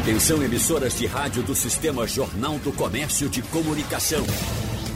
Atenção 0.00 0.42
emissoras 0.42 0.98
de 0.98 1.04
rádio 1.04 1.42
do 1.42 1.54
Sistema 1.54 2.08
Jornal 2.08 2.58
do 2.60 2.72
Comércio 2.72 3.28
de 3.28 3.42
Comunicação. 3.42 4.24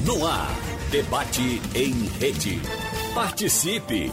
No 0.02 0.26
ar, 0.26 0.48
debate 0.90 1.60
em 1.74 1.92
rede. 2.18 2.58
Participe! 3.14 4.10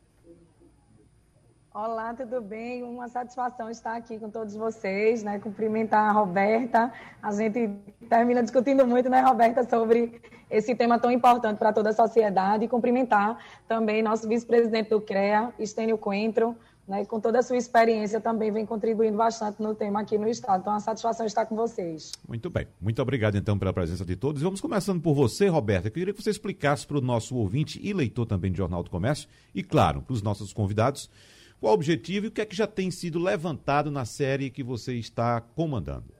Olá, 1.73 2.13
tudo 2.13 2.41
bem? 2.41 2.83
Uma 2.83 3.07
satisfação 3.07 3.69
estar 3.69 3.95
aqui 3.95 4.19
com 4.19 4.29
todos 4.29 4.53
vocês, 4.55 5.23
né? 5.23 5.39
Cumprimentar 5.39 6.09
a 6.09 6.11
Roberta. 6.11 6.91
A 7.23 7.31
gente 7.31 7.69
termina 8.09 8.43
discutindo 8.43 8.85
muito, 8.85 9.07
né, 9.09 9.21
Roberta, 9.21 9.63
sobre 9.63 10.19
esse 10.49 10.75
tema 10.75 10.99
tão 10.99 11.09
importante 11.09 11.57
para 11.57 11.71
toda 11.71 11.91
a 11.91 11.93
sociedade. 11.93 12.65
E 12.65 12.67
cumprimentar 12.67 13.39
também 13.69 14.03
nosso 14.03 14.27
vice-presidente 14.27 14.89
do 14.89 14.99
CREA, 14.99 15.53
Estênio 15.57 15.97
Coentro, 15.97 16.57
né, 16.85 17.05
com 17.05 17.21
toda 17.21 17.39
a 17.39 17.41
sua 17.41 17.55
experiência, 17.55 18.19
também 18.19 18.51
vem 18.51 18.65
contribuindo 18.65 19.15
bastante 19.15 19.63
no 19.63 19.73
tema 19.73 20.01
aqui 20.01 20.17
no 20.17 20.27
Estado. 20.27 20.59
Então, 20.59 20.73
é 20.73 20.75
uma 20.75 20.81
satisfação 20.81 21.25
estar 21.25 21.45
com 21.45 21.55
vocês. 21.55 22.11
Muito 22.27 22.49
bem. 22.49 22.67
Muito 22.81 23.01
obrigado, 23.01 23.37
então, 23.37 23.57
pela 23.57 23.71
presença 23.71 24.03
de 24.03 24.17
todos. 24.17 24.41
Vamos 24.41 24.59
começando 24.59 25.01
por 25.01 25.13
você, 25.13 25.47
Roberta. 25.47 25.87
Eu 25.87 25.91
queria 25.93 26.13
que 26.13 26.21
você 26.21 26.31
explicasse 26.31 26.85
para 26.85 26.97
o 26.97 27.01
nosso 27.01 27.33
ouvinte 27.37 27.79
e 27.81 27.93
leitor 27.93 28.25
também 28.25 28.51
do 28.51 28.57
Jornal 28.57 28.83
do 28.83 28.89
Comércio, 28.89 29.29
e, 29.55 29.63
claro, 29.63 30.01
para 30.01 30.11
os 30.11 30.21
nossos 30.21 30.51
convidados, 30.51 31.09
qual 31.61 31.73
o 31.73 31.75
objetivo 31.75 32.25
e 32.25 32.29
o 32.29 32.31
que 32.31 32.41
é 32.41 32.45
que 32.45 32.55
já 32.55 32.65
tem 32.65 32.89
sido 32.89 33.19
levantado 33.19 33.91
na 33.91 34.03
série 34.03 34.49
que 34.49 34.63
você 34.63 34.95
está 34.95 35.39
comandando. 35.39 36.11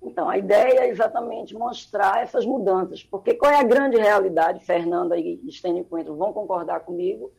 Então, 0.00 0.30
a 0.30 0.38
ideia 0.38 0.82
é 0.82 0.88
exatamente 0.88 1.52
mostrar 1.52 2.22
essas 2.22 2.46
mudanças, 2.46 3.02
porque 3.02 3.34
qual 3.34 3.50
é 3.50 3.58
a 3.58 3.64
grande 3.64 3.96
realidade, 3.96 4.64
Fernanda 4.64 5.18
e 5.18 5.40
Estênio 5.48 5.84
Coentro 5.84 6.14
vão 6.14 6.32
concordar 6.32 6.80
comigo, 6.80 7.32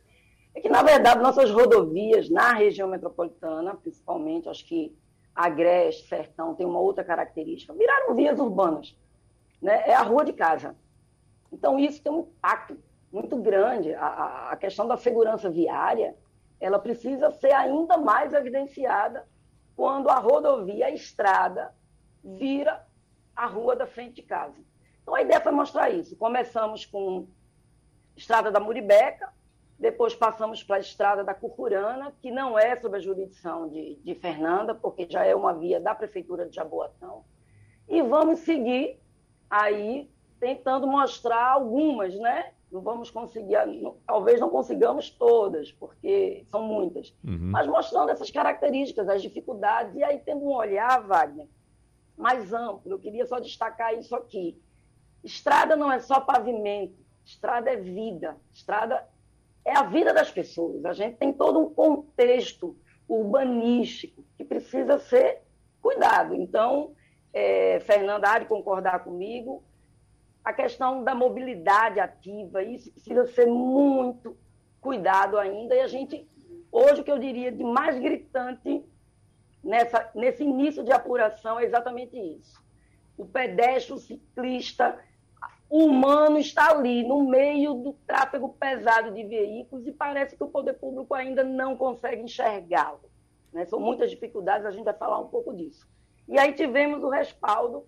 é 0.54 0.60
que, 0.60 0.68
na 0.68 0.82
verdade, 0.82 1.22
nossas 1.22 1.50
rodovias 1.50 2.28
na 2.28 2.52
região 2.52 2.88
metropolitana, 2.88 3.74
principalmente, 3.74 4.50
acho 4.50 4.66
que 4.66 4.94
Agreste, 5.34 6.08
Sertão, 6.08 6.54
tem 6.54 6.66
uma 6.66 6.78
outra 6.78 7.02
característica, 7.02 7.72
viraram 7.72 8.14
vias 8.14 8.38
urbanas. 8.38 8.94
Né? 9.62 9.82
É 9.86 9.94
a 9.94 10.02
rua 10.02 10.26
de 10.26 10.34
casa. 10.34 10.76
Então, 11.50 11.78
isso 11.78 12.02
tem 12.02 12.12
um 12.12 12.20
impacto 12.20 12.76
muito 13.12 13.36
grande. 13.36 13.94
A, 13.94 14.50
a 14.50 14.56
questão 14.56 14.86
da 14.86 14.96
segurança 14.96 15.50
viária, 15.50 16.16
ela 16.60 16.78
precisa 16.78 17.30
ser 17.30 17.52
ainda 17.52 17.96
mais 17.96 18.32
evidenciada 18.32 19.26
quando 19.76 20.08
a 20.08 20.18
rodovia, 20.18 20.86
a 20.86 20.90
estrada, 20.90 21.72
vira 22.22 22.84
a 23.34 23.46
rua 23.46 23.76
da 23.76 23.86
frente 23.86 24.16
de 24.16 24.22
casa. 24.22 24.56
Então, 25.02 25.14
a 25.14 25.22
ideia 25.22 25.40
foi 25.40 25.52
mostrar 25.52 25.90
isso. 25.90 26.16
Começamos 26.16 26.84
com 26.84 27.28
Estrada 28.16 28.50
da 28.50 28.58
Muribeca, 28.58 29.32
depois 29.78 30.12
passamos 30.12 30.60
para 30.64 30.76
a 30.76 30.80
estrada 30.80 31.22
da 31.22 31.32
Curcurana, 31.32 32.12
que 32.20 32.32
não 32.32 32.58
é 32.58 32.74
sob 32.80 32.96
a 32.96 33.00
jurisdição 33.00 33.68
de, 33.68 33.94
de 34.02 34.14
Fernanda, 34.16 34.74
porque 34.74 35.06
já 35.08 35.24
é 35.24 35.36
uma 35.36 35.54
via 35.54 35.78
da 35.78 35.94
Prefeitura 35.94 36.44
de 36.44 36.56
Jaboatão. 36.56 37.24
E 37.88 38.02
vamos 38.02 38.40
seguir 38.40 39.00
aí 39.48 40.10
tentando 40.40 40.86
mostrar 40.86 41.52
algumas, 41.52 42.12
né? 42.16 42.52
Não 42.70 42.82
vamos 42.82 43.10
conseguir, 43.10 43.56
talvez 44.06 44.38
não 44.38 44.50
consigamos 44.50 45.08
todas, 45.08 45.72
porque 45.72 46.44
são 46.50 46.62
muitas, 46.62 47.14
uhum. 47.24 47.50
mas 47.50 47.66
mostrando 47.66 48.10
essas 48.10 48.30
características, 48.30 49.08
as 49.08 49.22
dificuldades, 49.22 49.94
e 49.94 50.02
aí 50.02 50.18
tendo 50.18 50.44
um 50.44 50.52
olhar, 50.52 51.00
Wagner, 51.06 51.46
mais 52.16 52.52
amplo. 52.52 52.92
Eu 52.92 52.98
queria 52.98 53.24
só 53.24 53.38
destacar 53.38 53.94
isso 53.94 54.14
aqui. 54.14 54.60
Estrada 55.24 55.76
não 55.76 55.90
é 55.90 55.98
só 55.98 56.20
pavimento, 56.20 56.98
estrada 57.24 57.70
é 57.70 57.76
vida, 57.76 58.36
estrada 58.52 59.08
é 59.64 59.76
a 59.76 59.84
vida 59.84 60.12
das 60.12 60.30
pessoas. 60.30 60.84
A 60.84 60.92
gente 60.92 61.16
tem 61.16 61.32
todo 61.32 61.58
um 61.58 61.72
contexto 61.72 62.76
urbanístico 63.08 64.24
que 64.36 64.44
precisa 64.44 64.98
ser 64.98 65.42
cuidado. 65.80 66.34
Então, 66.34 66.92
é, 67.32 67.80
Fernanda 67.80 68.30
há 68.30 68.38
de 68.38 68.46
concordar 68.46 69.04
comigo, 69.04 69.62
a 70.48 70.52
questão 70.54 71.04
da 71.04 71.14
mobilidade 71.14 72.00
ativa, 72.00 72.62
isso 72.62 72.90
precisa 72.90 73.26
ser 73.26 73.46
muito 73.46 74.34
cuidado 74.80 75.36
ainda. 75.36 75.74
E 75.74 75.80
a 75.80 75.86
gente, 75.86 76.26
hoje, 76.72 77.02
o 77.02 77.04
que 77.04 77.12
eu 77.12 77.18
diria 77.18 77.52
de 77.52 77.62
mais 77.62 77.98
gritante 77.98 78.82
nessa, 79.62 80.10
nesse 80.14 80.42
início 80.42 80.82
de 80.82 80.90
apuração 80.90 81.60
é 81.60 81.64
exatamente 81.64 82.18
isso. 82.18 82.64
O 83.18 83.26
pedestre, 83.26 83.92
o 83.92 83.98
ciclista, 83.98 84.98
o 85.68 85.84
humano 85.84 86.38
está 86.38 86.70
ali, 86.70 87.06
no 87.06 87.28
meio 87.28 87.74
do 87.74 87.92
tráfego 88.06 88.56
pesado 88.58 89.10
de 89.10 89.24
veículos, 89.24 89.86
e 89.86 89.92
parece 89.92 90.34
que 90.34 90.44
o 90.44 90.48
poder 90.48 90.72
público 90.74 91.12
ainda 91.14 91.44
não 91.44 91.76
consegue 91.76 92.22
enxergá-lo. 92.22 93.02
Né? 93.52 93.66
São 93.66 93.78
muitas 93.78 94.10
dificuldades, 94.10 94.64
a 94.64 94.70
gente 94.70 94.84
vai 94.84 94.94
falar 94.94 95.18
um 95.18 95.28
pouco 95.28 95.54
disso. 95.54 95.86
E 96.26 96.38
aí 96.38 96.54
tivemos 96.54 97.04
o 97.04 97.10
respaldo 97.10 97.84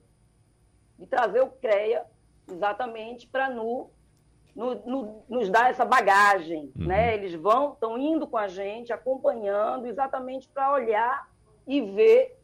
de 0.99 1.07
trazer 1.07 1.41
o 1.41 1.49
CREA 1.49 2.05
exatamente 2.49 3.27
para 3.27 3.51
no, 3.51 3.91
no, 4.55 4.75
no, 4.87 5.25
nos 5.29 5.49
dar 5.51 5.71
essa 5.71 5.85
bagagem. 5.85 6.73
Uhum. 6.79 6.87
Né? 6.87 7.15
Eles 7.15 7.35
vão, 7.35 7.73
estão 7.73 7.99
indo 7.99 8.27
com 8.27 8.37
a 8.37 8.49
gente, 8.49 8.93
acompanhando, 8.93 9.87
exatamente 9.87 10.49
para 10.49 10.73
olhar 10.73 11.29
e 11.67 11.81
ver 11.81 12.41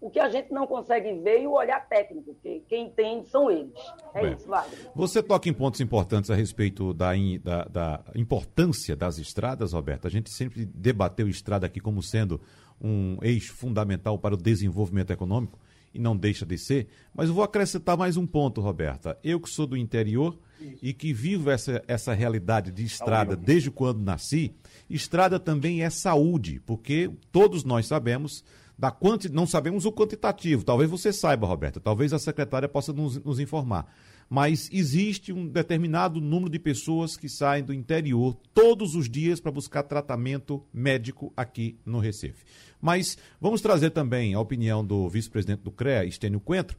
o 0.00 0.10
que 0.10 0.20
a 0.20 0.28
gente 0.28 0.52
não 0.52 0.66
consegue 0.66 1.14
ver 1.14 1.42
e 1.42 1.46
o 1.46 1.52
olhar 1.52 1.80
técnico, 1.88 2.36
que 2.42 2.62
quem 2.68 2.86
entende 2.86 3.28
são 3.28 3.50
eles. 3.50 3.72
É 4.14 4.22
Bem, 4.22 4.34
isso, 4.34 4.46
Wagner. 4.46 4.90
Você 4.94 5.22
toca 5.22 5.48
em 5.48 5.54
pontos 5.54 5.80
importantes 5.80 6.30
a 6.30 6.34
respeito 6.34 6.92
da, 6.92 7.12
da, 7.42 7.64
da, 7.64 8.04
importância 8.14 8.94
das 8.94 9.18
estradas, 9.18 9.72
Roberto. 9.72 10.06
A 10.06 10.10
gente 10.10 10.30
sempre 10.30 10.66
debateu 10.66 11.28
estrada 11.28 11.66
aqui 11.66 11.80
como 11.80 12.02
sendo 12.02 12.40
um 12.80 13.16
eixo 13.22 13.56
fundamental 13.56 14.18
para 14.18 14.34
o 14.34 14.38
desenvolvimento 14.38 15.12
econômico, 15.12 15.58
e 15.92 15.98
não 15.98 16.16
deixa 16.16 16.44
de 16.44 16.58
ser, 16.58 16.88
mas 17.14 17.28
eu 17.28 17.34
vou 17.34 17.44
acrescentar 17.44 17.96
mais 17.96 18.16
um 18.16 18.26
ponto, 18.26 18.60
Roberta. 18.60 19.18
Eu 19.24 19.40
que 19.40 19.48
sou 19.48 19.66
do 19.66 19.76
interior 19.76 20.38
e 20.82 20.92
que 20.92 21.12
vivo 21.12 21.50
essa, 21.50 21.82
essa 21.86 22.12
realidade 22.12 22.70
de 22.70 22.84
estrada 22.84 23.36
desde 23.36 23.70
quando 23.70 24.00
nasci, 24.00 24.54
estrada 24.88 25.38
também 25.38 25.82
é 25.82 25.90
saúde, 25.90 26.60
porque 26.64 27.10
todos 27.30 27.64
nós 27.64 27.86
sabemos 27.86 28.44
da 28.78 28.90
quanti... 28.90 29.28
não 29.28 29.46
sabemos 29.46 29.84
o 29.86 29.92
quantitativo. 29.92 30.64
Talvez 30.64 30.90
você 30.90 31.12
saiba, 31.12 31.46
Roberta, 31.46 31.80
talvez 31.80 32.12
a 32.12 32.18
secretária 32.18 32.68
possa 32.68 32.92
nos, 32.92 33.22
nos 33.22 33.40
informar. 33.40 33.90
Mas 34.28 34.68
existe 34.72 35.32
um 35.32 35.46
determinado 35.46 36.20
número 36.20 36.50
de 36.50 36.58
pessoas 36.58 37.16
que 37.16 37.28
saem 37.28 37.64
do 37.64 37.72
interior 37.72 38.36
todos 38.52 38.94
os 38.94 39.08
dias 39.08 39.40
para 39.40 39.52
buscar 39.52 39.84
tratamento 39.84 40.64
médico 40.72 41.32
aqui 41.36 41.78
no 41.84 41.98
Recife. 41.98 42.44
Mas 42.80 43.16
vamos 43.40 43.60
trazer 43.60 43.90
também 43.90 44.34
a 44.34 44.40
opinião 44.40 44.84
do 44.84 45.08
vice-presidente 45.08 45.62
do 45.62 45.70
CREA, 45.70 46.04
Estênio 46.04 46.40
Coentro. 46.40 46.76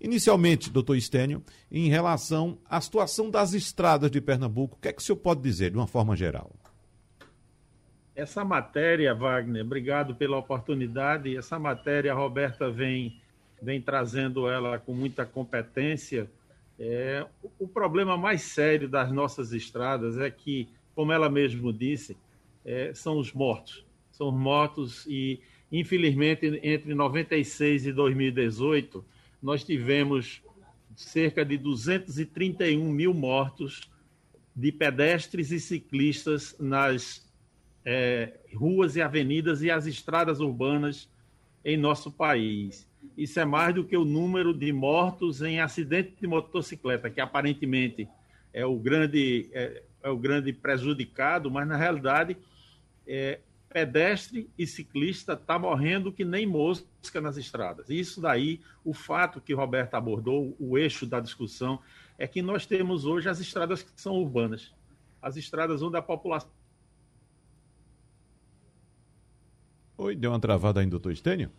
Inicialmente, 0.00 0.70
doutor 0.70 0.96
Estênio, 0.96 1.42
em 1.70 1.88
relação 1.88 2.58
à 2.64 2.80
situação 2.80 3.30
das 3.30 3.52
estradas 3.52 4.10
de 4.10 4.20
Pernambuco, 4.20 4.76
o 4.76 4.80
que 4.80 4.88
é 4.88 4.92
que 4.92 5.02
o 5.02 5.04
senhor 5.04 5.16
pode 5.18 5.40
dizer 5.42 5.70
de 5.70 5.76
uma 5.76 5.88
forma 5.88 6.14
geral? 6.14 6.52
Essa 8.14 8.44
matéria, 8.44 9.14
Wagner, 9.14 9.64
obrigado 9.64 10.14
pela 10.14 10.36
oportunidade. 10.36 11.36
Essa 11.36 11.56
matéria, 11.58 12.12
a 12.12 12.16
Roberta 12.16 12.68
vem, 12.68 13.20
vem 13.62 13.80
trazendo 13.80 14.48
ela 14.48 14.78
com 14.78 14.92
muita 14.92 15.24
competência. 15.24 16.28
É, 16.78 17.26
o 17.58 17.66
problema 17.66 18.16
mais 18.16 18.42
sério 18.42 18.88
das 18.88 19.10
nossas 19.10 19.52
estradas 19.52 20.18
é 20.18 20.30
que, 20.30 20.68
como 20.94 21.12
ela 21.12 21.28
mesmo 21.28 21.72
disse, 21.72 22.16
é, 22.64 22.92
são 22.94 23.18
os 23.18 23.32
mortos 23.32 23.88
são 24.18 24.32
mortos 24.32 25.06
e, 25.06 25.40
infelizmente, 25.70 26.60
entre 26.60 26.92
96 26.92 27.86
e 27.86 27.92
2018, 27.92 29.04
nós 29.40 29.62
tivemos 29.62 30.42
cerca 30.96 31.44
de 31.44 31.56
231 31.56 32.90
mil 32.90 33.14
mortos 33.14 33.88
de 34.56 34.72
pedestres 34.72 35.52
e 35.52 35.60
ciclistas 35.60 36.56
nas 36.58 37.24
é, 37.84 38.40
ruas 38.52 38.96
e 38.96 39.00
avenidas 39.00 39.62
e 39.62 39.70
as 39.70 39.86
estradas 39.86 40.40
urbanas 40.40 41.08
em 41.64 41.76
nosso 41.76 42.10
país. 42.10 42.87
Isso 43.16 43.38
é 43.40 43.44
mais 43.44 43.74
do 43.74 43.84
que 43.84 43.96
o 43.96 44.04
número 44.04 44.54
de 44.54 44.72
mortos 44.72 45.42
em 45.42 45.60
acidente 45.60 46.14
de 46.20 46.26
motocicleta, 46.26 47.10
que 47.10 47.20
aparentemente 47.20 48.08
é 48.52 48.64
o 48.64 48.76
grande, 48.76 49.48
é, 49.52 49.82
é 50.02 50.08
o 50.08 50.16
grande 50.16 50.52
prejudicado, 50.52 51.50
mas 51.50 51.66
na 51.66 51.76
realidade 51.76 52.36
é, 53.06 53.40
pedestre 53.68 54.48
e 54.58 54.66
ciclista 54.66 55.34
está 55.34 55.58
morrendo 55.58 56.12
que 56.12 56.24
nem 56.24 56.46
mosca 56.46 57.20
nas 57.20 57.36
estradas. 57.36 57.90
Isso 57.90 58.20
daí, 58.20 58.60
o 58.84 58.94
fato 58.94 59.40
que 59.40 59.52
Roberto 59.52 59.94
abordou, 59.94 60.56
o 60.58 60.78
eixo 60.78 61.06
da 61.06 61.20
discussão, 61.20 61.78
é 62.16 62.26
que 62.26 62.42
nós 62.42 62.66
temos 62.66 63.04
hoje 63.04 63.28
as 63.28 63.40
estradas 63.40 63.82
que 63.82 64.00
são 64.00 64.14
urbanas, 64.14 64.74
as 65.20 65.36
estradas 65.36 65.82
onde 65.82 65.96
a 65.96 66.02
população. 66.02 66.50
Oi, 69.96 70.14
deu 70.14 70.30
uma 70.30 70.40
travada 70.40 70.80
aí, 70.80 70.86
doutor 70.86 71.12
Estênio? 71.12 71.50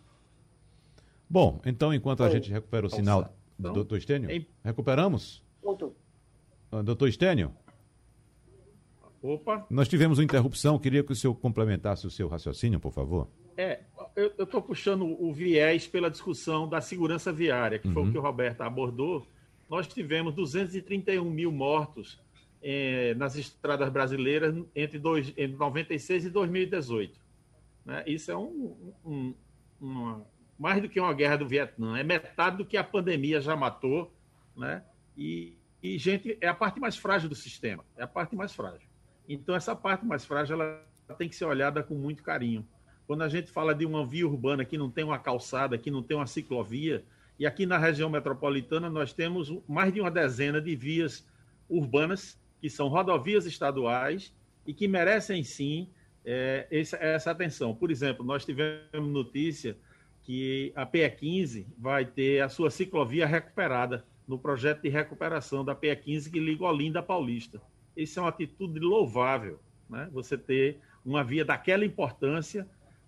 Bom, 1.30 1.60
então, 1.64 1.94
enquanto 1.94 2.22
a 2.22 2.26
Oi. 2.26 2.32
gente 2.32 2.50
recupera 2.50 2.86
o 2.86 2.90
sinal 2.90 3.22
do 3.22 3.30
então, 3.60 3.72
doutor 3.72 3.98
Estênio, 3.98 4.28
em... 4.28 4.44
recuperamos? 4.64 5.44
Doutor. 5.62 5.94
Ah, 6.72 6.82
doutor 6.82 7.08
Estênio? 7.08 7.54
Opa. 9.22 9.64
Nós 9.70 9.86
tivemos 9.86 10.18
uma 10.18 10.24
interrupção, 10.24 10.76
queria 10.76 11.04
que 11.04 11.12
o 11.12 11.14
senhor 11.14 11.34
complementasse 11.34 12.04
o 12.04 12.10
seu 12.10 12.26
raciocínio, 12.26 12.80
por 12.80 12.92
favor. 12.92 13.28
É, 13.56 13.80
eu 14.16 14.32
estou 14.44 14.60
puxando 14.60 15.04
o 15.04 15.32
viés 15.32 15.86
pela 15.86 16.10
discussão 16.10 16.68
da 16.68 16.80
segurança 16.80 17.32
viária, 17.32 17.78
que 17.78 17.86
uhum. 17.86 17.94
foi 17.94 18.02
o 18.02 18.06
uhum. 18.06 18.12
que 18.12 18.18
o 18.18 18.22
Roberto 18.22 18.62
abordou. 18.62 19.24
Nós 19.68 19.86
tivemos 19.86 20.34
231 20.34 21.24
mil 21.30 21.52
mortos 21.52 22.18
eh, 22.60 23.14
nas 23.16 23.36
estradas 23.36 23.88
brasileiras 23.90 24.56
entre, 24.74 24.98
dois, 24.98 25.28
entre 25.36 25.56
96 25.56 26.24
e 26.24 26.30
2018. 26.30 27.20
Né? 27.84 28.02
Isso 28.06 28.32
é 28.32 28.36
um, 28.36 28.94
um, 29.04 29.34
uma, 29.80 30.26
mais 30.60 30.82
do 30.82 30.90
que 30.90 31.00
uma 31.00 31.14
guerra 31.14 31.36
do 31.36 31.48
Vietnã, 31.48 31.98
é 31.98 32.04
metade 32.04 32.58
do 32.58 32.66
que 32.66 32.76
a 32.76 32.84
pandemia 32.84 33.40
já 33.40 33.56
matou, 33.56 34.14
né? 34.54 34.84
E, 35.16 35.56
e 35.82 35.96
gente, 35.96 36.36
é 36.38 36.46
a 36.46 36.54
parte 36.54 36.78
mais 36.78 36.98
frágil 36.98 37.30
do 37.30 37.34
sistema, 37.34 37.82
é 37.96 38.02
a 38.02 38.06
parte 38.06 38.36
mais 38.36 38.52
frágil. 38.52 38.86
Então, 39.26 39.54
essa 39.54 39.74
parte 39.74 40.04
mais 40.04 40.22
frágil 40.22 40.60
ela 40.60 40.84
tem 41.16 41.30
que 41.30 41.34
ser 41.34 41.46
olhada 41.46 41.82
com 41.82 41.94
muito 41.94 42.22
carinho. 42.22 42.68
Quando 43.06 43.22
a 43.22 43.28
gente 43.28 43.50
fala 43.50 43.74
de 43.74 43.86
uma 43.86 44.06
via 44.06 44.28
urbana 44.28 44.62
que 44.62 44.76
não 44.76 44.90
tem 44.90 45.02
uma 45.02 45.18
calçada, 45.18 45.78
que 45.78 45.90
não 45.90 46.02
tem 46.02 46.14
uma 46.14 46.26
ciclovia, 46.26 47.06
e 47.38 47.46
aqui 47.46 47.64
na 47.64 47.78
região 47.78 48.10
metropolitana 48.10 48.90
nós 48.90 49.14
temos 49.14 49.50
mais 49.66 49.90
de 49.94 50.02
uma 50.02 50.10
dezena 50.10 50.60
de 50.60 50.76
vias 50.76 51.26
urbanas, 51.70 52.38
que 52.60 52.68
são 52.68 52.88
rodovias 52.88 53.46
estaduais 53.46 54.34
e 54.66 54.74
que 54.74 54.86
merecem 54.86 55.42
sim 55.42 55.88
é, 56.22 56.68
essa, 56.70 56.98
essa 56.98 57.30
atenção. 57.30 57.74
Por 57.74 57.90
exemplo, 57.90 58.22
nós 58.22 58.44
tivemos 58.44 59.08
notícia 59.08 59.74
que 60.30 60.72
a 60.76 60.86
PE15 60.86 61.66
vai 61.76 62.04
ter 62.04 62.40
a 62.40 62.48
sua 62.48 62.70
ciclovia 62.70 63.26
recuperada 63.26 64.04
no 64.28 64.38
projeto 64.38 64.82
de 64.82 64.88
recuperação 64.88 65.64
da 65.64 65.74
PE15 65.74 66.30
que 66.30 66.38
liga 66.38 66.64
Olinda 66.64 67.00
a 67.00 67.02
Paulista 67.02 67.60
isso 67.96 68.18
é 68.18 68.22
uma 68.22 68.28
atitude 68.28 68.78
louvável, 68.78 69.60
né? 69.88 70.08
Você 70.12 70.36
ter 70.36 70.78
uma 71.04 71.24
via 71.24 71.44
daquela 71.44 71.84
importância 71.84 72.66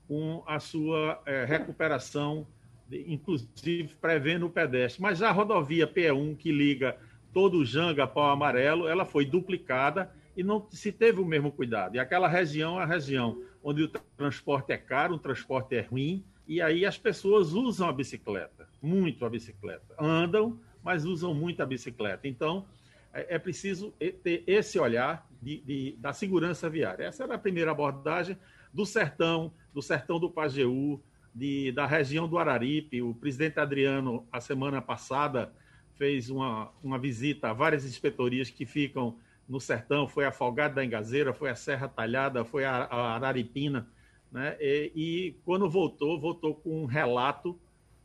com 0.09 0.43
a 0.47 0.59
sua 0.59 1.23
é, 1.25 1.45
recuperação, 1.45 2.47
inclusive 2.91 3.95
prevendo 4.01 4.47
o 4.47 4.51
pedestre. 4.51 5.01
Mas 5.01 5.23
a 5.23 5.31
rodovia 5.31 5.87
P1 5.87 6.37
que 6.37 6.51
liga 6.51 6.97
todo 7.33 7.59
o 7.59 7.65
Janga 7.65 8.07
Pau 8.07 8.31
Amarelo, 8.31 8.87
ela 8.87 9.05
foi 9.05 9.25
duplicada 9.25 10.13
e 10.37 10.43
não 10.43 10.67
se 10.71 10.93
teve 10.93 11.21
o 11.21 11.25
mesmo 11.25 11.51
cuidado. 11.51 11.97
E 11.97 11.99
aquela 11.99 12.29
região 12.29 12.79
é 12.79 12.83
a 12.83 12.87
região 12.87 13.43
onde 13.63 13.85
o 13.85 13.89
transporte 14.17 14.73
é 14.73 14.77
caro, 14.77 15.15
o 15.15 15.19
transporte 15.19 15.75
é 15.75 15.81
ruim, 15.81 16.25
e 16.47 16.61
aí 16.61 16.85
as 16.85 16.99
pessoas 16.99 17.53
usam 17.53 17.89
a 17.89 17.93
bicicleta, 17.93 18.69
muito 18.81 19.25
a 19.25 19.31
bicicleta. 19.31 19.95
Andam, 19.99 20.59
mas 20.83 21.05
usam 21.05 21.33
muito 21.33 21.63
a 21.63 21.67
bicicleta. 21.67 22.27
Então, 22.27 22.67
é, 23.13 23.37
é 23.37 23.39
preciso 23.39 23.93
ter 24.23 24.43
esse 24.47 24.79
olhar 24.79 25.27
de, 25.41 25.59
de, 25.59 25.97
da 25.99 26.13
segurança 26.13 26.69
viária. 26.69 27.05
Essa 27.05 27.25
era 27.25 27.35
a 27.35 27.39
primeira 27.39 27.71
abordagem 27.71 28.37
do 28.73 28.85
sertão, 28.85 29.53
do 29.73 29.83
sertão 29.83 30.19
do 30.19 30.31
Pajeú, 30.31 31.01
de, 31.35 31.73
da 31.73 31.87
região 31.87 32.29
do 32.29 32.39
Araripe. 32.39 33.03
O 33.03 33.15
presidente 33.15 33.61
Adriano, 33.61 34.27
a 34.33 34.41
semana 34.41 34.83
passada, 34.83 35.53
fez 35.95 36.31
uma, 36.31 36.71
uma 36.83 36.99
visita 36.99 37.51
a 37.51 37.53
várias 37.53 37.85
inspetorias 37.85 38.51
que 38.51 38.67
ficam 38.67 39.17
no 39.49 39.61
sertão, 39.61 40.09
foi 40.09 40.25
a 40.25 40.33
Folgado 40.33 40.77
da 40.77 40.85
Engazeira, 40.85 41.35
foi 41.35 41.51
a 41.51 41.55
Serra 41.55 41.89
Talhada, 41.89 42.45
foi 42.45 42.65
a, 42.65 42.85
a 42.85 43.15
Araripina, 43.15 43.87
né? 44.33 44.57
E, 44.59 44.93
e, 44.97 45.33
quando 45.45 45.69
voltou, 45.69 46.19
voltou 46.19 46.55
com 46.55 46.83
um 46.83 46.87
relato 46.87 47.59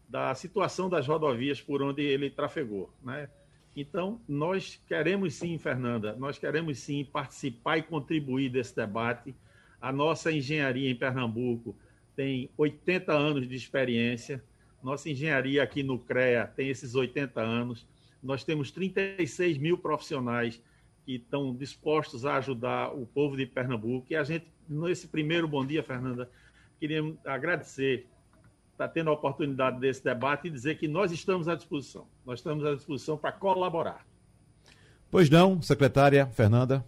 da 0.07 0.35
situação 0.35 0.89
das 0.89 1.07
rodovias 1.07 1.61
por 1.61 1.81
onde 1.81 2.01
ele 2.03 2.29
trafegou, 2.29 2.93
né? 3.01 3.29
Então, 3.75 4.19
nós 4.27 4.81
queremos 4.87 5.35
sim, 5.35 5.57
Fernanda, 5.57 6.15
nós 6.15 6.37
queremos 6.37 6.79
sim 6.79 7.05
participar 7.05 7.77
e 7.77 7.83
contribuir 7.83 8.49
desse 8.49 8.75
debate. 8.75 9.35
A 9.79 9.91
nossa 9.91 10.31
engenharia 10.31 10.89
em 10.89 10.95
Pernambuco 10.95 11.75
tem 12.15 12.49
80 12.57 13.13
anos 13.13 13.47
de 13.47 13.55
experiência. 13.55 14.43
Nossa 14.81 15.09
engenharia 15.09 15.61
aqui 15.61 15.83
no 15.83 15.99
CREA 15.99 16.51
tem 16.55 16.69
esses 16.69 16.95
80 16.95 17.39
anos. 17.39 17.87
Nós 18.21 18.43
temos 18.43 18.71
36 18.71 19.59
mil 19.59 19.77
profissionais 19.77 20.59
que 21.07 21.15
estão 21.15 21.55
dispostos 21.55 22.25
a 22.25 22.35
ajudar 22.35 22.93
o 22.93 23.05
povo 23.05 23.37
de 23.37 23.45
Pernambuco. 23.45 24.07
E 24.09 24.15
a 24.17 24.25
gente, 24.25 24.45
nesse 24.67 25.07
primeiro 25.07 25.47
bom 25.47 25.65
dia, 25.65 25.81
Fernanda, 25.81 26.29
queríamos 26.77 27.15
agradecer 27.25 28.05
está 28.73 28.87
tendo 28.87 29.09
a 29.09 29.13
oportunidade 29.13 29.79
desse 29.79 30.03
debate 30.03 30.47
e 30.47 30.51
dizer 30.51 30.77
que 30.77 30.87
nós 30.87 31.11
estamos 31.11 31.47
à 31.47 31.55
disposição. 31.55 32.05
Nós 32.23 32.39
estamos 32.39 32.63
à 32.63 32.75
disposição 32.75 33.17
para 33.17 33.31
colaborar. 33.31 34.05
Pois 35.09 35.29
não, 35.31 35.59
secretária 35.61 36.27
Fernanda. 36.27 36.85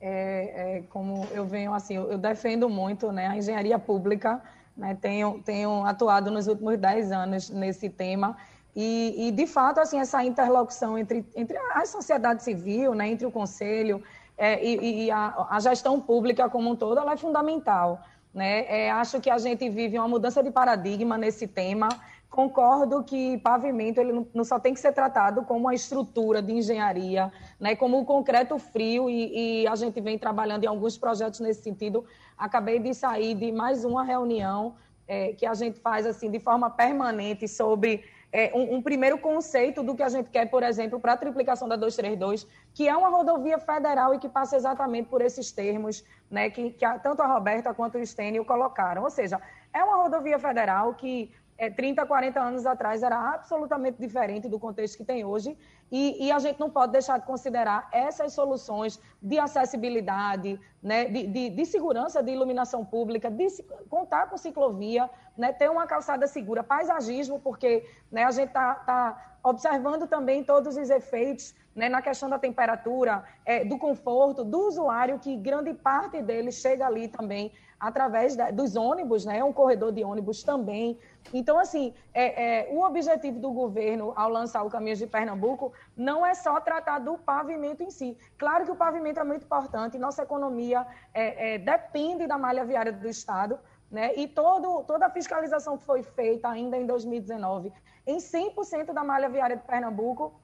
É, 0.00 0.78
é, 0.78 0.82
como 0.82 1.26
eu 1.32 1.44
venho 1.44 1.74
assim, 1.74 1.96
eu, 1.96 2.10
eu, 2.12 2.16
defendo 2.16 2.68
muito 2.70 3.12
né, 3.12 3.26
a 3.26 3.36
engenharia 3.36 3.78
pública, 3.78 4.40
né, 4.74 4.96
tenho, 4.98 5.42
tenho 5.44 5.84
atuado 5.84 6.30
nos 6.30 6.46
últimos 6.46 6.78
dez 6.78 7.12
anos 7.12 7.50
nesse 7.50 7.90
tema 7.90 8.36
e, 8.74 9.28
e, 9.28 9.30
de 9.30 9.46
fato, 9.46 9.80
assim, 9.80 9.98
essa 9.98 10.24
interlocução 10.24 10.96
entre, 10.96 11.24
entre 11.36 11.58
a 11.74 11.84
sociedade 11.84 12.42
civil, 12.42 12.94
né, 12.94 13.08
entre 13.08 13.26
o 13.26 13.30
conselho 13.30 14.02
é, 14.36 14.64
e, 14.64 15.04
e 15.04 15.10
a, 15.10 15.46
a, 15.50 15.60
gestão 15.60 16.00
pública 16.00 16.48
como 16.48 16.70
um 16.70 16.76
todo, 16.76 16.98
ela 16.98 17.12
é 17.12 17.16
fundamental. 17.16 18.00
Né? 18.32 18.64
É, 18.66 18.90
acho 18.90 19.20
que 19.20 19.28
a 19.28 19.36
gente 19.36 19.68
vive 19.68 19.98
uma 19.98 20.08
mudança 20.08 20.42
de 20.42 20.50
paradigma 20.50 21.18
nesse 21.18 21.46
tema. 21.46 21.88
Concordo 22.30 23.04
que 23.04 23.36
pavimento 23.38 24.00
ele 24.00 24.26
não 24.32 24.42
só 24.42 24.58
tem 24.58 24.72
que 24.72 24.80
ser 24.80 24.92
tratado 24.92 25.42
como 25.42 25.60
uma 25.60 25.74
estrutura 25.74 26.40
de 26.40 26.54
engenharia, 26.54 27.30
né? 27.60 27.76
como 27.76 28.00
o 28.00 28.06
concreto 28.06 28.58
frio, 28.58 29.10
e, 29.10 29.64
e 29.64 29.66
a 29.66 29.76
gente 29.76 30.00
vem 30.00 30.18
trabalhando 30.18 30.64
em 30.64 30.66
alguns 30.66 30.96
projetos 30.96 31.40
nesse 31.40 31.62
sentido. 31.62 32.06
Acabei 32.38 32.78
de 32.78 32.94
sair 32.94 33.34
de 33.34 33.52
mais 33.52 33.84
uma 33.84 34.02
reunião 34.02 34.74
é, 35.06 35.34
que 35.34 35.44
a 35.44 35.52
gente 35.52 35.78
faz 35.78 36.06
assim 36.06 36.30
de 36.30 36.40
forma 36.40 36.70
permanente 36.70 37.46
sobre 37.46 38.02
é, 38.32 38.50
um, 38.54 38.76
um, 38.76 38.82
primeiro 38.82 39.18
conceito 39.18 39.82
do 39.82 39.94
que 39.94 40.02
a 40.02 40.08
gente 40.08 40.30
quer, 40.30 40.48
por 40.48 40.62
exemplo, 40.62 40.98
para 40.98 41.12
a 41.12 41.16
triplicação 41.16 41.68
da 41.68 41.76
232, 41.76 42.46
que 42.72 42.88
é 42.88 42.96
uma 42.96 43.10
rodovia 43.10 43.58
federal 43.58 44.14
e 44.14 44.18
que 44.18 44.28
passa 44.28 44.56
exatamente 44.56 45.08
por 45.10 45.20
esses 45.20 45.52
termos 45.52 46.02
né, 46.30 46.48
que, 46.48 46.70
que 46.70 46.84
a, 46.84 46.98
tanto 46.98 47.20
a 47.20 47.26
Roberta 47.26 47.74
quanto 47.74 47.98
o 47.98 48.06
Stênio 48.06 48.42
colocaram. 48.44 49.02
Ou 49.02 49.10
seja, 49.10 49.38
é 49.72 49.84
uma 49.84 49.96
rodovia 49.96 50.38
federal 50.38 50.94
que 50.94 51.30
é, 51.62 51.70
30, 51.70 52.04
40 52.04 52.40
anos 52.40 52.66
atrás 52.66 53.04
era 53.04 53.34
absolutamente 53.34 53.96
diferente 53.96 54.48
do 54.48 54.58
contexto 54.58 54.96
que 54.96 55.04
tem 55.04 55.24
hoje, 55.24 55.56
e, 55.92 56.26
e, 56.26 56.32
a 56.32 56.38
gente 56.40 56.58
não 56.58 56.68
pode 56.68 56.90
deixar 56.90 57.20
de 57.20 57.24
considerar 57.24 57.88
essas 57.92 58.32
soluções 58.32 58.98
de 59.22 59.38
acessibilidade, 59.38 60.58
né, 60.82 61.04
de, 61.04 61.24
de, 61.28 61.50
de 61.50 61.64
segurança 61.66 62.20
de 62.20 62.32
iluminação 62.32 62.84
pública, 62.84 63.30
de 63.30 63.46
contar 63.88 64.28
com 64.28 64.36
ciclovia, 64.36 65.08
né, 65.38 65.52
ter 65.52 65.70
uma 65.70 65.86
calçada 65.86 66.26
segura, 66.26 66.64
paisagismo, 66.64 67.38
porque 67.38 67.86
né, 68.10 68.24
a 68.24 68.32
gente 68.32 68.48
está 68.48 68.74
tá 68.74 69.31
observando 69.42 70.06
também 70.06 70.44
todos 70.44 70.76
os 70.76 70.90
efeitos 70.90 71.54
né, 71.74 71.88
na 71.88 72.02
questão 72.02 72.28
da 72.28 72.38
temperatura, 72.38 73.24
é, 73.44 73.64
do 73.64 73.78
conforto 73.78 74.44
do 74.44 74.68
usuário, 74.68 75.18
que 75.18 75.36
grande 75.36 75.72
parte 75.72 76.22
dele 76.22 76.52
chega 76.52 76.86
ali 76.86 77.08
também 77.08 77.52
através 77.80 78.36
da, 78.36 78.52
dos 78.52 78.76
ônibus, 78.76 79.24
né, 79.24 79.42
um 79.42 79.52
corredor 79.52 79.90
de 79.90 80.04
ônibus 80.04 80.44
também. 80.44 80.96
Então, 81.34 81.58
assim, 81.58 81.92
é, 82.14 82.68
é, 82.68 82.72
o 82.72 82.80
objetivo 82.84 83.40
do 83.40 83.50
governo 83.50 84.12
ao 84.14 84.28
lançar 84.28 84.62
o 84.62 84.70
Caminhos 84.70 85.00
de 85.00 85.06
Pernambuco 85.06 85.72
não 85.96 86.24
é 86.24 86.32
só 86.32 86.60
tratar 86.60 87.00
do 87.00 87.18
pavimento 87.18 87.82
em 87.82 87.90
si. 87.90 88.16
Claro 88.38 88.64
que 88.64 88.70
o 88.70 88.76
pavimento 88.76 89.18
é 89.18 89.24
muito 89.24 89.44
importante, 89.44 89.98
nossa 89.98 90.22
economia 90.22 90.86
é, 91.12 91.54
é 91.54 91.58
depende 91.58 92.26
da 92.28 92.38
malha 92.38 92.64
viária 92.64 92.92
do 92.92 93.08
Estado, 93.08 93.58
né? 93.90 94.14
E 94.14 94.28
todo, 94.28 94.84
toda 94.84 95.06
a 95.06 95.10
fiscalização 95.10 95.76
que 95.76 95.84
foi 95.84 96.02
feita 96.02 96.48
ainda 96.48 96.76
em 96.76 96.86
2019 96.86 97.72
em 98.06 98.18
100% 98.18 98.92
da 98.92 99.04
malha 99.04 99.28
viária 99.28 99.56
de 99.56 99.62
Pernambuco 99.62 100.40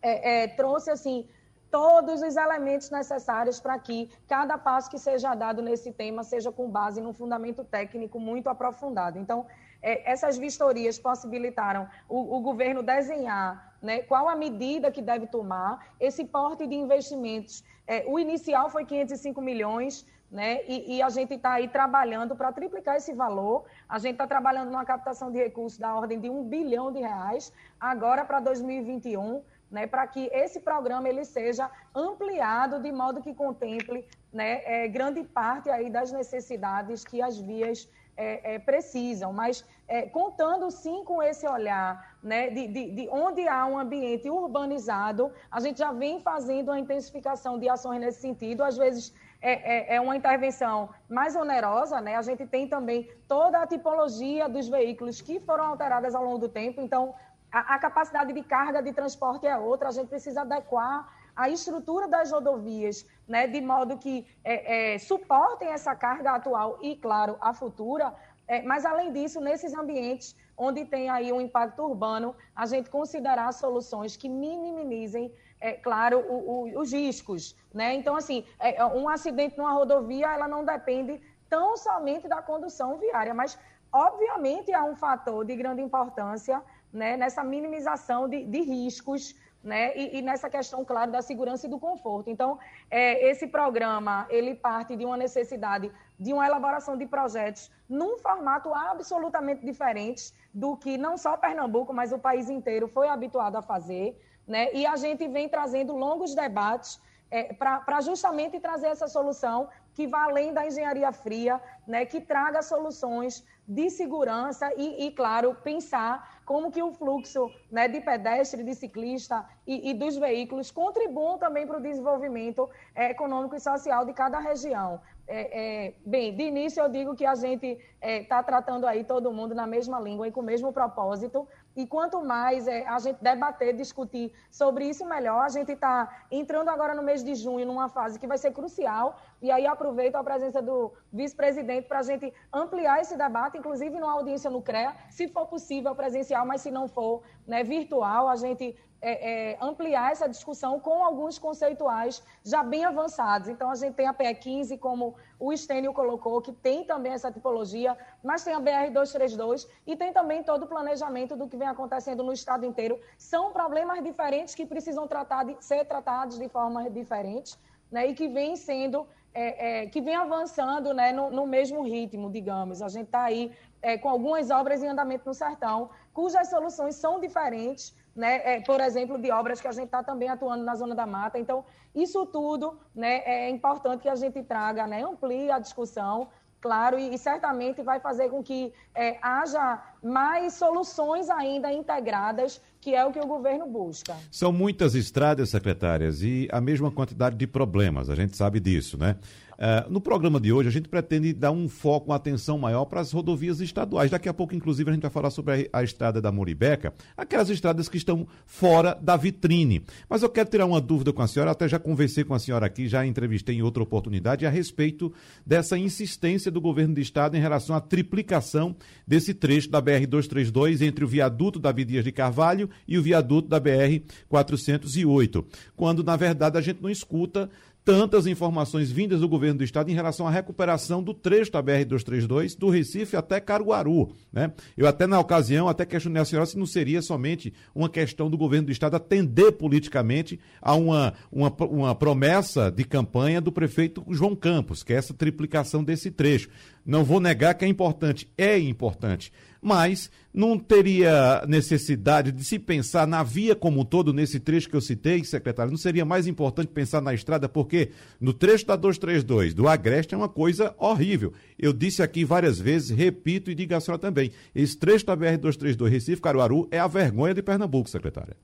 é, 0.00 0.44
é, 0.44 0.48
trouxe 0.48 0.90
assim 0.90 1.28
todos 1.70 2.22
os 2.22 2.36
elementos 2.36 2.88
necessários 2.90 3.58
para 3.58 3.76
que 3.78 4.08
cada 4.28 4.56
passo 4.56 4.88
que 4.88 4.98
seja 4.98 5.34
dado 5.34 5.60
nesse 5.60 5.90
tema 5.92 6.22
seja 6.22 6.52
com 6.52 6.70
base 6.70 7.00
num 7.00 7.12
fundamento 7.12 7.64
técnico 7.64 8.20
muito 8.20 8.48
aprofundado. 8.48 9.18
Então, 9.18 9.46
é, 9.82 10.08
essas 10.10 10.38
vistorias 10.38 10.98
possibilitaram 10.98 11.88
o, 12.08 12.36
o 12.36 12.40
governo 12.40 12.80
desenhar 12.80 13.74
né, 13.84 14.00
qual 14.02 14.28
a 14.28 14.34
medida 14.34 14.90
que 14.90 15.02
deve 15.02 15.26
tomar, 15.26 15.94
esse 16.00 16.24
porte 16.24 16.66
de 16.66 16.74
investimentos. 16.74 17.62
É, 17.86 18.04
o 18.06 18.18
inicial 18.18 18.70
foi 18.70 18.84
505 18.86 19.42
milhões, 19.42 20.06
né, 20.34 20.64
e, 20.66 20.96
e 20.96 21.02
a 21.02 21.08
gente 21.08 21.34
está 21.34 21.52
aí 21.52 21.68
trabalhando 21.68 22.34
para 22.34 22.50
triplicar 22.52 22.96
esse 22.96 23.12
valor. 23.14 23.64
A 23.88 24.00
gente 24.00 24.14
está 24.14 24.26
trabalhando 24.26 24.70
numa 24.72 24.84
captação 24.84 25.30
de 25.30 25.38
recursos 25.38 25.78
da 25.78 25.94
ordem 25.94 26.18
de 26.18 26.28
um 26.28 26.42
bilhão 26.42 26.90
de 26.90 26.98
reais, 26.98 27.52
agora 27.78 28.24
para 28.24 28.40
2021 28.40 29.42
né, 29.70 29.86
para 29.86 30.06
que 30.06 30.28
esse 30.32 30.60
programa 30.60 31.08
ele 31.08 31.24
seja 31.24 31.70
ampliado 31.94 32.80
de 32.80 32.90
modo 32.92 33.22
que 33.22 33.32
contemple 33.32 34.06
né, 34.32 34.62
é, 34.64 34.88
grande 34.88 35.22
parte 35.22 35.70
aí 35.70 35.88
das 35.88 36.12
necessidades 36.12 37.04
que 37.04 37.22
as 37.22 37.38
vias 37.38 37.88
é, 38.16 38.54
é, 38.54 38.58
precisam, 38.58 39.32
mas 39.32 39.64
é, 39.88 40.02
contando 40.02 40.70
sim 40.70 41.04
com 41.04 41.22
esse 41.22 41.46
olhar 41.46 42.16
né, 42.22 42.50
de, 42.50 42.68
de, 42.68 42.90
de, 42.90 43.08
onde 43.08 43.46
há 43.48 43.66
um 43.66 43.78
ambiente 43.78 44.30
urbanizado, 44.30 45.32
a 45.50 45.60
gente 45.60 45.78
já 45.78 45.92
vem 45.92 46.20
fazendo 46.20 46.70
a 46.70 46.78
intensificação 46.78 47.58
de 47.58 47.68
ações 47.68 48.00
nesse 48.00 48.20
sentido, 48.20 48.62
às 48.62 48.76
vezes 48.76 49.12
é, 49.44 49.52
é, 49.52 49.96
é, 49.96 50.00
uma 50.00 50.16
intervenção 50.16 50.88
mais 51.06 51.36
onerosa, 51.36 52.00
né? 52.00 52.16
A 52.16 52.22
gente 52.22 52.46
tem 52.46 52.66
também 52.66 53.10
toda 53.28 53.58
a 53.58 53.66
tipologia 53.66 54.48
dos 54.48 54.68
veículos 54.68 55.20
que 55.20 55.38
foram 55.38 55.64
alteradas 55.64 56.14
ao 56.14 56.24
longo 56.24 56.38
do 56.38 56.48
tempo, 56.48 56.80
então 56.80 57.14
a, 57.52 57.74
a 57.74 57.78
capacidade 57.78 58.32
de 58.32 58.42
carga 58.42 58.82
de 58.82 58.90
transporte 58.94 59.46
é 59.46 59.54
outra, 59.54 59.88
a 59.88 59.92
gente 59.92 60.08
precisa 60.08 60.40
adequar 60.40 61.12
a 61.36 61.50
estrutura 61.50 62.08
das 62.08 62.32
rodovias, 62.32 63.06
né, 63.28 63.46
de 63.46 63.60
modo 63.60 63.98
que 63.98 64.26
é, 64.42 64.94
é, 64.94 64.98
suportem 64.98 65.68
essa 65.68 65.94
carga 65.94 66.30
atual 66.30 66.78
e, 66.80 66.96
claro, 66.96 67.36
a 67.38 67.52
futura. 67.52 68.14
É, 68.48 68.62
mas, 68.62 68.86
além 68.86 69.12
disso, 69.12 69.40
nesses 69.42 69.74
ambientes 69.74 70.34
onde 70.56 70.86
tem 70.86 71.10
aí 71.10 71.32
um 71.32 71.40
impacto 71.40 71.82
urbano, 71.82 72.34
a 72.54 72.64
gente 72.64 72.88
considerar 72.88 73.52
soluções 73.52 74.16
que 74.16 74.28
minimizem, 74.28 75.30
é, 75.60 75.72
claro, 75.72 76.18
o, 76.28 76.34
o, 76.50 76.80
os 76.80 76.92
riscos. 76.92 77.56
Né? 77.72 77.94
Então, 77.94 78.16
assim, 78.16 78.44
é, 78.58 78.84
um 78.84 79.08
acidente 79.08 79.56
numa 79.56 79.72
rodovia, 79.72 80.32
ela 80.32 80.48
não 80.48 80.64
depende 80.64 81.20
tão 81.48 81.76
somente 81.76 82.28
da 82.28 82.42
condução 82.42 82.98
viária, 82.98 83.32
mas, 83.34 83.58
obviamente, 83.92 84.72
há 84.72 84.84
um 84.84 84.96
fator 84.96 85.44
de 85.44 85.54
grande 85.56 85.82
importância 85.82 86.62
né, 86.92 87.16
nessa 87.16 87.42
minimização 87.42 88.28
de, 88.28 88.44
de 88.44 88.60
riscos 88.60 89.34
né, 89.64 89.96
e, 89.96 90.18
e, 90.18 90.22
nessa 90.22 90.50
questão, 90.50 90.84
claro, 90.84 91.10
da 91.10 91.22
segurança 91.22 91.66
e 91.66 91.70
do 91.70 91.78
conforto. 91.78 92.28
Então, 92.28 92.58
é, 92.90 93.30
esse 93.30 93.46
programa, 93.46 94.26
ele 94.28 94.54
parte 94.54 94.94
de 94.94 95.04
uma 95.04 95.16
necessidade 95.16 95.90
de 96.20 96.32
uma 96.32 96.46
elaboração 96.46 96.96
de 96.96 97.06
projetos 97.06 97.70
num 97.88 98.18
formato 98.18 98.72
absolutamente 98.72 99.64
diferente 99.64 100.32
do 100.52 100.76
que 100.76 100.96
não 100.98 101.16
só 101.16 101.36
Pernambuco, 101.36 101.92
mas 101.92 102.12
o 102.12 102.18
país 102.18 102.48
inteiro 102.48 102.86
foi 102.86 103.08
habituado 103.08 103.56
a 103.56 103.62
fazer, 103.62 104.20
né, 104.46 104.72
e 104.72 104.86
a 104.86 104.96
gente 104.96 105.26
vem 105.28 105.48
trazendo 105.48 105.96
longos 105.96 106.34
debates 106.34 107.00
é, 107.30 107.52
para 107.52 108.00
justamente 108.00 108.60
trazer 108.60 108.88
essa 108.88 109.08
solução 109.08 109.68
que 109.94 110.06
vá 110.06 110.24
além 110.24 110.52
da 110.52 110.66
engenharia 110.66 111.10
fria, 111.12 111.60
né, 111.86 112.04
que 112.04 112.20
traga 112.20 112.62
soluções 112.62 113.44
de 113.66 113.88
segurança 113.88 114.70
e, 114.76 115.06
e, 115.06 115.10
claro, 115.12 115.54
pensar 115.54 116.42
como 116.44 116.70
que 116.70 116.82
o 116.82 116.92
fluxo 116.92 117.50
né, 117.70 117.88
de 117.88 118.00
pedestre, 118.00 118.62
de 118.62 118.74
ciclista 118.74 119.44
e, 119.66 119.90
e 119.90 119.94
dos 119.94 120.16
veículos 120.16 120.70
contribuam 120.70 121.38
também 121.38 121.66
para 121.66 121.78
o 121.78 121.82
desenvolvimento 121.82 122.68
é, 122.94 123.10
econômico 123.10 123.56
e 123.56 123.60
social 123.60 124.04
de 124.04 124.12
cada 124.12 124.38
região. 124.38 125.00
É, 125.26 125.86
é, 125.86 125.94
bem, 126.04 126.36
de 126.36 126.42
início 126.42 126.82
eu 126.82 126.88
digo 126.90 127.16
que 127.16 127.24
a 127.24 127.34
gente 127.34 127.78
está 128.02 128.38
é, 128.40 128.42
tratando 128.42 128.86
aí 128.86 129.04
todo 129.04 129.32
mundo 129.32 129.54
na 129.54 129.66
mesma 129.66 129.98
língua 129.98 130.28
e 130.28 130.32
com 130.32 130.40
o 130.40 130.44
mesmo 130.44 130.70
propósito, 130.70 131.48
e 131.76 131.86
quanto 131.86 132.22
mais 132.22 132.66
é, 132.68 132.86
a 132.86 132.98
gente 132.98 133.22
debater, 133.22 133.74
discutir 133.74 134.32
sobre 134.50 134.88
isso, 134.88 135.04
melhor. 135.04 135.40
A 135.44 135.48
gente 135.48 135.72
está 135.72 136.24
entrando 136.30 136.68
agora 136.68 136.94
no 136.94 137.02
mês 137.02 137.22
de 137.24 137.34
junho, 137.34 137.66
numa 137.66 137.88
fase 137.88 138.18
que 138.18 138.26
vai 138.26 138.38
ser 138.38 138.52
crucial, 138.52 139.18
e 139.44 139.50
aí 139.50 139.66
aproveito 139.66 140.16
a 140.16 140.24
presença 140.24 140.62
do 140.62 140.90
vice-presidente 141.12 141.86
para 141.86 141.98
a 141.98 142.02
gente 142.02 142.32
ampliar 142.50 143.02
esse 143.02 143.14
debate, 143.14 143.58
inclusive 143.58 144.00
numa 144.00 144.12
audiência 144.12 144.48
no 144.48 144.62
CREA, 144.62 144.96
se 145.10 145.28
for 145.28 145.46
possível 145.46 145.94
presencial, 145.94 146.46
mas 146.46 146.62
se 146.62 146.70
não 146.70 146.88
for 146.88 147.22
né, 147.46 147.62
virtual, 147.62 148.26
a 148.26 148.36
gente 148.36 148.74
é, 149.02 149.12
é, 149.52 149.58
ampliar 149.60 150.12
essa 150.12 150.26
discussão 150.26 150.80
com 150.80 151.04
alguns 151.04 151.38
conceituais 151.38 152.22
já 152.42 152.62
bem 152.62 152.86
avançados. 152.86 153.48
Então, 153.48 153.70
a 153.70 153.74
gente 153.74 153.92
tem 153.92 154.06
a 154.06 154.14
PE 154.14 154.34
15, 154.36 154.78
como 154.78 155.14
o 155.38 155.52
Estênio 155.52 155.92
colocou, 155.92 156.40
que 156.40 156.50
tem 156.50 156.82
também 156.82 157.12
essa 157.12 157.30
tipologia, 157.30 157.98
mas 158.22 158.44
tem 158.44 158.54
a 158.54 158.60
BR-232 158.60 159.68
e 159.86 159.94
tem 159.94 160.10
também 160.10 160.42
todo 160.42 160.62
o 160.62 160.66
planejamento 160.66 161.36
do 161.36 161.46
que 161.46 161.58
vem 161.58 161.68
acontecendo 161.68 162.22
no 162.22 162.32
estado 162.32 162.64
inteiro. 162.64 162.98
São 163.18 163.52
problemas 163.52 164.02
diferentes 164.02 164.54
que 164.54 164.64
precisam 164.64 165.06
tratar 165.06 165.44
de, 165.44 165.54
ser 165.60 165.84
tratados 165.84 166.38
de 166.38 166.48
forma 166.48 166.88
diferente 166.88 167.58
né, 167.94 168.06
e 168.06 168.14
que 168.14 168.26
vem 168.26 168.56
sendo 168.56 169.06
é, 169.34 169.82
é, 169.82 169.86
que 169.86 170.00
vem 170.00 170.14
avançando 170.14 170.94
né, 170.94 171.12
no, 171.12 171.30
no, 171.30 171.46
mesmo 171.46 171.82
ritmo, 171.82 172.30
digamos. 172.30 172.80
A 172.80 172.88
gente 172.88 173.06
está 173.06 173.24
aí 173.24 173.52
é, 173.82 173.98
com 173.98 174.08
algumas 174.08 174.50
obras 174.50 174.82
em 174.82 174.88
andamento 174.88 175.26
no 175.26 175.34
sertão, 175.34 175.90
cujas 176.12 176.48
soluções 176.48 176.94
são 176.94 177.20
diferentes, 177.20 177.94
né, 178.14 178.40
é, 178.44 178.60
por 178.60 178.80
exemplo, 178.80 179.18
de 179.18 179.30
obras 179.32 179.60
que 179.60 179.66
a 179.66 179.72
gente 179.72 179.86
está 179.86 180.02
também 180.02 180.28
atuando 180.28 180.62
na 180.62 180.74
Zona 180.76 180.94
da 180.94 181.04
Mata. 181.04 181.38
Então, 181.38 181.64
isso 181.94 182.24
tudo 182.26 182.78
né, 182.94 183.22
é 183.24 183.50
importante 183.50 184.02
que 184.02 184.08
a 184.08 184.14
gente 184.14 184.40
traga, 184.42 184.86
né, 184.86 185.02
amplie 185.02 185.50
a 185.50 185.58
discussão, 185.58 186.28
claro, 186.64 186.98
e, 186.98 187.14
e 187.14 187.18
certamente 187.18 187.82
vai 187.82 188.00
fazer 188.00 188.30
com 188.30 188.42
que 188.42 188.72
é, 188.94 189.18
haja 189.20 189.82
mais 190.02 190.54
soluções 190.54 191.28
ainda 191.28 191.70
integradas, 191.70 192.58
que 192.80 192.94
é 192.94 193.04
o 193.04 193.12
que 193.12 193.20
o 193.20 193.26
governo 193.26 193.66
busca. 193.66 194.16
São 194.30 194.50
muitas 194.50 194.94
estradas, 194.94 195.50
secretárias, 195.50 196.22
e 196.22 196.48
a 196.50 196.62
mesma 196.62 196.90
quantidade 196.90 197.36
de 197.36 197.46
problemas, 197.46 198.08
a 198.08 198.14
gente 198.14 198.34
sabe 198.34 198.60
disso, 198.60 198.96
né? 198.96 199.16
Uh, 199.54 199.90
no 199.90 200.00
programa 200.00 200.40
de 200.40 200.52
hoje, 200.52 200.68
a 200.68 200.72
gente 200.72 200.88
pretende 200.88 201.32
dar 201.32 201.52
um 201.52 201.68
foco, 201.68 202.10
uma 202.10 202.16
atenção 202.16 202.58
maior 202.58 202.84
para 202.84 203.00
as 203.00 203.12
rodovias 203.12 203.60
estaduais. 203.60 204.10
Daqui 204.10 204.28
a 204.28 204.34
pouco, 204.34 204.54
inclusive, 204.54 204.90
a 204.90 204.92
gente 204.92 205.02
vai 205.02 205.10
falar 205.10 205.30
sobre 205.30 205.68
a, 205.72 205.78
a, 205.78 205.84
estrada 205.84 206.20
da 206.20 206.32
Moribeca, 206.32 206.92
aquelas 207.16 207.48
estradas 207.50 207.88
que 207.88 207.96
estão 207.96 208.26
fora 208.46 208.98
da 209.00 209.16
vitrine. 209.16 209.84
Mas 210.08 210.22
eu 210.22 210.28
quero 210.28 210.48
tirar 210.48 210.66
uma 210.66 210.80
dúvida 210.80 211.12
com 211.12 211.22
a 211.22 211.28
senhora, 211.28 211.52
até 211.52 211.68
já 211.68 211.78
conversei 211.78 212.24
com 212.24 212.34
a 212.34 212.38
senhora 212.38 212.66
aqui, 212.66 212.88
já 212.88 213.06
entrevistei 213.06 213.56
em 213.56 213.62
outra 213.62 213.82
oportunidade, 213.82 214.44
a 214.46 214.50
respeito 214.50 215.12
dessa 215.46 215.78
insistência 215.78 216.50
do 216.50 216.60
governo 216.60 216.94
do 216.94 217.00
estado 217.00 217.36
em 217.36 217.40
relação 217.40 217.76
à 217.76 217.80
triplicação 217.80 218.74
desse 219.06 219.32
trecho 219.34 219.70
da 219.70 219.80
BR-232 219.80 220.82
entre 220.82 221.04
o 221.04 221.08
viaduto 221.08 221.58
da 221.58 221.72
Dias 221.72 222.04
de 222.04 222.12
Carvalho 222.12 222.70
e 222.88 222.96
o 222.96 223.02
viaduto 223.02 223.48
da 223.48 223.60
BR-408. 223.60 225.44
Quando, 225.76 226.02
na 226.02 226.16
verdade, 226.16 226.56
a 226.56 226.60
gente 226.60 226.80
não 226.82 226.88
escuta 226.88 227.50
tantas 227.84 228.26
informações 228.26 228.90
vindas 228.90 229.20
do 229.20 229.28
governo 229.28 229.58
do 229.58 229.64
estado 229.64 229.90
em 229.90 229.94
relação 229.94 230.26
à 230.26 230.30
recuperação 230.30 231.02
do 231.02 231.12
trecho 231.12 231.52
da 231.52 231.62
BR-232 231.62 232.56
do 232.58 232.70
Recife 232.70 233.16
até 233.16 233.38
Caruaru. 233.40 234.12
Né? 234.32 234.52
Eu 234.76 234.86
até 234.86 235.06
na 235.06 235.20
ocasião 235.20 235.68
até 235.68 235.84
questionei 235.84 236.22
a 236.22 236.24
senhora 236.24 236.46
se 236.46 236.58
não 236.58 236.66
seria 236.66 237.02
somente 237.02 237.52
uma 237.74 237.88
questão 237.88 238.30
do 238.30 238.38
governo 238.38 238.66
do 238.66 238.72
estado 238.72 238.96
atender 238.96 239.52
politicamente 239.52 240.40
a 240.62 240.74
uma, 240.74 241.12
uma, 241.30 241.54
uma 241.60 241.94
promessa 241.94 242.70
de 242.70 242.84
campanha 242.84 243.40
do 243.40 243.52
prefeito 243.52 244.04
João 244.10 244.34
Campos, 244.34 244.82
que 244.82 244.94
é 244.94 244.96
essa 244.96 245.12
triplicação 245.12 245.84
desse 245.84 246.10
trecho. 246.10 246.48
Não 246.84 247.02
vou 247.02 247.18
negar 247.18 247.54
que 247.54 247.64
é 247.64 247.68
importante, 247.68 248.28
é 248.36 248.58
importante, 248.58 249.32
mas 249.60 250.10
não 250.32 250.58
teria 250.58 251.42
necessidade 251.48 252.30
de 252.30 252.44
se 252.44 252.58
pensar 252.58 253.06
na 253.06 253.22
via 253.22 253.54
como 253.54 253.80
um 253.80 253.84
todo, 253.84 254.12
nesse 254.12 254.38
trecho 254.38 254.68
que 254.68 254.76
eu 254.76 254.80
citei, 254.80 255.24
secretário? 255.24 255.70
Não 255.70 255.78
seria 255.78 256.04
mais 256.04 256.26
importante 256.26 256.68
pensar 256.68 257.00
na 257.00 257.14
estrada, 257.14 257.48
porque 257.48 257.90
no 258.20 258.34
trecho 258.34 258.66
da 258.66 258.76
232, 258.76 259.54
do 259.54 259.66
Agreste, 259.66 260.14
é 260.14 260.18
uma 260.18 260.28
coisa 260.28 260.74
horrível. 260.78 261.32
Eu 261.58 261.72
disse 261.72 262.02
aqui 262.02 262.24
várias 262.24 262.58
vezes, 262.58 262.90
repito 262.90 263.50
e 263.50 263.54
diga 263.54 263.78
a 263.78 263.80
senhora 263.80 264.00
também: 264.00 264.30
esse 264.54 264.76
trecho 264.76 265.06
da 265.06 265.16
BR-232 265.16 265.88
Recife-Caruaru 265.88 266.68
é 266.70 266.78
a 266.78 266.86
vergonha 266.86 267.32
de 267.32 267.42
Pernambuco, 267.42 267.88
secretária. 267.88 268.36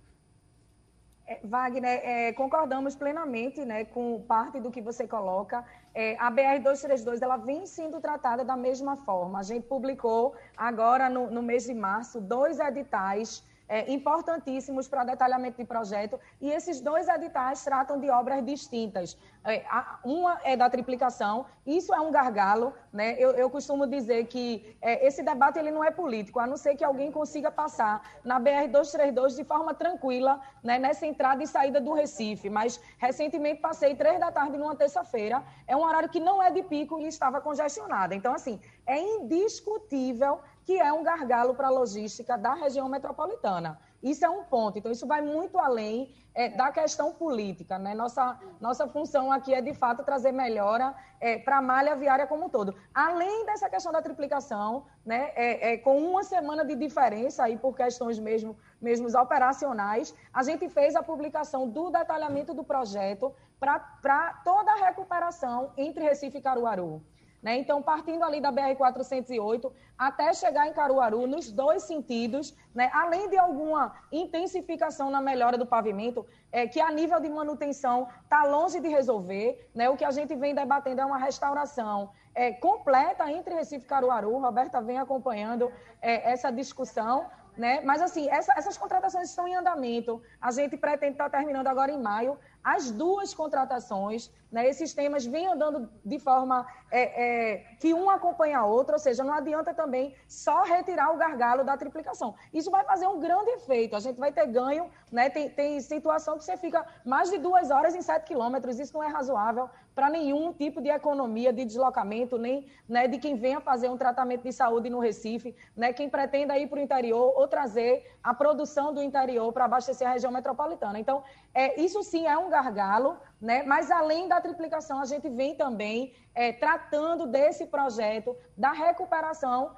É, 1.31 1.39
Wagner, 1.45 2.01
é, 2.03 2.33
concordamos 2.33 2.97
plenamente 2.97 3.65
né, 3.65 3.85
com 3.85 4.21
parte 4.27 4.59
do 4.59 4.69
que 4.69 4.81
você 4.81 5.07
coloca. 5.07 5.65
É, 5.95 6.17
a 6.19 6.29
BR-232 6.29 7.23
ela 7.23 7.37
vem 7.37 7.65
sendo 7.67 8.01
tratada 8.01 8.45
da 8.45 8.57
mesma 8.57 8.97
forma. 8.97 9.39
A 9.39 9.43
gente 9.45 9.65
publicou 9.69 10.35
agora 10.57 11.09
no, 11.09 11.31
no 11.31 11.41
mês 11.41 11.67
de 11.67 11.73
março 11.73 12.21
dois 12.21 12.59
editais 12.59 13.45
é, 13.71 13.89
importantíssimos 13.93 14.89
para 14.89 15.05
detalhamento 15.05 15.57
de 15.57 15.65
projeto, 15.65 16.19
e 16.41 16.51
esses 16.51 16.81
dois 16.81 17.09
editais 17.09 17.63
tratam 17.63 18.01
de 18.01 18.11
obras 18.11 18.45
distintas. 18.45 19.17
É, 19.45 19.65
uma 20.05 20.41
é 20.43 20.57
da 20.57 20.69
triplicação, 20.69 21.47
isso 21.65 21.95
é 21.95 22.01
um 22.01 22.11
gargalo, 22.11 22.75
né? 22.93 23.15
Eu, 23.17 23.31
eu 23.31 23.49
costumo 23.49 23.87
dizer 23.87 24.27
que 24.27 24.77
é, 24.83 25.07
esse 25.07 25.23
debate 25.23 25.59
ele 25.59 25.71
não 25.71 25.85
é 25.85 25.91
político, 25.93 26.41
a 26.41 26.47
não 26.49 26.57
ser 26.57 26.75
que 26.75 26.83
alguém 26.83 27.13
consiga 27.13 27.49
passar 27.49 28.03
na 28.25 28.41
BR-232 28.41 29.37
de 29.37 29.45
forma 29.45 29.73
tranquila, 29.73 30.41
né, 30.65 30.77
nessa 30.77 31.07
entrada 31.07 31.43
e 31.43 31.47
saída 31.47 31.81
do 31.81 31.93
Recife. 31.93 32.51
Mas, 32.51 32.81
recentemente, 32.99 33.61
passei 33.61 33.95
três 33.95 34.19
da 34.19 34.33
tarde 34.33 34.59
numa 34.59 34.75
terça-feira, 34.75 35.45
é 35.67 35.77
um 35.77 35.85
horário 35.85 36.09
que 36.09 36.19
não 36.19 36.43
é 36.43 36.51
de 36.51 36.65
pico 36.65 36.99
e 36.99 37.07
estava 37.07 37.41
congestionada. 37.41 38.17
Então, 38.17 38.35
assim, 38.35 38.61
é 38.85 38.99
indiscutível 38.99 40.41
que 40.71 40.79
é 40.79 40.93
um 40.93 41.03
gargalo 41.03 41.53
para 41.53 41.67
a 41.67 41.71
logística 41.71 42.39
da 42.39 42.55
região 42.55 42.89
metropolitana. 42.89 43.77
Isso 44.01 44.25
é 44.25 44.31
um 44.31 44.45
ponto. 44.45 44.79
Então, 44.79 44.93
isso 44.93 45.05
vai 45.05 45.21
muito 45.21 45.59
além 45.59 46.15
é, 46.33 46.49
da 46.49 46.71
questão 46.71 47.13
política. 47.13 47.77
Né? 47.77 47.93
Nossa, 47.93 48.39
nossa 48.61 48.87
função 48.87 49.33
aqui 49.33 49.53
é, 49.53 49.61
de 49.61 49.75
fato, 49.75 50.05
trazer 50.05 50.31
melhora 50.31 50.95
é, 51.21 51.39
para 51.41 51.59
a 51.59 51.61
malha 51.61 51.97
viária 51.97 52.25
como 52.25 52.47
um 52.47 52.49
todo. 52.49 52.73
Além 52.95 53.45
dessa 53.47 53.69
questão 53.69 53.91
da 53.91 54.01
triplicação, 54.01 54.85
né, 55.05 55.33
é, 55.35 55.73
é 55.73 55.77
com 55.79 55.99
uma 55.99 56.23
semana 56.23 56.65
de 56.65 56.77
diferença 56.77 57.43
aí 57.43 57.57
por 57.59 57.75
questões 57.75 58.21
mesmo, 58.21 58.57
mesmo 58.81 59.09
operacionais, 59.19 60.15
a 60.33 60.45
gente 60.45 60.69
fez 60.69 60.95
a 60.95 61.03
publicação 61.03 61.69
do 61.69 61.91
detalhamento 61.91 62.55
do 62.55 62.63
projeto 62.63 63.35
para 63.59 64.41
toda 64.45 64.71
a 64.71 64.77
recuperação 64.87 65.73
entre 65.77 66.05
Recife 66.05 66.39
e 66.39 66.41
Caruaru. 66.41 67.03
Né? 67.43 67.57
Então, 67.57 67.83
partindo 67.83 68.23
ali 68.23 68.41
da 68.41 68.53
BR-408 68.53 69.73
até 69.97 70.33
chegar 70.35 70.67
em 70.67 70.73
Caruaru, 70.75 71.27
nos 71.27 71.51
dois 71.51 71.85
sentidos, 71.85 72.55
né? 72.75 72.91
além 72.93 73.31
de 73.31 73.39
alguma 73.39 73.95
intensificação 74.13 75.11
na 75.11 75.23
melhora 75.23 75.57
do 75.57 75.65
pavimento, 75.65 76.27
é, 76.53 76.67
que 76.67 76.81
a 76.81 76.91
nível 76.91 77.19
de 77.19 77.31
manutenção 77.31 78.09
está 78.25 78.45
longe 78.45 78.79
de 78.81 78.89
resolver, 78.89 79.71
né? 79.75 79.89
o 79.89 79.97
que 79.97 80.05
a 80.05 80.11
gente 80.11 80.35
vem 80.35 80.55
debatendo 80.55 81.01
é 81.01 81.05
uma 81.05 81.19
restauração 81.19 82.11
é, 82.35 82.53
completa 82.53 83.31
entre 83.31 83.55
Recife 83.55 83.85
e 83.85 83.89
Caruaru. 83.89 84.39
Roberta 84.39 84.81
vem 84.81 84.99
acompanhando 84.99 85.73
é, 86.01 86.31
essa 86.31 86.51
discussão. 86.51 87.27
Né? 87.57 87.81
Mas, 87.83 88.01
assim, 88.01 88.29
essa, 88.29 88.53
essas 88.57 88.79
contratações 88.79 89.29
estão 89.29 89.47
em 89.47 89.55
andamento. 89.55 90.23
A 90.41 90.51
gente 90.51 90.77
pretende 90.77 91.13
estar 91.13 91.29
terminando 91.29 91.67
agora 91.67 91.91
em 91.91 92.01
maio 92.01 92.39
as 92.63 92.91
duas 92.91 93.35
contratações, 93.35 94.31
né, 94.51 94.69
esses 94.69 94.93
temas 94.93 95.25
vêm 95.25 95.47
andando 95.47 95.89
de 96.05 96.19
forma 96.19 96.67
é, 96.91 97.03
é, 97.03 97.57
que 97.79 97.95
um 97.95 98.11
acompanha 98.11 98.59
a 98.59 98.67
outra, 98.67 98.97
ou 98.97 98.99
seja, 98.99 99.23
não 99.23 99.33
adianta 99.33 99.73
também 99.73 100.15
só 100.29 100.63
retirar 100.63 101.13
o 101.13 101.17
gargalo 101.17 101.65
da 101.65 101.77
triplicação. 101.77 102.35
Isso 102.53 102.71
vai 102.71 102.85
fazer 102.85 103.07
um 103.07 103.21
grande 103.21 103.51
efeito, 103.51 103.95
a 103.95 104.01
gente 104.01 104.19
vai 104.19 104.33
ter 104.33 104.47
ganho, 104.47 104.91
né, 105.11 105.31
tem, 105.31 105.49
tem 105.49 105.81
situação 105.81 106.37
que 106.37 106.45
você 106.45 106.57
fica 106.57 106.85
mais 107.05 107.31
de 107.31 107.39
duas 107.39 107.71
horas 107.71 107.95
em 107.95 108.03
sete 108.03 108.25
quilômetros, 108.25 108.79
isso 108.79 108.95
não 108.95 109.05
é 109.05 109.09
razoável 109.09 109.71
para 109.95 110.09
nenhum 110.09 110.53
tipo 110.53 110.81
de 110.81 110.89
economia 110.89 111.53
de 111.53 111.65
deslocamento, 111.65 112.39
nem 112.39 112.67
né, 112.89 113.07
de 113.07 113.19
quem 113.19 113.37
venha 113.37 113.61
fazer 113.61 113.89
um 113.89 113.97
tratamento 113.97 114.43
de 114.43 114.53
saúde 114.53 114.89
no 114.89 114.99
Recife, 114.99 115.55
né, 115.77 115.93
quem 115.93 116.09
pretenda 116.09 116.59
ir 116.59 116.69
para 116.69 116.79
o 116.79 116.83
interior 116.83 117.35
ou 117.37 117.47
trazer 117.47 118.11
a 118.23 118.33
produção 118.33 118.95
do 118.95 119.03
interior 119.03 119.53
para 119.53 119.65
abastecer 119.65 120.09
a 120.09 120.13
região 120.13 120.33
metropolitana. 120.33 120.99
Então, 120.99 121.23
é, 121.53 121.81
isso 121.81 122.03
sim 122.03 122.27
é 122.27 122.37
um 122.39 122.49
gargalo, 122.49 123.17
né? 123.41 123.63
mas 123.63 123.91
além 123.91 124.29
da 124.29 124.41
triplicação, 124.41 125.01
a 125.01 125.05
gente 125.07 125.29
vem 125.29 125.55
também 125.55 126.13
é, 126.35 126.53
tratando 126.53 127.27
desse 127.27 127.67
projeto 127.67 128.37
da 128.57 128.73
recuperação 128.73 129.75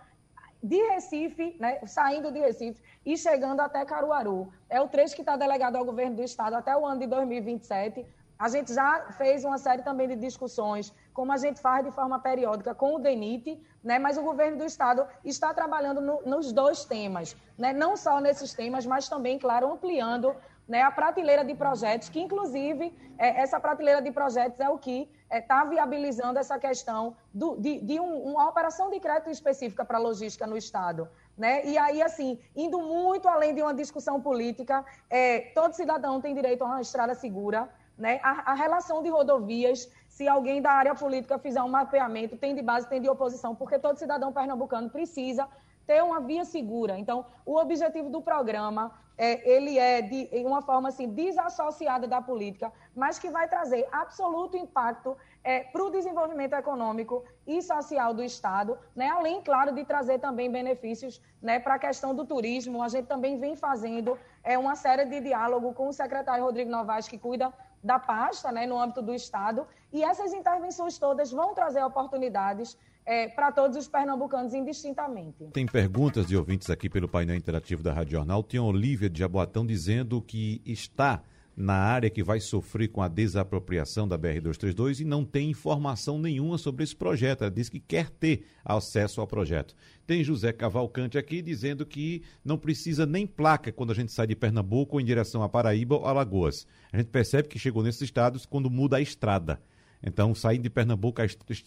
de 0.63 0.81
Recife, 0.91 1.57
né, 1.59 1.81
saindo 1.87 2.31
de 2.31 2.39
Recife 2.39 2.81
e 3.05 3.17
chegando 3.17 3.61
até 3.61 3.85
Caruaru. 3.85 4.53
É 4.71 4.81
o 4.81 4.89
trecho 4.89 5.15
que 5.15 5.23
está 5.23 5.37
delegado 5.37 5.77
ao 5.77 5.85
governo 5.85 6.17
do 6.17 6.23
estado 6.23 6.55
até 6.55 6.77
o 6.77 6.87
ano 6.87 7.01
de 7.01 7.07
2027. 7.09 8.07
A 8.39 8.49
gente 8.49 8.73
já 8.73 9.13
fez 9.19 9.45
uma 9.45 9.59
série 9.59 9.83
também 9.83 10.09
de 10.09 10.17
discussões, 10.17 10.93
como 11.13 11.33
a 11.33 11.37
gente 11.37 11.61
faz 11.61 11.85
de 11.85 11.91
forma 11.91 12.19
periódica 12.19 12.75
com 12.75 12.95
o 12.95 12.99
DENIT, 12.99 13.61
né, 13.83 13.99
mas 13.99 14.17
o 14.17 14.23
governo 14.23 14.59
do 14.59 14.65
estado 14.65 15.05
está 15.25 15.53
trabalhando 15.53 16.01
no, 16.01 16.23
nos 16.23 16.53
dois 16.53 16.85
temas, 16.85 17.37
né, 17.59 17.73
não 17.73 17.97
só 17.97 18.21
nesses 18.21 18.55
temas, 18.55 18.87
mas 18.87 19.09
também, 19.09 19.39
claro, 19.39 19.73
ampliando 19.73 20.35
né, 20.69 20.83
a 20.83 20.91
prateleira 20.91 21.45
de 21.45 21.55
projetos, 21.55 22.09
que 22.09 22.21
inclusive 22.21 22.95
é, 23.19 23.41
essa 23.43 23.59
prateleira 23.59 24.01
de 24.01 24.11
projetos 24.11 24.61
é 24.61 24.69
o 24.69 24.79
que 24.79 25.09
está 25.25 25.37
é, 25.37 25.41
tá 25.41 25.65
viabilizando 25.65 26.39
essa 26.39 26.59
questão 26.59 27.17
do, 27.33 27.57
de, 27.57 27.81
de 27.81 27.99
um, 27.99 28.33
uma 28.33 28.49
operação 28.49 28.91
de 28.91 29.01
crédito 29.01 29.31
específica 29.31 29.85
para 29.85 29.99
logística 29.99 30.47
no 30.47 30.57
Estado. 30.57 31.09
Né? 31.37 31.65
E 31.65 31.79
aí, 31.79 32.03
assim, 32.03 32.39
indo 32.55 32.79
muito 32.79 33.29
além 33.29 33.55
de 33.55 33.63
uma 33.63 33.75
discussão 33.75 34.21
política, 34.21 34.85
é, 35.09 35.41
todo 35.55 35.73
cidadão 35.73 36.21
tem 36.21 36.35
direito 36.35 36.63
a 36.63 36.67
uma 36.67 36.81
estrada 36.81 37.15
segura. 37.15 37.69
Né? 37.97 38.21
A, 38.23 38.53
a 38.53 38.55
relação 38.55 39.03
de 39.03 39.09
rodovias, 39.09 39.91
se 40.09 40.29
alguém 40.29 40.61
da 40.61 40.73
área 40.73 40.95
política 40.95 41.39
fizer 41.39 41.63
um 41.63 41.69
mapeamento, 41.69 42.37
tem 42.37 42.55
de 42.55 42.63
base, 42.63 42.89
tem 42.89 43.01
de 43.01 43.09
oposição, 43.09 43.55
porque 43.55 43.79
todo 43.79 43.99
cidadão 43.99 44.33
pernambucano 44.33 44.91
precisa 44.91 45.49
ter 45.87 46.03
uma 46.03 46.21
via 46.21 46.45
segura. 46.45 46.99
Então, 46.99 47.25
o 47.45 47.57
objetivo 47.57 48.11
do 48.11 48.21
programa 48.21 48.93
é, 49.17 49.49
ele 49.49 49.79
é 49.79 50.01
de 50.01 50.29
uma 50.45 50.63
forma 50.63 50.89
assim 50.89 51.09
desassociada 51.09 52.09
da 52.09 52.21
política, 52.21 52.73
mas 52.95 53.19
que 53.19 53.31
vai 53.31 53.47
trazer 53.49 53.87
absoluto 53.93 54.57
impacto 54.57 55.17
é, 55.45 55.61
para 55.61 55.85
o 55.85 55.91
desenvolvimento 55.91 56.55
econômico 56.55 57.25
e 57.47 57.61
social 57.61 58.15
do 58.15 58.23
Estado, 58.23 58.79
né? 58.97 59.09
além, 59.09 59.43
claro, 59.43 59.73
de 59.73 59.85
trazer 59.85 60.19
também 60.19 60.51
benefícios 60.51 61.21
né, 61.41 61.59
para 61.59 61.75
a 61.75 61.79
questão 61.79 62.15
do 62.15 62.25
turismo. 62.25 62.83
A 62.83 62.89
gente 62.89 63.07
também 63.07 63.39
vem 63.39 63.55
fazendo 63.55 64.19
é, 64.43 64.57
uma 64.57 64.75
série 64.75 65.05
de 65.05 65.21
diálogo 65.21 65.73
com 65.75 65.89
o 65.89 65.93
secretário 65.93 66.45
Rodrigo 66.45 66.71
Novaes, 66.71 67.09
que 67.09 67.19
cuida 67.19 67.53
da 67.83 67.99
pasta 67.99 68.53
né, 68.53 68.65
no 68.67 68.79
âmbito 68.79 69.03
do 69.03 69.13
Estado, 69.13 69.67
e 69.93 70.05
essas 70.05 70.33
intervenções 70.33 70.99
todas 70.99 71.33
vão 71.33 71.53
trazer 71.53 71.83
oportunidades 71.85 72.79
é, 73.05 73.29
para 73.29 73.53
todos 73.53 73.77
os 73.77 73.89
pernambucanos 73.89 74.55
indistintamente. 74.55 75.45
Tem 75.53 75.67
perguntas 75.67 76.27
de 76.27 76.37
ouvintes 76.37 76.71
aqui 76.71 76.89
pelo 76.89 77.09
painel 77.09 77.37
interativo 77.37 77.83
da 77.83 77.93
Rádio 77.93 78.13
Jornal. 78.13 78.43
Tem 78.43 78.61
Olívia 78.61 79.11
de 79.11 79.19
Jaboatão 79.19 79.67
dizendo 79.67 80.21
que 80.21 80.61
está 80.65 81.23
na 81.57 81.75
área 81.75 82.09
que 82.09 82.23
vai 82.23 82.41
sofrer 82.41 82.89
com 82.89 83.03
a 83.03 83.09
desapropriação 83.09 84.09
da 84.09 84.19
BR-232 84.19 85.01
e 85.01 85.05
não 85.05 85.25
tem 85.25 85.51
informação 85.51 86.19
nenhuma 86.19 86.57
sobre 86.57 86.83
esse 86.83 86.97
projeto. 86.97 87.43
Ela 87.43 87.51
diz 87.51 87.69
que 87.69 87.79
quer 87.79 88.09
ter 88.09 88.47
acesso 88.65 89.21
ao 89.21 89.27
projeto. 89.27 89.75
Tem 90.07 90.25
José 90.25 90.53
Cavalcante 90.53 91.19
aqui 91.19 91.43
dizendo 91.43 91.85
que 91.85 92.23
não 92.45 92.57
precisa 92.57 93.05
nem 93.05 93.27
placa 93.27 93.71
quando 93.71 93.93
a 93.93 93.95
gente 93.95 94.13
sai 94.13 94.27
de 94.27 94.37
Pernambuco 94.37 95.01
em 95.01 95.05
direção 95.05 95.43
a 95.43 95.49
Paraíba 95.49 95.97
ou 95.97 96.07
Alagoas. 96.07 96.67
A 96.93 96.99
gente 96.99 97.09
percebe 97.09 97.49
que 97.49 97.59
chegou 97.59 97.83
nesses 97.83 98.03
estados 98.03 98.47
quando 98.47 98.71
muda 98.71 98.97
a 98.97 99.01
estrada. 99.01 99.61
Então, 100.05 100.35
saindo 100.35 100.63
de 100.63 100.71
Pernambuco, 100.71 101.23
a, 101.23 101.25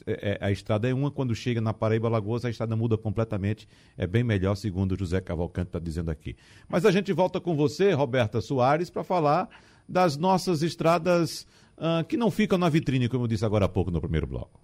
é, 0.08 0.38
a, 0.41 0.52
estrada 0.52 0.89
é 0.89 0.93
uma, 0.93 1.10
quando 1.10 1.34
chega 1.34 1.62
na 1.62 1.74
Paraíba 1.74 2.10
Lagoas, 2.10 2.43
a 2.43 2.50
estrada 2.50 2.76
muda 2.76 2.98
completamente. 2.98 3.67
É 3.98 4.06
bem 4.06 4.24
melhor, 4.24 4.56
segundo 4.56 4.98
José 4.98 5.21
Cavalcante 5.21 5.69
está 5.69 5.80
dizendo 5.80 6.12
aqui. 6.12 6.36
Mas 6.67 6.86
a 6.86 6.91
gente 6.91 7.13
volta 7.13 7.39
com 7.39 7.56
você, 7.56 7.93
Roberta 7.93 8.41
Soares, 8.41 8.89
para 8.89 9.04
falar 9.04 9.50
das 9.88 10.17
nossas 10.17 10.62
estradas 10.63 11.48
uh, 11.78 12.04
que 12.06 12.17
não 12.17 12.30
ficam 12.30 12.58
na 12.58 12.67
vitrine, 12.67 13.08
como 13.08 13.24
eu 13.24 13.28
disse 13.28 13.45
agora 13.45 13.65
há 13.65 13.69
pouco 13.69 13.89
no 13.89 14.02
primeiro 14.02 14.28
bloco. 14.28 14.60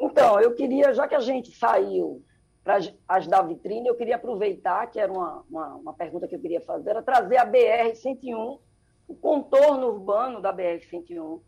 Então, 0.00 0.40
eu 0.40 0.54
queria, 0.54 0.92
já 0.92 1.06
que 1.06 1.14
a 1.14 1.20
gente 1.20 1.56
saiu 1.56 2.24
para 2.64 2.78
as 3.08 3.26
da 3.26 3.40
vitrine, 3.40 3.88
eu 3.88 3.94
queria 3.94 4.16
aproveitar, 4.16 4.86
que 4.88 4.98
era 4.98 5.12
uma, 5.12 5.44
uma, 5.48 5.74
uma 5.76 5.92
pergunta 5.94 6.26
que 6.26 6.34
eu 6.34 6.40
queria 6.40 6.60
fazer, 6.60 6.90
era 6.90 7.02
trazer 7.02 7.36
a 7.36 7.46
BR-101, 7.46 8.58
o 9.06 9.14
contorno 9.14 9.86
urbano 9.86 10.40
da 10.40 10.52
BR-101, 10.52 11.40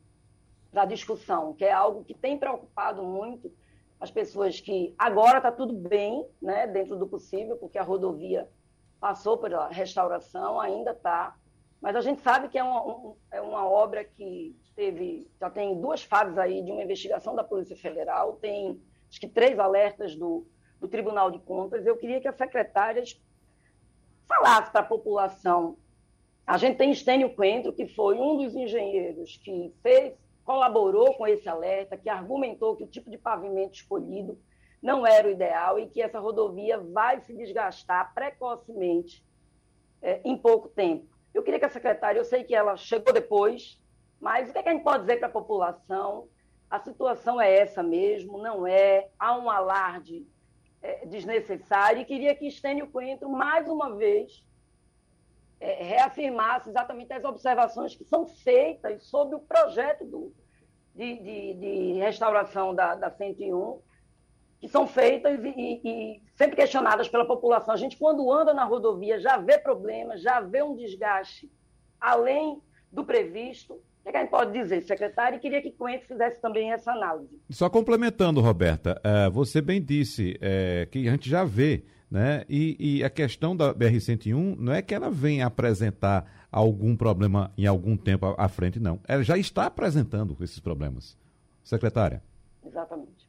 para 0.73 0.87
discussão, 0.87 1.53
que 1.53 1.65
é 1.65 1.73
algo 1.73 2.03
que 2.03 2.15
tem 2.15 2.39
preocupado 2.39 3.03
muito 3.03 3.53
as 4.01 4.11
pessoas 4.11 4.59
que 4.59 4.95
agora 4.99 5.37
está 5.37 5.53
tudo 5.53 5.73
bem, 5.73 6.27
né, 6.41 6.67
dentro 6.67 6.97
do 6.97 7.07
possível, 7.07 7.57
porque 7.57 7.79
a 7.79 7.85
rodovia 7.85 8.49
passou 8.99 9.39
pela 9.39 9.69
restauração, 9.69 10.61
ainda 10.61 10.91
está, 10.91 11.37
mas 11.81 11.95
a 11.95 12.01
gente 12.01 12.21
sabe 12.21 12.49
que 12.49 12.59
é 12.59 12.65
uma, 12.65 12.85
um, 12.85 13.17
é 13.31 13.41
uma 13.41 13.69
obra 13.69 14.05
que 14.05 14.57
teve, 14.75 15.29
já 15.39 15.51
tem 15.51 15.81
duas 15.81 16.03
fases 16.03 16.37
aí 16.37 16.63
de 16.65 16.73
uma 16.73 16.83
investigação 16.83 17.35
da 17.37 17.45
Polícia 17.45 17.77
Federal, 17.77 18.35
tem 18.35 18.81
acho 19.09 19.21
que 19.21 19.29
três 19.29 19.59
alertas 19.59 20.17
do, 20.17 20.47
do 20.81 20.89
Tribunal 20.89 21.31
de 21.31 21.39
Contas. 21.41 21.87
Eu 21.87 21.97
queria 21.97 22.21
que 22.21 22.27
a 22.27 22.33
secretária 22.33 23.05
falasse 24.27 24.71
para 24.73 24.81
a 24.81 24.85
população. 24.85 25.77
A 26.47 26.57
gente 26.57 26.77
tem 26.77 26.91
Estênio 26.91 27.35
Coentro, 27.35 27.73
que 27.73 27.87
foi 27.87 28.19
um 28.19 28.39
dos 28.39 28.57
engenheiros 28.57 29.37
que 29.37 29.73
fez, 29.83 30.15
colaborou 30.45 31.15
com 31.15 31.27
esse 31.27 31.49
alerta, 31.49 31.97
que 31.97 32.09
argumentou 32.09 32.77
que 32.77 32.85
o 32.85 32.89
tipo 32.89 33.11
de 33.11 33.19
pavimento 33.19 33.75
escolhido 33.75 34.39
não 34.83 35.07
era 35.07 35.29
o 35.29 35.31
ideal 35.31 35.79
e 35.79 35.87
que 35.87 36.03
essa 36.03 36.19
rodovia 36.19 36.79
vai 36.79 37.21
se 37.21 37.33
desgastar 37.33 38.13
precocemente 38.13 39.25
é, 40.03 40.21
em 40.25 40.37
pouco 40.37 40.69
tempo. 40.69 41.07
Eu 41.33 41.43
queria 41.43 41.61
que 41.61 41.65
a 41.65 41.71
secretária, 41.71 42.19
eu 42.19 42.25
sei 42.25 42.43
que 42.43 42.55
ela 42.55 42.77
chegou 42.77 43.13
depois, 43.13 43.81
mas 44.21 44.51
o 44.51 44.53
que, 44.53 44.59
é 44.59 44.63
que 44.63 44.69
a 44.69 44.73
gente 44.73 44.85
pode 44.85 45.03
dizer 45.03 45.19
para 45.19 45.29
a 45.29 45.33
população? 45.33 46.29
A 46.69 46.81
situação 46.81 47.41
é 47.41 47.55
essa 47.55 47.83
mesmo, 47.83 48.39
não 48.39 48.67
é? 48.67 49.09
Há 49.19 49.39
um 49.39 49.49
alarde 49.49 50.27
é, 50.83 51.07
desnecessário 51.07 52.03
e 52.03 52.05
queria 52.05 52.35
que 52.35 52.47
Estênio 52.47 52.89
Coentro, 52.89 53.31
mais 53.31 53.69
uma 53.69 53.95
vez, 53.95 54.45
é, 55.63 55.83
reafirmasse 55.85 56.69
exatamente 56.69 57.13
as 57.13 57.25
observações 57.25 57.95
que 57.95 58.05
são 58.05 58.27
feitas 58.27 59.05
sobre 59.05 59.37
o 59.37 59.39
projeto 59.39 60.05
do, 60.05 60.33
de, 60.93 61.19
de, 61.19 61.55
de 61.55 61.93
restauração 62.01 62.75
da, 62.75 62.97
da 62.97 63.11
101, 63.11 63.81
que 64.61 64.69
são 64.69 64.89
feitas 64.89 65.39
e, 65.45 65.81
e, 65.85 66.23
sempre 66.35 66.57
questionadas 66.57 67.09
pela 67.09 67.25
população. 67.25 67.73
A 67.73 67.77
gente, 67.77 67.97
quando 67.97 68.31
anda 68.31 68.53
na 68.53 68.65
rodovia, 68.65 69.21
já 69.21 69.37
vê 69.37 69.57
problemas, 69.57 70.21
já 70.21 70.41
vê 70.41 70.63
um 70.63 70.75
desgaste 70.75 71.49
além 72.01 72.61
do 72.91 73.05
previsto. 73.05 73.75
O 74.05 74.11
que 74.11 74.17
a 74.17 74.21
gente 74.21 74.31
pode 74.31 74.53
dizer, 74.53 74.83
secretário? 74.83 75.37
E 75.37 75.41
queria 75.41 75.63
que 75.63 75.71
Coentro 75.71 76.09
fizesse 76.09 76.41
também 76.41 76.73
essa 76.73 76.91
análise. 76.91 77.41
Só 77.51 77.71
complementando, 77.71 78.41
Roberta, 78.41 79.01
é, 79.05 79.31
você 79.31 79.61
bem 79.61 79.81
disse 79.81 80.37
é, 80.41 80.89
que 80.91 81.07
a 81.07 81.13
gente 81.13 81.31
já 81.31 81.45
vê, 81.45 81.85
né? 82.13 82.45
E, 82.47 82.99
e 82.99 83.03
a 83.03 83.09
questão 83.09 83.57
da 83.57 83.75
BR-101 83.75 84.59
não 84.59 84.71
é 84.71 84.83
que 84.83 84.95
ela 84.95 85.11
venha 85.11 85.47
apresentar 85.47 86.47
algum 86.53 86.95
problema 86.95 87.51
em 87.57 87.67
algum 87.67 87.97
tempo 87.97 88.35
à 88.37 88.49
frente, 88.49 88.79
não. 88.79 89.01
Ela 89.09 89.25
já 89.25 89.39
está 89.39 89.65
apresentando 89.65 90.37
esses 90.43 90.61
problemas. 90.61 91.17
Secretária. 91.65 92.23
Exatamente. 92.63 93.27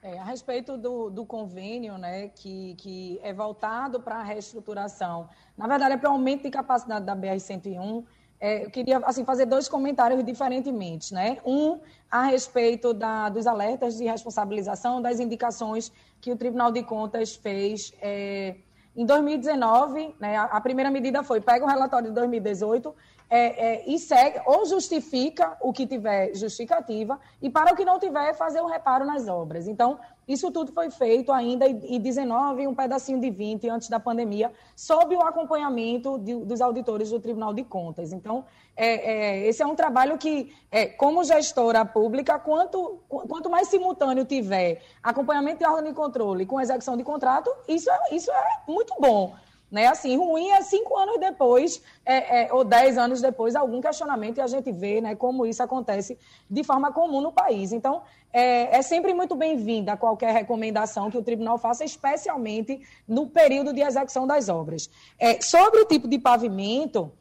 É, 0.00 0.20
a 0.20 0.24
respeito 0.24 0.78
do, 0.78 1.10
do 1.10 1.26
convênio, 1.26 1.98
né, 1.98 2.28
que, 2.28 2.76
que 2.76 3.18
é 3.24 3.32
voltado 3.32 4.00
para 4.00 4.20
a 4.20 4.22
reestruturação, 4.22 5.28
na 5.58 5.66
verdade 5.66 5.94
é 5.94 5.96
para 5.96 6.10
o 6.10 6.12
aumento 6.12 6.44
de 6.44 6.50
capacidade 6.50 7.04
da 7.04 7.16
BR-101, 7.16 8.04
é, 8.40 8.64
eu 8.64 8.70
queria 8.70 8.98
assim, 9.04 9.24
fazer 9.24 9.44
dois 9.44 9.68
comentários 9.68 10.24
diferentemente. 10.24 11.12
Né? 11.12 11.38
Um, 11.44 11.78
a 12.10 12.24
respeito 12.24 12.94
da, 12.94 13.28
dos 13.28 13.46
alertas 13.46 13.96
de 13.96 14.04
responsabilização, 14.04 15.02
das 15.02 15.20
indicações 15.20 15.92
que 16.20 16.32
o 16.32 16.36
Tribunal 16.36 16.72
de 16.72 16.82
Contas 16.82 17.36
fez 17.36 17.92
é, 18.00 18.56
em 18.96 19.04
2019. 19.04 20.14
Né, 20.18 20.36
a, 20.36 20.44
a 20.44 20.60
primeira 20.60 20.90
medida 20.90 21.22
foi, 21.22 21.40
pega 21.40 21.64
o 21.64 21.68
relatório 21.68 22.08
de 22.08 22.14
2018 22.14 22.94
é, 23.30 23.38
é, 23.38 23.84
e 23.88 23.96
segue, 23.98 24.40
ou 24.44 24.66
justifica 24.66 25.56
o 25.60 25.72
que 25.72 25.86
tiver 25.86 26.34
justificativa, 26.34 27.18
e 27.40 27.48
para 27.48 27.72
o 27.72 27.76
que 27.76 27.84
não 27.84 27.96
tiver, 27.98 28.34
fazer 28.34 28.60
o 28.60 28.66
reparo 28.66 29.06
nas 29.06 29.28
obras. 29.28 29.68
Então, 29.68 30.00
isso 30.32 30.50
tudo 30.52 30.72
foi 30.72 30.90
feito 30.90 31.32
ainda 31.32 31.66
em 31.66 32.00
19 32.00 32.66
um 32.68 32.74
pedacinho 32.74 33.20
de 33.20 33.30
20 33.30 33.68
antes 33.68 33.88
da 33.88 33.98
pandemia, 33.98 34.52
sob 34.76 35.16
o 35.16 35.22
acompanhamento 35.22 36.18
de, 36.20 36.34
dos 36.36 36.60
auditores 36.60 37.10
do 37.10 37.18
Tribunal 37.18 37.52
de 37.52 37.64
Contas. 37.64 38.12
Então, 38.12 38.44
é, 38.76 38.86
é, 38.86 39.46
esse 39.48 39.60
é 39.60 39.66
um 39.66 39.74
trabalho 39.74 40.16
que, 40.16 40.54
é, 40.70 40.86
como 40.86 41.24
gestora 41.24 41.84
pública, 41.84 42.38
quanto, 42.38 43.00
quanto 43.08 43.50
mais 43.50 43.66
simultâneo 43.68 44.24
tiver 44.24 44.82
acompanhamento 45.02 45.58
de 45.58 45.66
órgão 45.66 45.90
de 45.90 45.92
controle 45.92 46.46
com 46.46 46.60
execução 46.60 46.96
de 46.96 47.02
contrato, 47.02 47.50
isso 47.66 47.90
é, 47.90 48.14
isso 48.14 48.30
é 48.30 48.62
muito 48.68 48.94
bom. 49.00 49.34
Né? 49.70 49.86
Assim, 49.86 50.16
ruim 50.16 50.48
é 50.50 50.62
cinco 50.62 50.96
anos 50.96 51.20
depois, 51.20 51.80
é, 52.04 52.42
é, 52.42 52.52
ou 52.52 52.64
dez 52.64 52.98
anos 52.98 53.20
depois, 53.20 53.54
algum 53.54 53.80
questionamento 53.80 54.38
e 54.38 54.40
a 54.40 54.46
gente 54.46 54.72
vê 54.72 55.00
né, 55.00 55.14
como 55.14 55.46
isso 55.46 55.62
acontece 55.62 56.18
de 56.50 56.64
forma 56.64 56.92
comum 56.92 57.20
no 57.20 57.30
país. 57.30 57.72
Então, 57.72 58.02
é, 58.32 58.78
é 58.78 58.82
sempre 58.82 59.14
muito 59.14 59.36
bem-vinda 59.36 59.96
qualquer 59.96 60.32
recomendação 60.32 61.10
que 61.10 61.18
o 61.18 61.22
tribunal 61.22 61.56
faça, 61.56 61.84
especialmente 61.84 62.80
no 63.06 63.28
período 63.28 63.72
de 63.72 63.80
execução 63.80 64.26
das 64.26 64.48
obras. 64.48 64.90
É, 65.18 65.40
sobre 65.40 65.80
o 65.80 65.84
tipo 65.84 66.08
de 66.08 66.18
pavimento, 66.18 67.12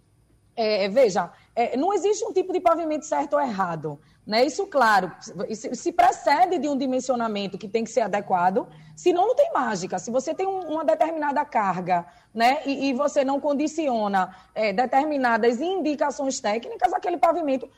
é, 0.55 0.89
veja, 0.89 1.31
é, 1.59 1.75
não 1.75 1.93
existe 1.93 2.23
um 2.23 2.31
tipo 2.31 2.53
de 2.53 2.61
pavimento 2.61 3.05
certo 3.05 3.33
ou 3.33 3.41
errado. 3.41 3.99
Né? 4.25 4.45
Isso, 4.45 4.65
claro, 4.67 5.11
se 5.51 5.91
precede 5.91 6.57
de 6.57 6.69
um 6.69 6.77
dimensionamento 6.77 7.57
que 7.57 7.67
tem 7.67 7.83
que 7.83 7.89
ser 7.89 8.01
adequado, 8.01 8.65
senão 8.95 9.27
não 9.27 9.35
tem 9.35 9.51
mágica. 9.51 9.99
Se 9.99 10.09
você 10.09 10.33
tem 10.33 10.47
um, 10.47 10.59
uma 10.71 10.85
determinada 10.85 11.43
carga 11.43 12.05
né, 12.33 12.59
e, 12.65 12.89
e 12.89 12.93
você 12.93 13.25
não 13.25 13.41
condiciona 13.41 14.33
é, 14.55 14.71
determinadas 14.71 15.59
indicações 15.59 16.39
técnicas, 16.39 16.93
aquele 16.93 17.17
pavimento, 17.17 17.69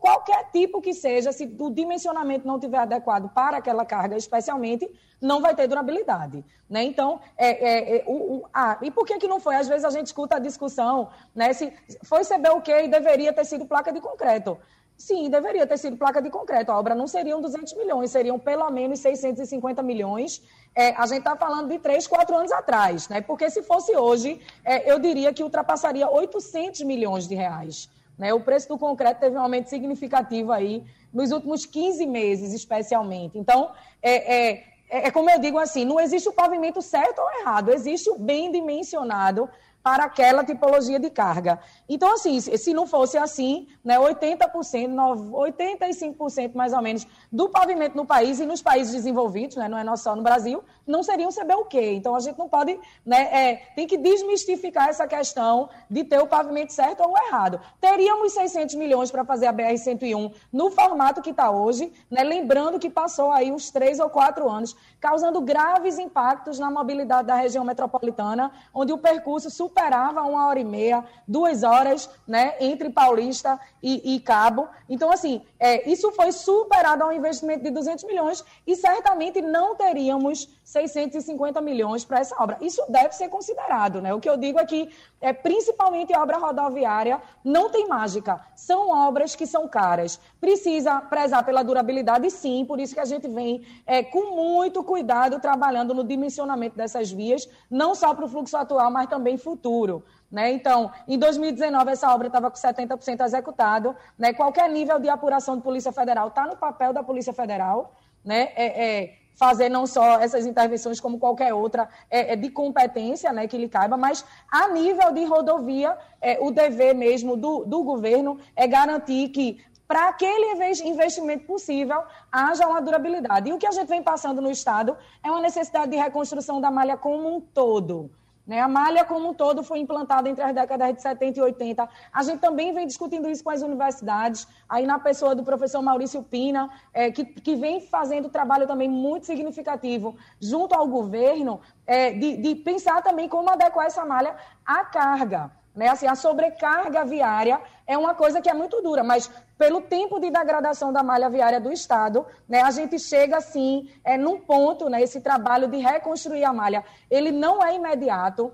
qualquer 0.00 0.50
tipo 0.50 0.80
que 0.80 0.94
seja, 0.94 1.32
se 1.32 1.44
o 1.58 1.70
dimensionamento 1.70 2.46
não 2.46 2.56
estiver 2.56 2.78
adequado 2.78 3.28
para 3.30 3.58
aquela 3.58 3.84
carga, 3.84 4.16
especialmente, 4.16 4.90
não 5.20 5.40
vai 5.40 5.54
ter 5.54 5.66
durabilidade. 5.66 6.44
Né? 6.68 6.84
Então, 6.84 7.20
é, 7.36 7.48
é, 7.48 7.96
é, 7.96 8.04
o, 8.06 8.12
o, 8.12 8.44
ah, 8.52 8.78
e 8.82 8.90
por 8.90 9.06
que, 9.06 9.18
que 9.18 9.28
não 9.28 9.40
foi? 9.40 9.56
Às 9.56 9.68
vezes 9.68 9.84
a 9.84 9.90
gente 9.90 10.06
escuta 10.06 10.36
a 10.36 10.38
discussão, 10.38 11.08
né, 11.34 11.52
se 11.52 11.72
foi 12.04 12.24
CBUQ 12.24 12.70
e 12.70 12.88
deveria 12.88 13.32
ter 13.32 13.44
sido 13.44 13.66
placa 13.66 13.92
de 13.92 14.00
concreto. 14.00 14.58
Sim, 14.96 15.30
deveria 15.30 15.64
ter 15.64 15.78
sido 15.78 15.96
placa 15.96 16.20
de 16.20 16.28
concreto. 16.28 16.72
A 16.72 16.78
obra 16.78 16.92
não 16.92 17.06
seriam 17.06 17.40
200 17.40 17.72
milhões, 17.74 18.10
seriam 18.10 18.36
pelo 18.36 18.68
menos 18.68 18.98
650 18.98 19.80
milhões. 19.80 20.42
É, 20.74 20.90
a 20.96 21.06
gente 21.06 21.20
está 21.20 21.36
falando 21.36 21.68
de 21.68 21.78
três, 21.78 22.08
quatro 22.08 22.36
anos 22.36 22.50
atrás, 22.50 23.08
né? 23.08 23.20
Porque 23.20 23.48
se 23.48 23.62
fosse 23.62 23.96
hoje, 23.96 24.40
é, 24.64 24.90
eu 24.90 24.98
diria 24.98 25.32
que 25.32 25.44
ultrapassaria 25.44 26.10
800 26.10 26.80
milhões 26.80 27.28
de 27.28 27.36
reais. 27.36 27.88
Né? 28.18 28.34
O 28.34 28.40
preço 28.40 28.68
do 28.68 28.76
concreto 28.76 29.20
teve 29.20 29.36
um 29.36 29.40
aumento 29.40 29.68
significativo 29.68 30.52
aí 30.52 30.84
nos 31.12 31.30
últimos 31.30 31.64
15 31.64 32.04
meses, 32.06 32.52
especialmente. 32.52 33.38
Então, 33.38 33.70
é, 34.02 34.56
é, 34.56 34.64
é 34.90 35.10
como 35.10 35.30
eu 35.30 35.38
digo 35.38 35.58
assim, 35.58 35.84
não 35.84 36.00
existe 36.00 36.28
o 36.28 36.32
pavimento 36.32 36.82
certo 36.82 37.20
ou 37.20 37.40
errado, 37.40 37.70
existe 37.70 38.10
o 38.10 38.18
bem 38.18 38.50
dimensionado 38.50 39.48
para 39.82 40.04
aquela 40.04 40.44
tipologia 40.44 40.98
de 40.98 41.08
carga. 41.08 41.58
Então, 41.88 42.12
assim, 42.12 42.38
se 42.40 42.74
não 42.74 42.86
fosse 42.86 43.16
assim, 43.16 43.68
né, 43.82 43.98
80%, 43.98 45.30
85% 45.30 46.54
mais 46.54 46.72
ou 46.72 46.82
menos 46.82 47.06
do 47.32 47.48
pavimento 47.48 47.96
no 47.96 48.04
país 48.04 48.38
e 48.40 48.44
nos 48.44 48.60
países 48.60 48.92
desenvolvidos, 48.92 49.56
né, 49.56 49.68
não 49.68 49.78
é 49.78 49.96
só 49.96 50.14
no 50.14 50.22
Brasil, 50.22 50.62
não 50.88 51.02
seriam 51.02 51.30
CBUQ. 51.30 51.78
Então, 51.78 52.16
a 52.16 52.20
gente 52.20 52.38
não 52.38 52.48
pode, 52.48 52.78
né, 53.04 53.28
é, 53.32 53.56
tem 53.76 53.86
que 53.86 53.96
desmistificar 53.96 54.88
essa 54.88 55.06
questão 55.06 55.68
de 55.88 56.02
ter 56.04 56.18
o 56.18 56.26
pavimento 56.26 56.72
certo 56.72 57.02
ou 57.02 57.16
errado. 57.16 57.60
Teríamos 57.80 58.32
600 58.32 58.74
milhões 58.74 59.10
para 59.10 59.24
fazer 59.24 59.46
a 59.46 59.52
BR-101 59.52 60.32
no 60.52 60.70
formato 60.70 61.20
que 61.20 61.30
está 61.30 61.50
hoje, 61.50 61.92
né, 62.10 62.24
lembrando 62.24 62.78
que 62.78 62.88
passou 62.88 63.30
aí 63.30 63.52
uns 63.52 63.70
três 63.70 64.00
ou 64.00 64.08
quatro 64.08 64.48
anos, 64.48 64.76
causando 65.00 65.40
graves 65.40 65.98
impactos 65.98 66.58
na 66.58 66.70
mobilidade 66.70 67.28
da 67.28 67.34
região 67.34 67.64
metropolitana, 67.64 68.50
onde 68.72 68.92
o 68.92 68.98
percurso 68.98 69.50
superava 69.50 70.22
uma 70.22 70.46
hora 70.46 70.58
e 70.58 70.64
meia, 70.64 71.04
duas 71.26 71.62
horas, 71.62 72.08
né, 72.26 72.54
entre 72.60 72.90
Paulista 72.90 73.60
e, 73.82 74.14
e 74.14 74.20
Cabo. 74.20 74.68
Então, 74.88 75.12
assim, 75.12 75.42
é, 75.58 75.88
isso 75.90 76.10
foi 76.12 76.32
superado 76.32 77.04
a 77.04 77.08
um 77.08 77.12
investimento 77.12 77.64
de 77.64 77.70
200 77.70 78.04
milhões 78.04 78.44
e 78.66 78.74
certamente 78.74 79.40
não 79.40 79.74
teríamos 79.74 80.48
650 80.86 81.60
milhões 81.60 82.04
para 82.04 82.20
essa 82.20 82.36
obra. 82.40 82.58
Isso 82.60 82.84
deve 82.88 83.14
ser 83.14 83.28
considerado, 83.28 84.00
né? 84.00 84.14
O 84.14 84.20
que 84.20 84.28
eu 84.28 84.36
digo 84.36 84.58
é 84.60 84.64
que, 84.64 84.88
é, 85.20 85.32
principalmente 85.32 86.14
a 86.14 86.22
obra 86.22 86.36
rodoviária, 86.38 87.20
não 87.42 87.70
tem 87.70 87.88
mágica. 87.88 88.40
São 88.54 88.90
obras 88.90 89.34
que 89.34 89.46
são 89.46 89.66
caras. 89.66 90.20
Precisa 90.40 91.00
prezar 91.00 91.44
pela 91.44 91.62
durabilidade, 91.64 92.30
sim, 92.30 92.64
por 92.64 92.78
isso 92.78 92.94
que 92.94 93.00
a 93.00 93.04
gente 93.04 93.26
vem 93.26 93.64
é, 93.86 94.02
com 94.02 94.36
muito 94.36 94.84
cuidado 94.84 95.40
trabalhando 95.40 95.94
no 95.94 96.04
dimensionamento 96.04 96.76
dessas 96.76 97.10
vias, 97.10 97.48
não 97.70 97.94
só 97.94 98.14
para 98.14 98.24
o 98.24 98.28
fluxo 98.28 98.56
atual, 98.56 98.90
mas 98.90 99.08
também 99.08 99.36
futuro. 99.36 100.04
Né? 100.30 100.52
Então, 100.52 100.92
em 101.06 101.18
2019, 101.18 101.90
essa 101.90 102.14
obra 102.14 102.26
estava 102.26 102.50
com 102.50 102.56
70% 102.56 103.24
executado. 103.24 103.96
Né? 104.18 104.32
Qualquer 104.32 104.68
nível 104.70 104.98
de 104.98 105.08
apuração 105.08 105.56
de 105.56 105.62
Polícia 105.62 105.90
Federal 105.90 106.28
está 106.28 106.46
no 106.46 106.56
papel 106.56 106.92
da 106.92 107.02
Polícia 107.02 107.32
Federal. 107.32 107.94
Né? 108.24 108.52
É, 108.54 109.02
é, 109.04 109.18
fazer 109.38 109.68
não 109.68 109.86
só 109.86 110.18
essas 110.18 110.44
intervenções 110.44 110.98
como 110.98 111.18
qualquer 111.18 111.54
outra 111.54 111.88
é, 112.10 112.32
é 112.32 112.36
de 112.36 112.50
competência 112.50 113.32
né, 113.32 113.46
que 113.46 113.56
lhe 113.56 113.68
caiba, 113.68 113.96
mas 113.96 114.24
a 114.50 114.68
nível 114.68 115.12
de 115.12 115.24
rodovia, 115.24 115.96
é, 116.20 116.38
o 116.40 116.50
dever 116.50 116.92
mesmo 116.94 117.36
do, 117.36 117.64
do 117.64 117.84
governo 117.84 118.38
é 118.56 118.66
garantir 118.66 119.28
que 119.28 119.64
para 119.86 120.08
aquele 120.08 120.52
investimento 120.84 121.46
possível 121.46 122.02
haja 122.30 122.66
uma 122.66 122.82
durabilidade. 122.82 123.48
E 123.48 123.52
o 123.54 123.58
que 123.58 123.66
a 123.66 123.70
gente 123.70 123.88
vem 123.88 124.02
passando 124.02 124.42
no 124.42 124.50
Estado 124.50 124.94
é 125.22 125.30
uma 125.30 125.40
necessidade 125.40 125.90
de 125.92 125.96
reconstrução 125.96 126.60
da 126.60 126.70
malha 126.70 126.96
como 126.96 127.34
um 127.34 127.40
todo. 127.40 128.10
Né? 128.48 128.60
A 128.60 128.66
malha, 128.66 129.04
como 129.04 129.28
um 129.28 129.34
todo, 129.34 129.62
foi 129.62 129.78
implantada 129.78 130.26
entre 130.26 130.42
as 130.42 130.54
décadas 130.54 130.94
de 130.94 131.02
70 131.02 131.38
e 131.38 131.42
80. 131.42 131.86
A 132.10 132.22
gente 132.22 132.40
também 132.40 132.72
vem 132.72 132.86
discutindo 132.86 133.28
isso 133.28 133.44
com 133.44 133.50
as 133.50 133.60
universidades, 133.60 134.48
aí 134.66 134.86
na 134.86 134.98
pessoa 134.98 135.34
do 135.34 135.44
professor 135.44 135.82
Maurício 135.82 136.22
Pina, 136.22 136.70
é, 136.94 137.10
que, 137.10 137.26
que 137.26 137.54
vem 137.54 137.82
fazendo 137.82 138.30
trabalho 138.30 138.66
também 138.66 138.88
muito 138.88 139.26
significativo 139.26 140.16
junto 140.40 140.74
ao 140.74 140.88
governo, 140.88 141.60
é, 141.86 142.10
de, 142.10 142.38
de 142.38 142.54
pensar 142.54 143.02
também 143.02 143.28
como 143.28 143.50
adequar 143.50 143.84
essa 143.84 144.06
malha 144.06 144.34
à 144.64 144.82
carga. 144.82 145.50
Né? 145.76 145.88
Assim, 145.88 146.06
a 146.06 146.14
sobrecarga 146.14 147.04
viária 147.04 147.60
é 147.88 147.96
uma 147.96 148.14
coisa 148.14 148.42
que 148.42 148.50
é 148.50 148.54
muito 148.54 148.82
dura, 148.82 149.02
mas 149.02 149.30
pelo 149.56 149.80
tempo 149.80 150.20
de 150.20 150.30
degradação 150.30 150.92
da 150.92 151.02
malha 151.02 151.30
viária 151.30 151.58
do 151.58 151.72
Estado, 151.72 152.26
né, 152.46 152.60
a 152.60 152.70
gente 152.70 152.98
chega, 152.98 153.38
assim, 153.38 153.88
é, 154.04 154.18
num 154.18 154.38
ponto, 154.38 154.90
né, 154.90 155.02
esse 155.02 155.22
trabalho 155.22 155.66
de 155.66 155.78
reconstruir 155.78 156.44
a 156.44 156.52
malha, 156.52 156.84
ele 157.10 157.32
não 157.32 157.64
é 157.64 157.74
imediato. 157.74 158.52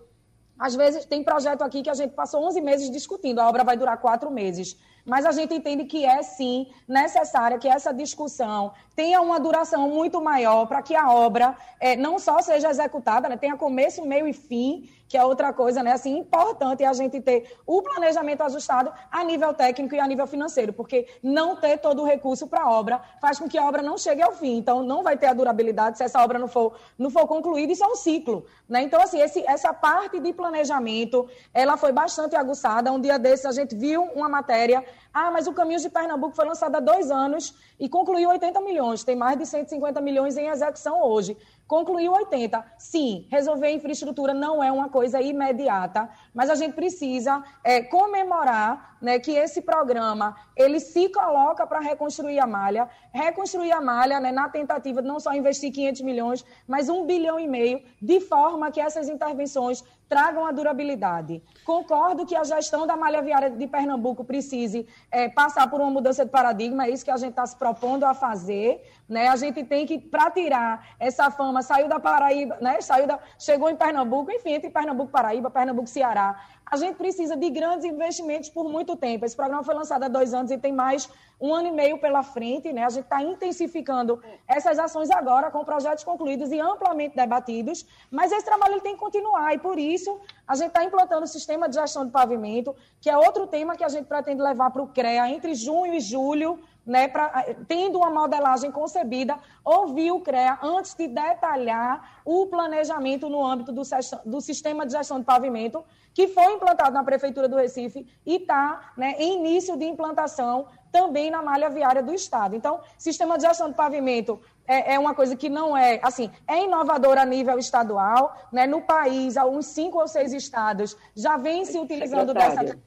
Às 0.56 0.76
vezes, 0.76 1.04
tem 1.04 1.24
projeto 1.24 1.62
aqui 1.62 1.82
que 1.82 1.90
a 1.90 1.94
gente 1.94 2.12
passou 2.14 2.46
11 2.46 2.60
meses 2.60 2.88
discutindo, 2.88 3.40
a 3.40 3.48
obra 3.48 3.64
vai 3.64 3.76
durar 3.76 3.98
quatro 3.98 4.30
meses. 4.30 4.76
Mas 5.04 5.26
a 5.26 5.32
gente 5.32 5.52
entende 5.52 5.84
que 5.84 6.06
é, 6.06 6.22
sim, 6.22 6.68
necessária 6.88 7.58
que 7.58 7.68
essa 7.68 7.92
discussão 7.92 8.72
tenha 8.94 9.20
uma 9.20 9.38
duração 9.40 9.90
muito 9.90 10.20
maior 10.22 10.66
para 10.66 10.80
que 10.80 10.94
a 10.94 11.12
obra 11.12 11.56
é, 11.80 11.96
não 11.96 12.20
só 12.20 12.40
seja 12.40 12.70
executada, 12.70 13.28
né, 13.28 13.36
tenha 13.36 13.56
começo, 13.56 14.06
meio 14.06 14.28
e 14.28 14.32
fim, 14.32 14.88
que 15.14 15.18
é 15.18 15.24
outra 15.24 15.53
coisa, 15.53 15.81
né? 15.81 15.92
Assim, 15.92 16.18
importante 16.18 16.83
a 16.83 16.92
gente 16.92 17.20
ter 17.20 17.57
o 17.64 17.81
planejamento 17.81 18.42
ajustado 18.42 18.92
a 19.12 19.22
nível 19.22 19.55
técnico 19.55 19.94
e 19.94 20.00
a 20.00 20.09
nível 20.09 20.27
financeiro, 20.27 20.72
porque 20.72 21.07
não 21.22 21.55
ter 21.55 21.79
todo 21.79 22.03
o 22.03 22.05
recurso 22.05 22.48
para 22.48 22.62
a 22.62 22.68
obra 22.68 23.00
faz 23.20 23.38
com 23.38 23.48
que 23.48 23.57
a 23.57 23.64
obra 23.64 23.81
não 23.81 23.96
chegue 23.96 24.22
ao 24.22 24.33
fim. 24.33 24.57
Então, 24.57 24.83
não 24.83 25.05
vai 25.05 25.16
ter 25.16 25.27
a 25.27 25.33
durabilidade 25.33 25.98
se 25.98 26.03
essa 26.03 26.20
obra 26.20 26.37
não 26.37 26.48
for, 26.48 26.74
não 26.98 27.11
for 27.11 27.29
concluída. 27.29 27.72
Isso 27.72 27.85
é 27.85 27.87
um 27.87 27.94
ciclo, 27.94 28.44
né? 28.68 28.83
Então, 28.83 29.00
assim, 29.00 29.20
esse, 29.20 29.44
essa 29.46 29.72
parte 29.72 30.18
de 30.18 30.33
planejamento, 30.33 31.29
ela 31.53 31.77
foi 31.77 31.92
bastante 31.92 32.35
aguçada. 32.35 32.90
Um 32.90 33.00
dia 33.00 33.16
desses, 33.16 33.46
a 33.46 33.53
gente 33.53 33.77
viu 33.77 34.03
uma 34.16 34.29
matéria 34.29 34.85
ah, 35.14 35.31
mas 35.31 35.46
o 35.46 35.53
Caminhos 35.53 35.83
de 35.83 35.88
Pernambuco 35.88 36.35
foi 36.35 36.44
lançado 36.44 36.74
há 36.74 36.81
dois 36.81 37.09
anos 37.09 37.55
e 37.79 37.88
concluiu 37.88 38.31
80 38.31 38.61
milhões. 38.62 39.05
Tem 39.05 39.14
mais 39.14 39.38
de 39.38 39.46
150 39.46 40.00
milhões 40.00 40.37
em 40.37 40.48
execução 40.48 41.00
hoje. 41.00 41.37
Concluiu 41.74 42.12
80. 42.12 42.64
Sim, 42.78 43.26
resolver 43.28 43.68
infraestrutura 43.68 44.32
não 44.32 44.62
é 44.62 44.70
uma 44.70 44.88
coisa 44.88 45.20
imediata, 45.20 46.08
mas 46.32 46.48
a 46.48 46.54
gente 46.54 46.74
precisa 46.74 47.42
é, 47.64 47.82
comemorar 47.82 48.96
né, 49.02 49.18
que 49.18 49.32
esse 49.32 49.60
programa 49.60 50.37
ele 50.56 50.78
se 50.78 51.08
coloca 51.08 51.66
para 51.66 51.80
reconstruir 51.80 52.38
a 52.38 52.46
malha, 52.46 52.88
reconstruir 53.12 53.72
a 53.72 53.80
malha 53.80 54.20
né, 54.20 54.30
na 54.30 54.48
tentativa 54.48 55.02
de 55.02 55.08
não 55.08 55.18
só 55.18 55.32
investir 55.34 55.72
500 55.72 56.02
milhões, 56.02 56.44
mas 56.64 56.88
um 56.88 57.04
bilhão 57.06 57.40
e 57.40 57.48
meio, 57.48 57.82
de 58.00 58.20
forma 58.20 58.70
que 58.70 58.80
essas 58.80 59.08
intervenções 59.08 59.82
tragam 60.08 60.46
a 60.46 60.52
durabilidade. 60.52 61.42
Concordo 61.64 62.26
que 62.26 62.36
a 62.36 62.44
gestão 62.44 62.86
da 62.86 62.96
malha 62.96 63.22
viária 63.22 63.50
de 63.50 63.66
Pernambuco 63.66 64.24
precise 64.24 64.86
é, 65.10 65.28
passar 65.28 65.68
por 65.68 65.80
uma 65.80 65.90
mudança 65.90 66.24
de 66.24 66.30
paradigma, 66.30 66.86
é 66.86 66.90
isso 66.90 67.04
que 67.04 67.10
a 67.10 67.16
gente 67.16 67.30
está 67.30 67.46
se 67.46 67.56
propondo 67.56 68.04
a 68.04 68.14
fazer. 68.14 68.82
Né? 69.08 69.28
A 69.28 69.36
gente 69.36 69.64
tem 69.64 69.86
que, 69.86 69.98
para 69.98 70.30
tirar 70.30 70.88
essa 70.98 71.30
fama, 71.30 71.62
saiu 71.62 71.88
da 71.88 72.00
Paraíba, 72.00 72.58
né? 72.60 72.80
saiu 72.80 73.06
da, 73.06 73.18
chegou 73.38 73.68
em 73.68 73.76
Pernambuco, 73.76 74.30
enfim, 74.30 74.52
entre 74.52 74.70
Pernambuco 74.70 75.10
Paraíba, 75.10 75.50
Pernambuco 75.50 75.88
Ceará. 75.88 76.40
A 76.66 76.77
gente 76.77 76.96
precisa 76.96 77.37
de 77.37 77.50
grandes 77.50 77.85
investimentos 77.85 78.48
por 78.48 78.68
muito 78.68 78.96
tempo. 78.96 79.24
Esse 79.24 79.37
programa 79.37 79.62
foi 79.62 79.74
lançado 79.74 80.03
há 80.05 80.09
dois 80.09 80.33
anos 80.33 80.50
e 80.50 80.59
tem 80.59 80.72
mais 80.72 81.09
um 81.40 81.55
ano 81.55 81.68
e 81.68 81.72
meio 81.72 81.98
pela 81.98 82.22
frente. 82.22 82.72
Né? 82.72 82.85
A 82.85 82.88
gente 82.88 83.05
está 83.05 83.22
intensificando 83.22 84.22
essas 84.48 84.79
ações 84.79 85.11
agora 85.11 85.50
com 85.50 85.64
projetos 85.64 86.05
concluídos 86.05 86.50
e 86.50 86.61
amplamente 86.61 87.14
debatidos, 87.14 87.87
mas 88.11 88.33
esse 88.33 88.44
trabalho 88.44 88.81
tem 88.81 88.94
que 88.94 89.00
continuar 89.00 89.55
e, 89.55 89.59
por 89.59 89.79
isso, 89.79 90.18
a 90.48 90.55
gente 90.55 90.68
está 90.68 90.83
implantando 90.85 91.24
o 91.24 91.29
sistema 91.29 91.68
de 91.68 91.74
gestão 91.74 92.05
de 92.07 92.11
pavimento, 92.11 92.74
que 93.00 93.11
é 93.11 93.16
outro 93.16 93.46
tema 93.46 93.77
que 93.77 93.85
a 93.85 93.88
gente 93.88 94.07
pretende 94.07 94.40
levar 94.40 94.70
para 94.70 94.83
o 94.83 94.87
CREA 94.87 95.29
entre 95.29 95.55
junho 95.55 95.94
e 95.94 96.00
julho 96.00 96.59
né, 96.87 97.09
pra, 97.09 97.55
tendo 97.66 97.98
uma 97.98 98.11
modelagem 98.11 98.70
concebida, 98.70 99.38
ouvir 99.64 100.12
o 100.12 100.20
CREA 100.20 100.59
antes 100.62 100.94
de 100.94 101.09
detalhar 101.09 102.20
o 102.24 102.46
planejamento 102.46 103.29
no 103.29 103.44
âmbito 103.44 103.72
do, 103.72 103.83
do 104.24 104.40
sistema 104.40 104.85
de 104.85 104.92
gestão 104.92 105.18
de 105.18 105.24
pavimento, 105.24 105.83
que 106.14 106.29
foi 106.29 106.53
implantado 106.53 106.92
na 106.92 107.03
Prefeitura 107.03 107.48
do 107.48 107.57
Recife 107.57 108.07
e 108.24 108.37
está 108.37 108.92
né, 108.96 109.16
em 109.18 109.40
início 109.40 109.77
de 109.77 109.85
implantação 109.85 110.68
também 110.92 111.29
na 111.29 111.42
malha 111.42 111.68
viária 111.68 112.00
do 112.00 112.14
Estado. 112.14 112.55
Então, 112.55 112.81
sistema 112.96 113.37
de 113.37 113.44
gestão 113.44 113.68
de 113.68 113.74
pavimento 113.74 114.40
é, 114.66 114.94
é, 114.94 114.98
uma 114.98 115.12
coisa 115.12 115.35
que 115.35 115.48
não 115.48 115.77
é, 115.77 115.98
assim, 116.03 116.31
é 116.46 116.62
inovadora 116.62 117.22
a 117.22 117.27
nível 117.27 117.59
estadual, 117.59 118.35
né? 118.53 118.66
No 118.66 118.81
país, 118.81 119.37
alguns 119.37 119.66
cinco 119.66 119.98
ou 119.98 120.07
seis 120.07 120.33
estados 120.33 120.96
já 121.14 121.37
vêm 121.37 121.64
se 121.64 121.79
utilizando 121.79 122.33
dessa 122.33 122.79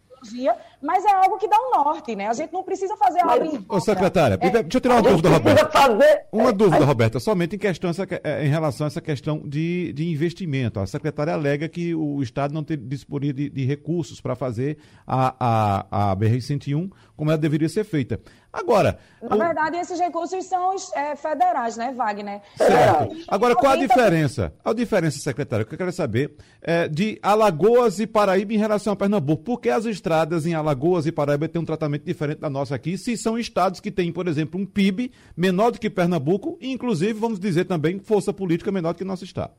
mas 0.82 1.06
é 1.06 1.13
algo 1.13 1.38
que 1.38 1.48
dá 1.48 1.58
um 1.58 1.84
norte, 1.84 2.16
né? 2.16 2.28
A 2.28 2.34
gente 2.34 2.52
não 2.54 2.63
precisa 2.63 2.96
fazer 2.98 3.22
a 3.22 3.34
obra 3.34 3.63
Ô, 3.70 3.80
secretária, 3.80 4.38
é, 4.40 4.50
deixa 4.50 4.78
eu 4.78 4.82
tirar 4.82 4.96
uma 4.96 5.02
dúvida, 5.02 5.30
Roberta. 5.30 5.70
Fazer... 5.70 6.26
Uma 6.32 6.54
dúvida, 6.54 6.86
Roberta, 6.86 7.20
somente 7.20 7.56
em, 7.56 7.60
questão, 7.60 7.92
é, 8.24 8.46
em 8.46 8.50
relação 8.50 8.86
a 8.86 8.88
essa 8.88 9.02
questão 9.02 9.42
de, 9.46 9.92
de 9.94 10.10
investimento. 10.10 10.80
A 10.80 10.88
secretária 10.88 11.34
alega 11.34 11.68
que 11.68 11.96
o 11.96 12.22
Estado 12.22 12.54
não 12.54 12.63
tem 12.63 12.78
disponível 12.78 13.36
de, 13.36 13.50
de 13.50 13.66
recursos 13.66 14.22
para 14.22 14.36
fazer 14.36 14.78
a, 15.06 15.36
a, 15.40 16.12
a 16.12 16.16
BR-101 16.16 16.90
como 17.18 17.32
ela 17.32 17.38
deveria 17.38 17.68
ser 17.68 17.84
feita. 17.84 18.20
Agora. 18.58 18.98
Na 19.22 19.36
o... 19.36 19.39
verdade, 19.39 19.78
esses 19.78 20.00
recursos 20.00 20.43
são 20.46 20.76
é, 20.96 21.15
federais, 21.15 21.78
né, 21.78 21.93
Wagner? 21.93 22.41
Certo. 22.56 23.15
Agora, 23.28 23.56
qual 23.56 23.74
a 23.74 23.76
diferença? 23.76 24.52
A 24.65 24.74
diferença, 24.74 25.20
secretário, 25.20 25.65
que 25.65 25.76
eu 25.76 25.78
quero 25.78 25.91
saber 25.91 26.36
é, 26.62 26.88
de 26.88 27.20
Alagoas 27.22 28.00
e 28.00 28.08
Paraíba 28.08 28.54
em 28.54 28.58
relação 28.58 28.93
a 28.93 28.96
Pernambuco. 28.96 29.43
Por 29.43 29.62
que 29.62 29.70
as 29.70 29.86
estradas 29.86 30.46
em 30.46 30.56
Alagoas 30.56 31.06
e 31.06 31.12
Paraíba 31.12 31.48
têm 31.48 31.62
um 31.62 31.65
tratamento 31.65 32.04
diferente 32.04 32.39
da 32.39 32.50
nossa 32.50 32.74
aqui, 32.74 32.98
se 32.98 33.15
são 33.15 33.38
estados 33.38 33.80
que 33.80 33.91
têm, 33.91 34.12
por 34.12 34.28
exemplo, 34.28 34.60
um 34.60 34.65
PIB 34.65 35.12
menor 35.36 35.72
do 35.72 35.80
que 35.80 35.89
Pernambuco, 35.89 36.58
e 36.60 36.72
inclusive, 36.72 37.13
vamos 37.13 37.39
dizer 37.39 37.65
também, 37.65 38.00
força 38.00 38.34
política 38.34 38.72
menor 38.72 38.93
do 38.93 38.98
que 38.98 39.04
nosso 39.04 39.24
estado? 39.24 39.52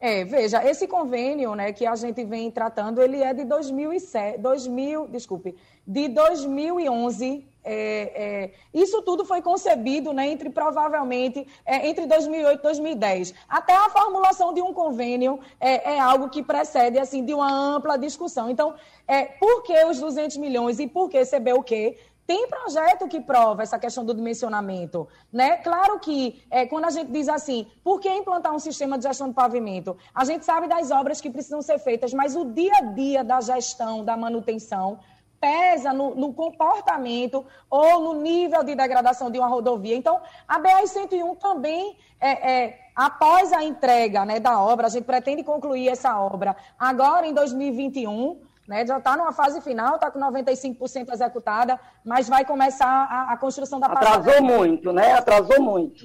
É, 0.00 0.24
veja, 0.24 0.68
esse 0.68 0.88
convênio, 0.88 1.54
né, 1.54 1.72
que 1.72 1.86
a 1.86 1.94
gente 1.94 2.24
vem 2.24 2.50
tratando, 2.50 3.00
ele 3.00 3.18
é 3.18 3.32
de 3.32 3.44
2007, 3.44 4.38
2000, 4.38 5.06
desculpe, 5.06 5.54
de 5.86 6.08
2011 6.08 7.51
é, 7.64 8.12
é, 8.14 8.50
isso 8.74 9.02
tudo 9.02 9.24
foi 9.24 9.40
concebido 9.40 10.12
né, 10.12 10.28
entre 10.28 10.50
provavelmente 10.50 11.46
é, 11.64 11.88
entre 11.88 12.06
2008 12.06 12.58
e 12.58 12.62
2010. 12.62 13.34
Até 13.48 13.74
a 13.74 13.90
formulação 13.90 14.52
de 14.52 14.60
um 14.60 14.72
convênio 14.72 15.38
é, 15.60 15.94
é, 15.94 16.00
algo 16.00 16.28
que 16.28 16.42
precede 16.42 16.98
assim 16.98 17.24
de 17.24 17.32
uma 17.32 17.50
ampla 17.50 17.96
discussão. 17.96 18.50
Então, 18.50 18.74
é, 19.06 19.24
por 19.24 19.62
que 19.62 19.84
os 19.84 20.00
200 20.00 20.36
milhões 20.38 20.78
e 20.80 20.86
por 20.86 21.08
que 21.08 21.22
CBUQ? 21.24 21.96
Tem 22.24 22.48
projeto 22.48 23.08
que 23.08 23.20
prova 23.20 23.62
essa 23.62 23.78
questão 23.78 24.04
do 24.04 24.14
dimensionamento, 24.14 25.08
né? 25.32 25.56
Claro 25.56 25.98
que 25.98 26.40
é, 26.50 26.64
quando 26.66 26.84
a 26.84 26.90
gente 26.90 27.10
diz 27.10 27.28
assim, 27.28 27.66
por 27.82 28.00
que 28.00 28.08
implantar 28.08 28.54
um 28.54 28.60
sistema 28.60 28.96
de 28.96 29.02
gestão 29.02 29.28
de 29.28 29.34
pavimento? 29.34 29.96
A 30.14 30.24
gente 30.24 30.44
sabe 30.44 30.68
das 30.68 30.92
obras 30.92 31.20
que 31.20 31.28
precisam 31.28 31.60
ser 31.60 31.78
feitas, 31.80 32.14
mas 32.14 32.36
o 32.36 32.44
dia 32.44 32.76
a 32.76 32.80
dia 32.82 33.24
da 33.24 33.40
gestão, 33.40 34.04
da 34.04 34.16
manutenção, 34.16 35.00
pesa 35.42 35.92
no, 35.92 36.14
no, 36.14 36.32
comportamento 36.32 37.44
ou 37.68 37.98
no 37.98 38.22
nível 38.22 38.62
de 38.62 38.76
degradação 38.76 39.28
de 39.28 39.40
uma 39.40 39.48
rodovia. 39.48 39.96
Então, 39.96 40.20
a 40.46 40.60
BR-101 40.60 41.36
também, 41.38 41.96
é, 42.20 42.52
é, 42.52 42.78
após 42.94 43.52
a 43.52 43.64
entrega 43.64 44.24
né, 44.24 44.38
da 44.38 44.62
obra, 44.62 44.86
a 44.86 44.90
gente 44.90 45.02
pretende 45.02 45.42
concluir 45.42 45.88
essa 45.88 46.16
obra 46.16 46.54
agora 46.78 47.26
em 47.26 47.34
2021, 47.34 48.40
né, 48.68 48.86
já 48.86 48.98
está 48.98 49.16
numa 49.16 49.32
fase 49.32 49.60
final, 49.60 49.96
está 49.96 50.12
com 50.12 50.20
95% 50.20 51.12
executada, 51.12 51.80
mas 52.04 52.28
vai 52.28 52.44
começar 52.44 52.86
a, 52.86 53.32
a 53.32 53.36
construção 53.36 53.80
da 53.80 53.88
Atrasou 53.88 54.40
muito, 54.40 54.92
né? 54.92 55.14
Atrasou 55.14 55.60
muito. 55.60 55.98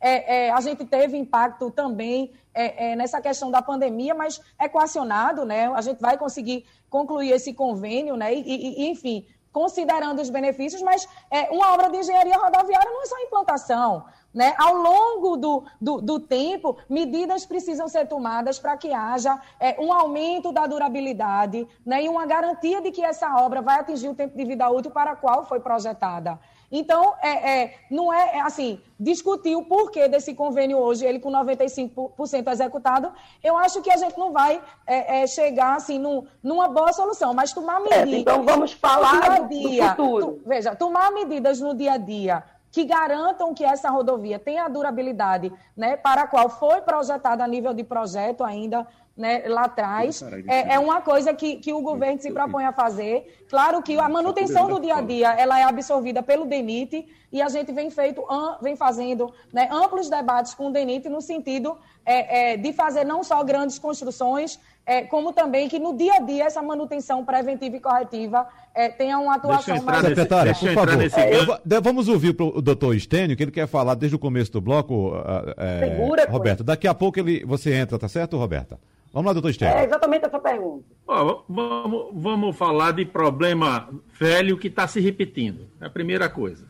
É, 0.00 0.46
é, 0.46 0.50
a 0.50 0.60
gente 0.60 0.84
teve 0.84 1.16
impacto 1.16 1.70
também 1.70 2.32
é, 2.54 2.92
é, 2.92 2.96
nessa 2.96 3.20
questão 3.20 3.50
da 3.50 3.62
pandemia, 3.62 4.14
mas 4.14 4.40
equacionado, 4.60 5.44
né? 5.44 5.66
A 5.74 5.80
gente 5.80 6.00
vai 6.00 6.18
conseguir 6.18 6.64
concluir 6.88 7.30
esse 7.32 7.52
convênio, 7.52 8.16
né? 8.16 8.34
E, 8.34 8.84
e 8.84 8.90
enfim, 8.90 9.26
considerando 9.56 10.20
os 10.20 10.28
benefícios, 10.28 10.82
mas 10.82 11.08
é, 11.30 11.50
uma 11.50 11.72
obra 11.72 11.88
de 11.88 11.96
engenharia 11.96 12.36
rodoviária 12.36 12.90
não 12.90 13.02
é 13.02 13.06
só 13.06 13.18
implantação. 13.20 14.04
Né? 14.34 14.54
Ao 14.58 14.76
longo 14.76 15.38
do, 15.38 15.64
do, 15.80 16.02
do 16.02 16.20
tempo, 16.20 16.76
medidas 16.90 17.46
precisam 17.46 17.88
ser 17.88 18.06
tomadas 18.06 18.58
para 18.58 18.76
que 18.76 18.92
haja 18.92 19.40
é, 19.58 19.74
um 19.80 19.90
aumento 19.90 20.52
da 20.52 20.66
durabilidade 20.66 21.66
né? 21.86 22.04
e 22.04 22.08
uma 22.10 22.26
garantia 22.26 22.82
de 22.82 22.90
que 22.90 23.02
essa 23.02 23.34
obra 23.42 23.62
vai 23.62 23.80
atingir 23.80 24.10
o 24.10 24.14
tempo 24.14 24.36
de 24.36 24.44
vida 24.44 24.68
útil 24.68 24.90
para 24.90 25.12
a 25.12 25.16
qual 25.16 25.46
foi 25.46 25.58
projetada. 25.58 26.38
Então, 26.70 27.14
é, 27.22 27.62
é, 27.62 27.74
não 27.90 28.12
é, 28.12 28.36
é 28.36 28.40
assim, 28.40 28.80
discutir 28.98 29.56
o 29.56 29.64
porquê 29.64 30.08
desse 30.08 30.34
convênio 30.34 30.78
hoje, 30.78 31.04
ele 31.04 31.18
com 31.18 31.30
95% 31.30 32.50
executado, 32.50 33.12
eu 33.42 33.56
acho 33.56 33.80
que 33.82 33.90
a 33.90 33.96
gente 33.96 34.18
não 34.18 34.32
vai 34.32 34.60
é, 34.86 35.22
é, 35.22 35.26
chegar 35.26 35.76
assim 35.76 35.98
num, 35.98 36.26
numa 36.42 36.68
boa 36.68 36.92
solução, 36.92 37.32
mas 37.34 37.52
tomar 37.52 37.80
medidas. 37.80 38.20
então 38.20 38.44
vamos 38.44 38.72
falar 38.72 39.40
do, 39.40 39.48
dia, 39.48 39.88
do 39.88 39.88
futuro. 39.90 40.26
Tu, 40.26 40.48
veja, 40.48 40.74
tomar 40.74 41.12
medidas 41.12 41.60
no 41.60 41.74
dia 41.74 41.92
a 41.92 41.98
dia 41.98 42.44
que 42.70 42.84
garantam 42.84 43.54
que 43.54 43.64
essa 43.64 43.88
rodovia 43.88 44.38
tenha 44.38 44.64
a 44.64 44.68
durabilidade 44.68 45.50
né, 45.74 45.96
para 45.96 46.22
a 46.22 46.26
qual 46.26 46.50
foi 46.50 46.82
projetada 46.82 47.42
a 47.42 47.48
nível 47.48 47.72
de 47.72 47.82
projeto 47.82 48.44
ainda 48.44 48.86
né, 49.16 49.44
lá 49.46 49.62
atrás. 49.62 50.22
É, 50.46 50.74
é, 50.74 50.78
uma 50.78 51.00
coisa 51.00 51.32
que, 51.32 51.56
que 51.56 51.72
o 51.72 51.80
governo 51.80 52.20
se 52.20 52.30
propõe 52.30 52.64
a 52.64 52.72
fazer. 52.72 53.44
Claro 53.48 53.80
que 53.82 53.98
a 53.98 54.08
manutenção 54.08 54.68
do 54.68 54.78
dia 54.78 54.96
a 54.96 55.00
dia 55.00 55.32
ela 55.32 55.58
é 55.58 55.62
absorvida 55.62 56.22
pelo 56.22 56.44
DENIT 56.44 57.06
e 57.32 57.40
a 57.40 57.48
gente 57.48 57.72
vem, 57.72 57.90
feito, 57.90 58.22
vem 58.60 58.76
fazendo 58.76 59.32
né, 59.52 59.68
amplos 59.72 60.10
debates 60.10 60.52
com 60.52 60.68
o 60.68 60.72
DENIT 60.72 61.08
no 61.08 61.20
sentido 61.20 61.78
é, 62.04 62.52
é, 62.52 62.56
de 62.56 62.72
fazer 62.72 63.04
não 63.04 63.24
só 63.24 63.42
grandes 63.42 63.78
construções, 63.78 64.60
é, 64.84 65.02
como 65.02 65.32
também 65.32 65.68
que 65.68 65.78
no 65.78 65.96
dia 65.96 66.14
a 66.14 66.18
dia 66.20 66.44
essa 66.44 66.62
manutenção 66.62 67.24
preventiva 67.24 67.76
e 67.76 67.80
corretiva 67.80 68.46
é, 68.74 68.88
tenha 68.88 69.18
uma 69.18 69.36
atuação 69.36 69.82
mais... 69.82 70.02
Nesse, 70.02 70.14
Secretária, 70.14 70.54
por 70.54 70.72
favor, 70.72 71.60
é, 71.68 71.80
vamos 71.80 72.08
ouvir 72.08 72.36
o 72.38 72.60
doutor 72.60 72.94
Estênio, 72.94 73.36
que 73.36 73.42
ele 73.42 73.50
quer 73.50 73.66
falar 73.66 73.94
desde 73.94 74.14
o 74.14 74.18
começo 74.18 74.52
do 74.52 74.60
bloco, 74.60 75.12
é, 75.56 75.88
Segura, 75.88 76.26
Roberto. 76.30 76.62
Daqui 76.62 76.86
a 76.86 76.94
pouco 76.94 77.18
ele, 77.18 77.44
você 77.44 77.74
entra, 77.74 77.98
tá 77.98 78.08
certo, 78.08 78.36
Roberta? 78.36 78.78
Vamos 79.12 79.26
lá, 79.26 79.32
doutor 79.32 79.50
Estênio. 79.50 79.74
É 79.74 79.84
exatamente 79.84 80.26
essa 80.26 80.38
pergunta. 80.38 80.84
Oh, 81.06 81.42
vamos, 81.48 82.10
vamos 82.12 82.56
falar 82.56 82.92
de 82.92 83.04
problema 83.04 83.88
velho 84.18 84.58
que 84.58 84.68
está 84.68 84.86
se 84.86 85.00
repetindo. 85.00 85.68
É 85.80 85.86
a 85.86 85.90
primeira 85.90 86.28
coisa. 86.28 86.68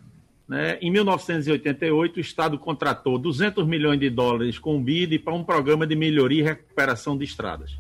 Né? 0.49 0.79
Em 0.81 0.91
1988, 0.91 2.17
o 2.17 2.21
Estado 2.21 2.59
contratou 2.59 3.19
200 3.19 3.67
milhões 3.67 3.99
de 3.99 4.09
dólares 4.09 4.59
com 4.59 4.77
o 4.77 4.81
BID 4.81 5.19
para 5.19 5.35
um 5.35 5.43
programa 5.43 5.87
de 5.87 5.97
melhoria 5.97 6.41
e 6.41 6.45
recuperação 6.45 7.19
de 7.19 7.25
estradas 7.25 7.77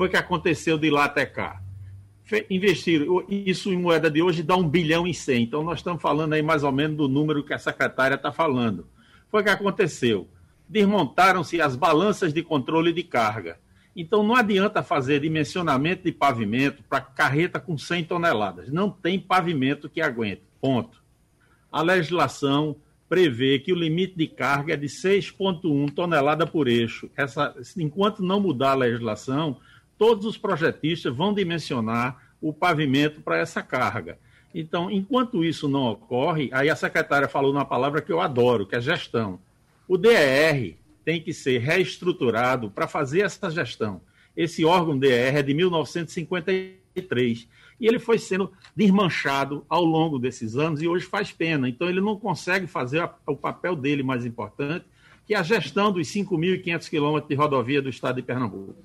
foi 0.00 0.08
que 0.08 0.16
aconteceu 0.16 0.78
de 0.78 0.88
lá 0.88 1.04
até 1.04 1.26
cá? 1.26 1.60
Investiram 2.48 3.22
isso 3.28 3.70
em 3.70 3.76
moeda 3.76 4.10
de 4.10 4.22
hoje 4.22 4.42
dá 4.42 4.56
um 4.56 4.66
bilhão 4.66 5.06
e 5.06 5.12
cem. 5.12 5.42
Então, 5.42 5.62
nós 5.62 5.80
estamos 5.80 6.00
falando 6.00 6.32
aí 6.32 6.40
mais 6.40 6.64
ou 6.64 6.72
menos 6.72 6.96
do 6.96 7.06
número 7.06 7.44
que 7.44 7.52
a 7.52 7.58
secretária 7.58 8.14
está 8.14 8.32
falando. 8.32 8.86
Foi 9.28 9.42
que 9.42 9.50
aconteceu. 9.50 10.26
Desmontaram-se 10.66 11.60
as 11.60 11.76
balanças 11.76 12.32
de 12.32 12.42
controle 12.42 12.94
de 12.94 13.02
carga. 13.02 13.58
Então, 13.94 14.22
não 14.22 14.34
adianta 14.34 14.82
fazer 14.82 15.20
dimensionamento 15.20 16.04
de 16.04 16.12
pavimento 16.12 16.82
para 16.88 17.00
carreta 17.00 17.58
com 17.58 17.76
100 17.76 18.04
toneladas. 18.04 18.70
Não 18.70 18.90
tem 18.90 19.18
pavimento 19.18 19.88
que 19.88 20.00
aguente. 20.00 20.42
Ponto. 20.60 21.02
A 21.72 21.82
legislação 21.82 22.76
prevê 23.08 23.58
que 23.58 23.72
o 23.72 23.76
limite 23.76 24.16
de 24.16 24.28
carga 24.28 24.74
é 24.74 24.76
de 24.76 24.86
6,1 24.86 25.92
tonelada 25.92 26.46
por 26.46 26.68
eixo. 26.68 27.10
Essa, 27.16 27.54
enquanto 27.76 28.22
não 28.22 28.40
mudar 28.40 28.70
a 28.70 28.74
legislação, 28.74 29.58
todos 29.98 30.24
os 30.24 30.38
projetistas 30.38 31.14
vão 31.14 31.34
dimensionar 31.34 32.30
o 32.40 32.52
pavimento 32.52 33.20
para 33.20 33.38
essa 33.38 33.62
carga. 33.62 34.18
Então, 34.54 34.90
enquanto 34.90 35.44
isso 35.44 35.68
não 35.68 35.90
ocorre, 35.90 36.50
aí 36.52 36.70
a 36.70 36.76
secretária 36.76 37.28
falou 37.28 37.52
uma 37.52 37.64
palavra 37.64 38.00
que 38.00 38.12
eu 38.12 38.20
adoro, 38.20 38.66
que 38.66 38.76
é 38.76 38.80
gestão. 38.80 39.40
O 39.86 39.98
DER 39.98 40.76
tem 41.04 41.20
que 41.20 41.32
ser 41.32 41.58
reestruturado 41.58 42.70
para 42.70 42.86
fazer 42.86 43.20
essa 43.22 43.50
gestão. 43.50 44.00
Esse 44.36 44.64
órgão 44.64 44.98
DER 44.98 45.36
é 45.36 45.42
de 45.42 45.54
1953 45.54 47.48
e 47.80 47.86
ele 47.86 47.98
foi 47.98 48.18
sendo 48.18 48.52
desmanchado 48.76 49.64
ao 49.68 49.82
longo 49.82 50.18
desses 50.18 50.56
anos 50.56 50.82
e 50.82 50.88
hoje 50.88 51.06
faz 51.06 51.32
pena. 51.32 51.68
Então, 51.68 51.88
ele 51.88 52.00
não 52.00 52.16
consegue 52.16 52.66
fazer 52.66 53.08
o 53.26 53.34
papel 53.34 53.74
dele 53.74 54.02
mais 54.02 54.26
importante, 54.26 54.84
que 55.26 55.34
é 55.34 55.38
a 55.38 55.42
gestão 55.42 55.90
dos 55.90 56.06
5.500 56.08 56.90
quilômetros 56.90 57.28
de 57.28 57.34
rodovia 57.34 57.80
do 57.80 57.88
estado 57.88 58.16
de 58.16 58.22
Pernambuco. 58.22 58.76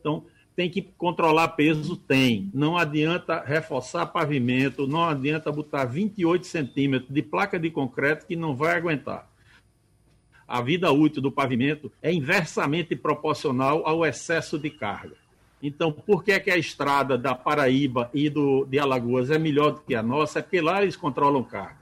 Então, 0.00 0.24
tem 0.56 0.68
que 0.68 0.82
controlar 0.82 1.48
peso? 1.48 1.96
Tem. 1.96 2.50
Não 2.52 2.76
adianta 2.76 3.40
reforçar 3.40 4.06
pavimento, 4.06 4.86
não 4.86 5.04
adianta 5.04 5.52
botar 5.52 5.84
28 5.84 6.44
centímetros 6.46 7.10
de 7.12 7.22
placa 7.22 7.58
de 7.58 7.70
concreto 7.70 8.26
que 8.26 8.34
não 8.34 8.56
vai 8.56 8.76
aguentar. 8.76 9.29
A 10.50 10.60
vida 10.60 10.90
útil 10.90 11.22
do 11.22 11.30
pavimento 11.30 11.92
é 12.02 12.12
inversamente 12.12 12.96
proporcional 12.96 13.86
ao 13.86 14.04
excesso 14.04 14.58
de 14.58 14.68
carga. 14.68 15.14
Então, 15.62 15.92
por 15.92 16.24
que, 16.24 16.32
é 16.32 16.40
que 16.40 16.50
a 16.50 16.56
estrada 16.56 17.16
da 17.16 17.36
Paraíba 17.36 18.10
e 18.12 18.28
do, 18.28 18.64
de 18.64 18.76
Alagoas 18.76 19.30
é 19.30 19.38
melhor 19.38 19.70
do 19.70 19.80
que 19.82 19.94
a 19.94 20.02
nossa? 20.02 20.40
É 20.40 20.42
porque 20.42 20.60
lá 20.60 20.82
eles 20.82 20.96
controlam 20.96 21.44
carga. 21.44 21.78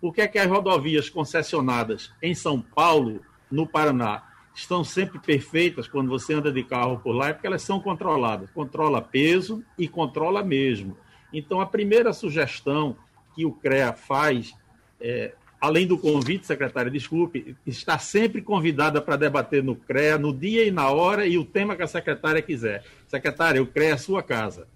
Por 0.00 0.14
que, 0.14 0.20
é 0.20 0.28
que 0.28 0.38
as 0.38 0.46
rodovias 0.46 1.10
concessionadas 1.10 2.12
em 2.22 2.32
São 2.32 2.60
Paulo, 2.60 3.22
no 3.50 3.66
Paraná, 3.66 4.22
estão 4.54 4.84
sempre 4.84 5.18
perfeitas 5.18 5.88
quando 5.88 6.08
você 6.08 6.32
anda 6.32 6.52
de 6.52 6.62
carro 6.62 7.00
por 7.00 7.10
lá, 7.10 7.30
é 7.30 7.32
porque 7.32 7.48
elas 7.48 7.62
são 7.62 7.80
controladas. 7.80 8.48
Controla 8.52 9.02
peso 9.02 9.64
e 9.76 9.88
controla 9.88 10.44
mesmo. 10.44 10.96
Então, 11.32 11.60
a 11.60 11.66
primeira 11.66 12.12
sugestão 12.12 12.96
que 13.34 13.44
o 13.44 13.50
CREA 13.50 13.92
faz, 13.92 14.54
é, 15.00 15.34
além 15.62 15.86
do 15.86 15.96
convite, 15.96 16.44
secretária, 16.44 16.90
desculpe, 16.90 17.56
está 17.64 17.96
sempre 17.96 18.42
convidada 18.42 19.00
para 19.00 19.14
debater 19.14 19.62
no 19.62 19.76
CREA, 19.76 20.18
no 20.18 20.36
dia 20.36 20.66
e 20.66 20.72
na 20.72 20.90
hora, 20.90 21.24
e 21.24 21.38
o 21.38 21.44
tema 21.44 21.76
que 21.76 21.84
a 21.84 21.86
secretária 21.86 22.42
quiser. 22.42 22.84
Secretária, 23.06 23.62
o 23.62 23.66
CREA 23.66 23.90
é 23.90 23.92
a 23.92 23.96
sua 23.96 24.24
casa. 24.24 24.66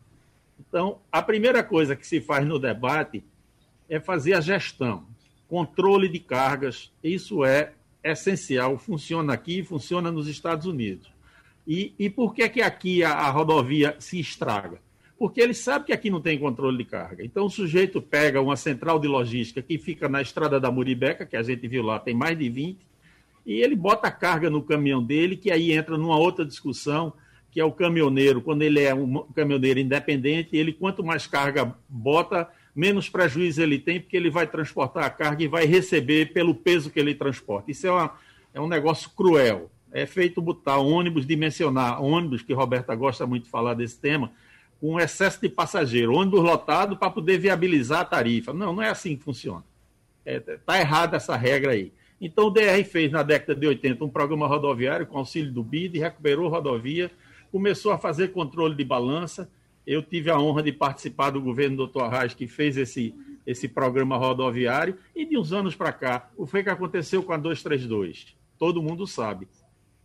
Então, 0.60 1.00
a 1.10 1.20
primeira 1.20 1.64
coisa 1.64 1.96
que 1.96 2.06
se 2.06 2.20
faz 2.20 2.46
no 2.46 2.56
debate 2.56 3.24
é 3.88 3.98
fazer 3.98 4.34
a 4.34 4.40
gestão, 4.40 5.04
controle 5.48 6.08
de 6.08 6.20
cargas, 6.20 6.92
isso 7.02 7.44
é 7.44 7.72
essencial, 8.04 8.78
funciona 8.78 9.32
aqui, 9.32 9.64
funciona 9.64 10.12
nos 10.12 10.28
Estados 10.28 10.66
Unidos. 10.66 11.10
E, 11.66 11.96
e 11.98 12.08
por 12.08 12.32
que, 12.32 12.48
que 12.48 12.62
aqui 12.62 13.02
a, 13.02 13.10
a 13.10 13.30
rodovia 13.30 13.96
se 13.98 14.20
estraga? 14.20 14.80
Porque 15.18 15.40
ele 15.40 15.54
sabe 15.54 15.86
que 15.86 15.92
aqui 15.92 16.10
não 16.10 16.20
tem 16.20 16.38
controle 16.38 16.76
de 16.76 16.84
carga. 16.84 17.24
Então 17.24 17.46
o 17.46 17.50
sujeito 17.50 18.02
pega 18.02 18.40
uma 18.40 18.56
central 18.56 18.98
de 18.98 19.08
logística 19.08 19.62
que 19.62 19.78
fica 19.78 20.08
na 20.08 20.20
estrada 20.20 20.60
da 20.60 20.70
Muribeca, 20.70 21.24
que 21.24 21.36
a 21.36 21.42
gente 21.42 21.66
viu 21.66 21.82
lá, 21.82 21.98
tem 21.98 22.14
mais 22.14 22.38
de 22.38 22.48
20, 22.50 22.78
e 23.46 23.62
ele 23.62 23.76
bota 23.76 24.08
a 24.08 24.10
carga 24.10 24.50
no 24.50 24.62
caminhão 24.62 25.02
dele, 25.02 25.36
que 25.36 25.50
aí 25.50 25.72
entra 25.72 25.96
numa 25.96 26.18
outra 26.18 26.44
discussão, 26.44 27.12
que 27.50 27.60
é 27.60 27.64
o 27.64 27.72
caminhoneiro, 27.72 28.42
quando 28.42 28.60
ele 28.60 28.80
é 28.82 28.94
um 28.94 29.22
caminhoneiro 29.34 29.80
independente, 29.80 30.54
ele 30.54 30.72
quanto 30.72 31.02
mais 31.02 31.26
carga 31.26 31.74
bota, 31.88 32.46
menos 32.74 33.08
prejuízo 33.08 33.62
ele 33.62 33.78
tem, 33.78 33.98
porque 33.98 34.16
ele 34.16 34.28
vai 34.28 34.46
transportar 34.46 35.04
a 35.04 35.08
carga 35.08 35.42
e 35.42 35.48
vai 35.48 35.64
receber 35.64 36.34
pelo 36.34 36.54
peso 36.54 36.90
que 36.90 37.00
ele 37.00 37.14
transporta. 37.14 37.70
Isso 37.70 37.86
é, 37.86 37.90
uma, 37.90 38.14
é 38.52 38.60
um 38.60 38.68
negócio 38.68 39.08
cruel. 39.16 39.70
É 39.90 40.04
feito 40.04 40.42
botar 40.42 40.76
ônibus, 40.76 41.26
dimensionar 41.26 42.02
ônibus, 42.02 42.42
que 42.42 42.52
Roberta 42.52 42.94
gosta 42.94 43.26
muito 43.26 43.44
de 43.44 43.50
falar 43.50 43.72
desse 43.72 43.98
tema, 43.98 44.30
com 44.80 45.00
excesso 45.00 45.40
de 45.40 45.48
passageiro, 45.48 46.14
ônibus 46.14 46.42
lotado 46.42 46.96
para 46.96 47.10
poder 47.10 47.38
viabilizar 47.38 48.00
a 48.00 48.04
tarifa. 48.04 48.52
Não, 48.52 48.74
não 48.74 48.82
é 48.82 48.90
assim 48.90 49.16
que 49.16 49.24
funciona. 49.24 49.64
Está 50.24 50.52
é, 50.52 50.56
tá 50.58 50.78
errada 50.78 51.16
essa 51.16 51.36
regra 51.36 51.72
aí. 51.72 51.92
Então, 52.20 52.46
o 52.46 52.50
DR 52.50 52.82
fez, 52.84 53.12
na 53.12 53.22
década 53.22 53.54
de 53.54 53.66
80, 53.66 54.04
um 54.04 54.08
programa 54.08 54.46
rodoviário 54.46 55.06
com 55.06 55.18
auxílio 55.18 55.52
do 55.52 55.62
BID, 55.62 55.98
recuperou 55.98 56.48
rodovia, 56.48 57.10
começou 57.52 57.92
a 57.92 57.98
fazer 57.98 58.32
controle 58.32 58.74
de 58.74 58.84
balança, 58.84 59.50
eu 59.86 60.02
tive 60.02 60.30
a 60.30 60.38
honra 60.38 60.62
de 60.62 60.72
participar 60.72 61.30
do 61.30 61.40
governo 61.40 61.76
do 61.76 61.86
Dr. 61.86 62.00
Arraes, 62.00 62.34
que 62.34 62.46
fez 62.46 62.76
esse, 62.76 63.14
esse 63.46 63.68
programa 63.68 64.16
rodoviário, 64.16 64.96
e 65.14 65.24
de 65.24 65.38
uns 65.38 65.52
anos 65.52 65.76
para 65.76 65.92
cá, 65.92 66.30
o 66.36 66.46
que 66.46 66.58
aconteceu 66.58 67.22
com 67.22 67.32
a 67.32 67.36
232? 67.36 68.34
Todo 68.58 68.82
mundo 68.82 69.06
sabe. 69.06 69.46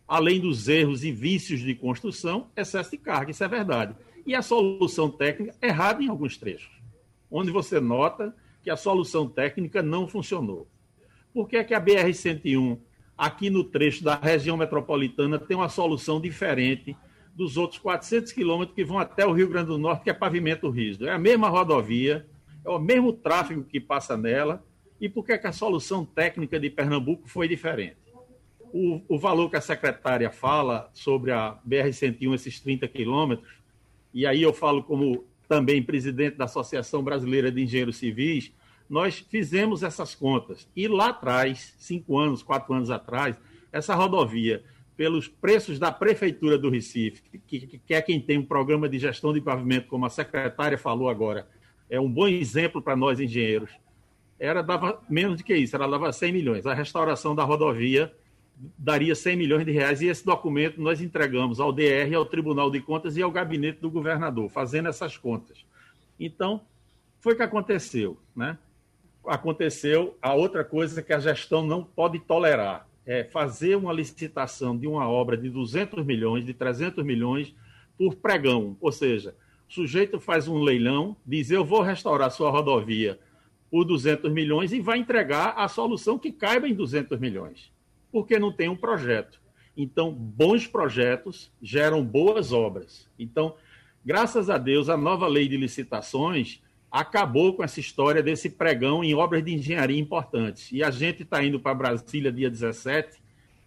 Além 0.06 0.38
dos 0.38 0.68
erros 0.68 1.02
e 1.04 1.10
vícios 1.10 1.60
de 1.60 1.74
construção, 1.74 2.48
excesso 2.54 2.90
de 2.90 2.98
carga, 2.98 3.30
isso 3.30 3.42
é 3.42 3.48
verdade. 3.48 3.94
E 4.26 4.34
a 4.34 4.42
solução 4.42 5.10
técnica 5.10 5.54
errada 5.60 6.02
em 6.02 6.08
alguns 6.08 6.36
trechos, 6.36 6.70
onde 7.30 7.50
você 7.50 7.80
nota 7.80 8.34
que 8.62 8.70
a 8.70 8.76
solução 8.76 9.28
técnica 9.28 9.82
não 9.82 10.06
funcionou. 10.06 10.68
Por 11.34 11.48
que, 11.48 11.56
é 11.56 11.64
que 11.64 11.74
a 11.74 11.80
BR-101, 11.80 12.78
aqui 13.16 13.50
no 13.50 13.64
trecho 13.64 14.04
da 14.04 14.14
região 14.14 14.56
metropolitana, 14.56 15.38
tem 15.38 15.56
uma 15.56 15.68
solução 15.68 16.20
diferente 16.20 16.96
dos 17.34 17.56
outros 17.56 17.80
400 17.80 18.32
quilômetros 18.32 18.74
que 18.74 18.84
vão 18.84 18.98
até 18.98 19.26
o 19.26 19.32
Rio 19.32 19.48
Grande 19.48 19.68
do 19.68 19.78
Norte, 19.78 20.04
que 20.04 20.10
é 20.10 20.14
pavimento 20.14 20.68
rígido. 20.68 21.08
É 21.08 21.12
a 21.12 21.18
mesma 21.18 21.48
rodovia, 21.48 22.26
é 22.64 22.70
o 22.70 22.78
mesmo 22.78 23.12
tráfego 23.12 23.64
que 23.64 23.80
passa 23.80 24.16
nela. 24.16 24.62
E 25.00 25.08
por 25.08 25.24
que, 25.24 25.36
que 25.36 25.46
a 25.46 25.52
solução 25.52 26.04
técnica 26.04 26.60
de 26.60 26.70
Pernambuco 26.70 27.28
foi 27.28 27.48
diferente? 27.48 27.96
O, 28.72 29.02
o 29.08 29.18
valor 29.18 29.50
que 29.50 29.56
a 29.56 29.60
secretária 29.60 30.30
fala 30.30 30.90
sobre 30.92 31.32
a 31.32 31.58
BR-101, 31.66 32.34
esses 32.34 32.60
30 32.60 32.86
quilômetros, 32.88 33.48
e 34.12 34.26
aí 34.26 34.42
eu 34.42 34.52
falo 34.52 34.82
como 34.82 35.24
também 35.48 35.82
presidente 35.82 36.36
da 36.36 36.44
Associação 36.44 37.02
Brasileira 37.02 37.50
de 37.50 37.62
Engenheiros 37.62 37.96
Civis, 37.96 38.52
nós 38.88 39.18
fizemos 39.18 39.82
essas 39.82 40.14
contas. 40.14 40.68
E 40.74 40.86
lá 40.88 41.08
atrás, 41.08 41.74
cinco 41.78 42.18
anos, 42.18 42.42
quatro 42.42 42.74
anos 42.74 42.90
atrás, 42.90 43.38
essa 43.72 43.94
rodovia 43.94 44.62
pelos 44.96 45.26
preços 45.26 45.78
da 45.78 45.90
Prefeitura 45.90 46.58
do 46.58 46.68
Recife, 46.68 47.22
que, 47.46 47.78
que, 47.78 47.94
é 47.94 48.02
quem 48.02 48.20
tem 48.20 48.38
um 48.38 48.44
programa 48.44 48.88
de 48.88 48.98
gestão 48.98 49.32
de 49.32 49.40
pavimento, 49.40 49.88
como 49.88 50.04
a 50.04 50.10
secretária 50.10 50.76
falou 50.76 51.08
agora, 51.08 51.48
é 51.88 51.98
um 51.98 52.10
bom 52.10 52.28
exemplo 52.28 52.80
para 52.80 52.94
nós 52.94 53.18
engenheiros. 53.18 53.70
Era 54.38 54.62
dava 54.62 55.02
menos 55.08 55.38
do 55.38 55.44
que 55.44 55.54
isso, 55.54 55.74
ela 55.74 55.88
dava 55.88 56.12
100 56.12 56.32
milhões. 56.32 56.66
A 56.66 56.74
restauração 56.74 57.34
da 57.34 57.44
rodovia 57.44 58.12
daria 58.78 59.14
100 59.14 59.36
milhões 59.36 59.64
de 59.64 59.72
reais 59.72 60.00
e 60.00 60.06
esse 60.06 60.24
documento 60.24 60.80
nós 60.80 61.00
entregamos 61.00 61.58
ao 61.58 61.72
DR, 61.72 62.14
ao 62.14 62.24
Tribunal 62.24 62.70
de 62.70 62.80
Contas 62.80 63.16
e 63.16 63.22
ao 63.22 63.30
gabinete 63.30 63.80
do 63.80 63.90
governador, 63.90 64.48
fazendo 64.48 64.88
essas 64.88 65.16
contas. 65.16 65.64
Então, 66.18 66.60
foi 67.20 67.34
o 67.34 67.36
que 67.36 67.42
aconteceu, 67.42 68.16
né? 68.34 68.58
Aconteceu 69.24 70.16
a 70.20 70.34
outra 70.34 70.64
coisa 70.64 71.02
que 71.02 71.12
a 71.12 71.20
gestão 71.20 71.64
não 71.64 71.82
pode 71.82 72.18
tolerar, 72.18 72.88
é, 73.06 73.24
fazer 73.24 73.76
uma 73.76 73.92
licitação 73.92 74.76
de 74.76 74.86
uma 74.86 75.08
obra 75.08 75.36
de 75.36 75.48
200 75.48 76.04
milhões, 76.04 76.44
de 76.44 76.54
300 76.54 77.04
milhões, 77.04 77.54
por 77.96 78.16
pregão, 78.16 78.76
ou 78.80 78.90
seja, 78.90 79.34
o 79.68 79.72
sujeito 79.72 80.18
faz 80.20 80.48
um 80.48 80.58
leilão, 80.58 81.16
diz 81.24 81.50
eu 81.50 81.64
vou 81.64 81.82
restaurar 81.82 82.30
sua 82.30 82.50
rodovia 82.50 83.18
por 83.70 83.84
200 83.84 84.30
milhões 84.30 84.72
e 84.72 84.80
vai 84.80 84.98
entregar 84.98 85.54
a 85.56 85.66
solução 85.66 86.18
que 86.18 86.30
caiba 86.30 86.68
em 86.68 86.74
200 86.74 87.18
milhões, 87.18 87.71
porque 88.12 88.38
não 88.38 88.52
tem 88.52 88.68
um 88.68 88.76
projeto. 88.76 89.40
Então, 89.76 90.12
bons 90.12 90.66
projetos 90.66 91.50
geram 91.60 92.04
boas 92.04 92.52
obras. 92.52 93.08
Então, 93.18 93.56
graças 94.04 94.50
a 94.50 94.58
Deus, 94.58 94.88
a 94.88 94.96
nova 94.96 95.26
lei 95.26 95.48
de 95.48 95.56
licitações 95.56 96.60
acabou 96.90 97.54
com 97.54 97.64
essa 97.64 97.80
história 97.80 98.22
desse 98.22 98.50
pregão 98.50 99.02
em 99.02 99.14
obras 99.14 99.42
de 99.42 99.54
engenharia 99.54 99.98
importantes. 99.98 100.70
E 100.70 100.84
a 100.84 100.90
gente 100.90 101.22
está 101.22 101.42
indo 101.42 101.58
para 101.58 101.74
Brasília 101.74 102.30
dia 102.30 102.50
17 102.50 103.22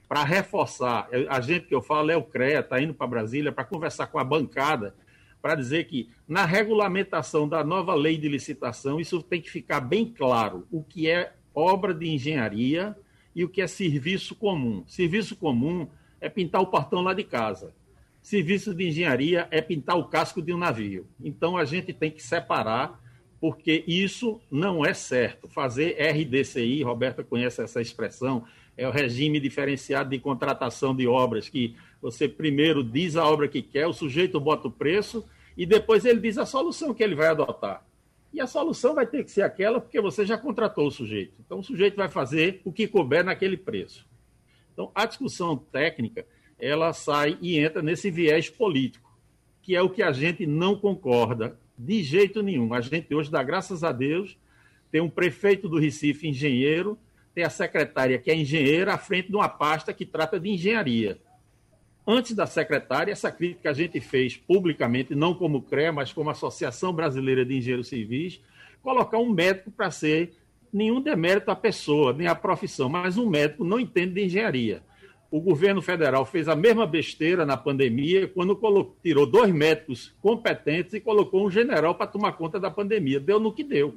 para 0.07 0.23
reforçar. 0.23 1.09
A 1.27 1.41
gente 1.41 1.65
que 1.65 1.73
eu 1.73 1.81
falo 1.81 2.11
é 2.11 2.15
o 2.15 2.21
CREA, 2.21 2.59
está 2.59 2.79
indo 2.79 2.93
para 2.93 3.07
Brasília 3.07 3.51
para 3.51 3.63
conversar 3.63 4.07
com 4.07 4.19
a 4.19 4.23
bancada 4.23 4.93
para 5.41 5.55
dizer 5.55 5.85
que 5.85 6.09
na 6.27 6.43
regulamentação 6.43 7.47
da 7.47 7.63
nova 7.63 7.93
lei 7.93 8.17
de 8.17 8.27
licitação 8.27 8.99
isso 8.99 9.21
tem 9.21 9.39
que 9.39 9.49
ficar 9.49 9.79
bem 9.79 10.05
claro 10.05 10.67
o 10.71 10.83
que 10.83 11.07
é 11.07 11.33
obra 11.53 11.93
de 11.93 12.07
engenharia 12.09 12.95
e 13.35 13.43
o 13.43 13.49
que 13.49 13.61
é 13.61 13.67
serviço 13.67 14.33
comum. 14.33 14.83
Serviço 14.87 15.35
comum 15.35 15.87
é 16.21 16.29
pintar 16.29 16.61
o 16.61 16.67
portão 16.67 17.01
lá 17.01 17.13
de 17.13 17.23
casa. 17.23 17.75
Serviço 18.21 18.73
de 18.73 18.87
engenharia 18.87 19.47
é 19.51 19.61
pintar 19.61 19.97
o 19.97 20.05
casco 20.05 20.41
de 20.41 20.53
um 20.53 20.57
navio. 20.57 21.05
Então 21.23 21.57
a 21.57 21.65
gente 21.65 21.93
tem 21.93 22.09
que 22.09 22.23
separar 22.23 22.99
porque 23.39 23.83
isso 23.85 24.41
não 24.49 24.83
é 24.83 24.93
certo. 24.93 25.47
Fazer 25.49 25.95
RDCI, 25.99 26.81
Roberta 26.81 27.23
conhece 27.23 27.61
essa 27.61 27.81
expressão, 27.81 28.45
é 28.77 28.87
o 28.87 28.91
regime 28.91 29.39
diferenciado 29.39 30.09
de 30.09 30.19
contratação 30.19 30.95
de 30.95 31.07
obras, 31.07 31.47
que 31.47 31.75
você 32.01 32.27
primeiro 32.27 32.83
diz 32.83 33.15
a 33.15 33.25
obra 33.25 33.47
que 33.47 33.61
quer, 33.61 33.85
o 33.85 33.93
sujeito 33.93 34.39
bota 34.39 34.67
o 34.67 34.71
preço 34.71 35.23
e 35.55 35.65
depois 35.65 36.05
ele 36.05 36.19
diz 36.19 36.37
a 36.37 36.45
solução 36.45 36.93
que 36.93 37.03
ele 37.03 37.15
vai 37.15 37.27
adotar. 37.27 37.85
E 38.35 38.41
a 38.41 38.47
solução 38.47 38.93
vai 38.93 39.07
ter 39.07 39.23
que 39.23 39.31
ser 39.31 39.43
aquela 39.43 39.79
porque 39.79 40.01
você 40.01 40.25
já 40.25 40.37
contratou 40.37 40.87
o 40.87 40.91
sujeito. 40.91 41.35
Então 41.39 41.59
o 41.59 41.63
sujeito 41.63 41.95
vai 41.95 42.09
fazer 42.09 42.59
o 42.65 42.71
que 42.73 42.85
couber 42.85 43.23
naquele 43.23 43.55
preço. 43.55 44.05
Então 44.73 44.91
a 44.93 45.05
discussão 45.05 45.55
técnica, 45.55 46.25
ela 46.59 46.91
sai 46.91 47.37
e 47.41 47.57
entra 47.57 47.81
nesse 47.81 48.11
viés 48.11 48.49
político, 48.49 49.17
que 49.61 49.73
é 49.73 49.81
o 49.81 49.89
que 49.89 50.03
a 50.03 50.11
gente 50.11 50.45
não 50.45 50.77
concorda 50.77 51.57
de 51.77 52.03
jeito 52.03 52.43
nenhum. 52.43 52.73
A 52.73 52.81
gente 52.81 53.15
hoje 53.15 53.31
dá 53.31 53.41
graças 53.41 53.85
a 53.85 53.93
Deus, 53.93 54.37
tem 54.91 54.99
um 54.99 55.09
prefeito 55.09 55.69
do 55.69 55.79
Recife 55.79 56.27
engenheiro, 56.27 56.99
tem 57.33 57.45
a 57.45 57.49
secretária 57.49 58.19
que 58.19 58.29
é 58.29 58.35
engenheira 58.35 58.95
à 58.95 58.97
frente 58.97 59.29
de 59.29 59.35
uma 59.37 59.47
pasta 59.47 59.93
que 59.93 60.05
trata 60.05 60.37
de 60.37 60.49
engenharia. 60.49 61.21
Antes 62.07 62.33
da 62.33 62.45
secretária, 62.45 63.11
essa 63.11 63.31
crítica 63.31 63.71
a 63.71 63.73
gente 63.73 63.99
fez 63.99 64.37
publicamente, 64.37 65.15
não 65.15 65.33
como 65.33 65.61
CREA, 65.61 65.91
mas 65.91 66.13
como 66.13 66.29
Associação 66.29 66.93
Brasileira 66.93 67.43
de 67.43 67.57
Engenheiros 67.57 67.87
Civis, 67.87 68.41
colocar 68.81 69.17
um 69.17 69.29
médico 69.29 69.71
para 69.71 69.89
ser 69.89 70.33
nenhum 70.71 71.01
demérito 71.01 71.49
à 71.49 71.55
pessoa, 71.55 72.13
nem 72.13 72.27
à 72.27 72.35
profissão, 72.35 72.87
mas 72.89 73.17
um 73.17 73.27
médico 73.27 73.63
não 73.63 73.79
entende 73.79 74.13
de 74.13 74.25
engenharia 74.25 74.83
o 75.35 75.41
governo 75.41 75.81
federal 75.81 76.25
fez 76.25 76.47
a 76.47 76.55
mesma 76.55 76.87
besteira 76.87 77.45
na 77.45 77.57
pandemia 77.57 78.25
quando 78.25 78.55
colocou, 78.55 78.95
tirou 79.03 79.25
dois 79.25 79.53
médicos 79.53 80.15
competentes 80.21 80.93
e 80.93 81.01
colocou 81.01 81.45
um 81.45 81.51
general 81.51 81.93
para 81.93 82.07
tomar 82.07 82.31
conta 82.33 82.57
da 82.57 82.71
pandemia. 82.71 83.19
Deu 83.19 83.37
no 83.37 83.51
que 83.51 83.61
deu. 83.61 83.95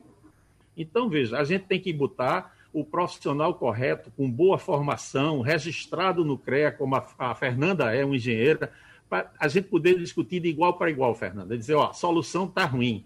Então, 0.76 1.08
veja, 1.08 1.38
a 1.38 1.44
gente 1.44 1.66
tem 1.66 1.78
que 1.78 1.92
botar 1.92 2.56
o 2.72 2.84
profissional 2.84 3.54
correto, 3.54 4.10
com 4.16 4.30
boa 4.30 4.58
formação, 4.58 5.40
registrado 5.40 6.24
no 6.24 6.38
CREA, 6.38 6.70
como 6.70 6.94
a, 6.96 7.06
a 7.18 7.34
Fernanda 7.34 7.94
é 7.94 8.04
uma 8.04 8.16
engenheira, 8.16 8.70
para 9.08 9.32
a 9.38 9.48
gente 9.48 9.68
poder 9.68 9.98
discutir 9.98 10.40
de 10.40 10.48
igual 10.48 10.74
para 10.74 10.90
igual, 10.90 11.14
Fernanda. 11.14 11.56
Dizer, 11.56 11.74
ó, 11.74 11.90
a 11.90 11.92
solução 11.94 12.44
está 12.44 12.64
ruim. 12.64 13.04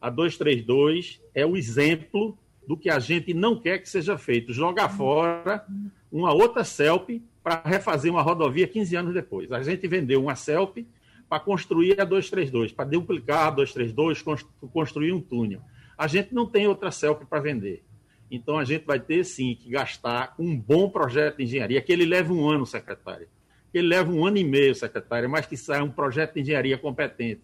A 0.00 0.10
232 0.10 1.20
é 1.34 1.46
o 1.46 1.56
exemplo 1.56 2.36
do 2.66 2.76
que 2.76 2.90
a 2.90 2.98
gente 2.98 3.32
não 3.32 3.58
quer 3.58 3.78
que 3.78 3.88
seja 3.88 4.18
feito. 4.18 4.52
Jogar 4.52 4.88
fora 4.88 5.64
uma 6.10 6.32
outra 6.32 6.64
CELP 6.64 7.22
para 7.42 7.62
refazer 7.64 8.10
uma 8.10 8.22
rodovia 8.22 8.66
15 8.66 8.96
anos 8.96 9.14
depois. 9.14 9.50
A 9.52 9.62
gente 9.62 9.86
vendeu 9.86 10.22
uma 10.22 10.34
CELP 10.34 10.86
para 11.28 11.40
construir 11.40 12.00
a 12.00 12.04
232, 12.04 12.72
para 12.72 12.84
duplicar 12.84 13.46
a 13.46 13.50
232, 13.50 14.24
construir 14.72 15.12
um 15.12 15.20
túnel. 15.20 15.60
A 15.96 16.06
gente 16.06 16.34
não 16.34 16.46
tem 16.46 16.66
outra 16.66 16.90
CELP 16.90 17.24
para 17.24 17.40
vender. 17.40 17.84
Então 18.34 18.58
a 18.58 18.64
gente 18.64 18.84
vai 18.84 18.98
ter 18.98 19.24
sim 19.24 19.54
que 19.54 19.70
gastar 19.70 20.34
um 20.38 20.56
bom 20.56 20.88
projeto 20.88 21.36
de 21.36 21.44
engenharia, 21.44 21.80
que 21.80 21.92
ele 21.92 22.04
leva 22.04 22.32
um 22.32 22.48
ano, 22.48 22.66
secretário. 22.66 23.28
Que 23.70 23.78
ele 23.78 23.88
leva 23.88 24.10
um 24.10 24.26
ano 24.26 24.38
e 24.38 24.44
meio, 24.44 24.74
secretário, 24.74 25.28
mas 25.28 25.46
que 25.46 25.56
saia 25.56 25.82
um 25.82 25.90
projeto 25.90 26.34
de 26.34 26.40
engenharia 26.40 26.78
competente. 26.78 27.40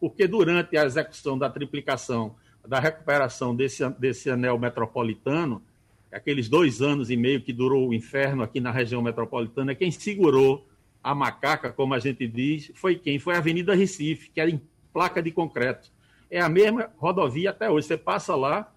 Porque 0.00 0.26
durante 0.26 0.76
a 0.76 0.84
execução 0.84 1.38
da 1.38 1.48
triplicação, 1.48 2.36
da 2.66 2.80
recuperação 2.80 3.54
desse, 3.54 3.88
desse 3.90 4.30
anel 4.30 4.58
metropolitano, 4.58 5.62
aqueles 6.10 6.48
dois 6.48 6.80
anos 6.80 7.10
e 7.10 7.16
meio 7.16 7.40
que 7.40 7.52
durou 7.52 7.88
o 7.88 7.94
inferno 7.94 8.42
aqui 8.42 8.60
na 8.60 8.70
região 8.70 9.02
metropolitana, 9.02 9.74
quem 9.74 9.90
segurou 9.90 10.66
a 11.02 11.14
macaca, 11.14 11.70
como 11.70 11.92
a 11.92 11.98
gente 11.98 12.26
diz, 12.26 12.72
foi 12.74 12.94
quem? 12.94 13.18
Foi 13.18 13.34
a 13.34 13.38
Avenida 13.38 13.74
Recife, 13.74 14.30
que 14.30 14.40
era 14.40 14.50
em 14.50 14.60
placa 14.92 15.22
de 15.22 15.30
concreto. 15.30 15.90
É 16.30 16.40
a 16.40 16.48
mesma 16.48 16.90
rodovia 16.96 17.50
até 17.50 17.70
hoje. 17.70 17.86
Você 17.88 17.98
passa 17.98 18.34
lá, 18.34 18.72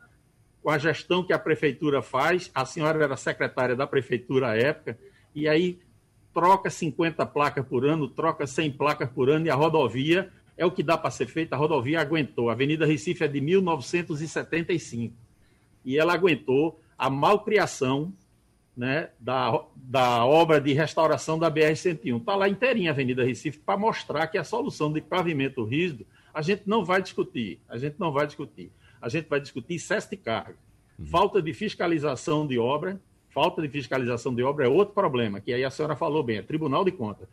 com 0.61 0.69
a 0.69 0.77
gestão 0.77 1.23
que 1.23 1.33
a 1.33 1.39
prefeitura 1.39 2.01
faz, 2.01 2.51
a 2.53 2.65
senhora 2.65 3.03
era 3.03 3.15
secretária 3.15 3.75
da 3.75 3.87
prefeitura 3.87 4.49
à 4.49 4.57
época, 4.57 4.97
e 5.33 5.47
aí 5.47 5.79
troca 6.33 6.69
50 6.69 7.25
placas 7.25 7.65
por 7.65 7.85
ano, 7.85 8.07
troca 8.07 8.45
100 8.45 8.71
placas 8.71 9.09
por 9.09 9.29
ano, 9.29 9.45
e 9.45 9.49
a 9.49 9.55
rodovia 9.55 10.31
é 10.57 10.65
o 10.65 10.71
que 10.71 10.83
dá 10.83 10.97
para 10.97 11.11
ser 11.11 11.27
feito. 11.27 11.53
A 11.53 11.57
rodovia 11.57 12.01
aguentou. 12.01 12.49
A 12.49 12.53
Avenida 12.53 12.85
Recife 12.85 13.23
é 13.23 13.27
de 13.27 13.39
1975. 13.39 15.15
E 15.85 15.97
ela 15.97 16.13
aguentou 16.13 16.81
a 16.97 17.09
malcriação 17.09 18.11
né, 18.75 19.09
da, 19.19 19.63
da 19.75 20.25
obra 20.25 20.59
de 20.59 20.73
restauração 20.73 21.37
da 21.37 21.49
BR-101. 21.49 22.17
Está 22.17 22.35
lá 22.35 22.49
inteirinha 22.49 22.91
a 22.91 22.93
Avenida 22.93 23.23
Recife 23.23 23.59
para 23.59 23.77
mostrar 23.77 24.27
que 24.27 24.37
a 24.37 24.43
solução 24.43 24.91
de 24.91 24.99
pavimento 25.01 25.63
rígido 25.63 26.05
a 26.33 26.41
gente 26.41 26.63
não 26.65 26.83
vai 26.83 27.01
discutir. 27.01 27.59
A 27.67 27.77
gente 27.77 27.95
não 27.99 28.11
vai 28.11 28.27
discutir. 28.27 28.71
A 29.01 29.09
gente 29.09 29.27
vai 29.27 29.39
discutir 29.39 29.75
excesso 29.75 30.09
de 30.09 30.17
carga. 30.17 30.55
Uhum. 30.97 31.05
Falta 31.05 31.41
de 31.41 31.53
fiscalização 31.53 32.47
de 32.47 32.57
obra. 32.57 32.99
Falta 33.29 33.61
de 33.61 33.69
fiscalização 33.69 34.33
de 34.33 34.41
obra 34.43 34.65
é 34.65 34.67
outro 34.67 34.95
problema, 34.95 35.39
que 35.39 35.53
aí 35.53 35.63
a 35.63 35.69
senhora 35.69 35.95
falou 35.95 36.23
bem, 36.23 36.37
é 36.37 36.41
Tribunal 36.41 36.83
de 36.83 36.91
Contas 36.91 37.27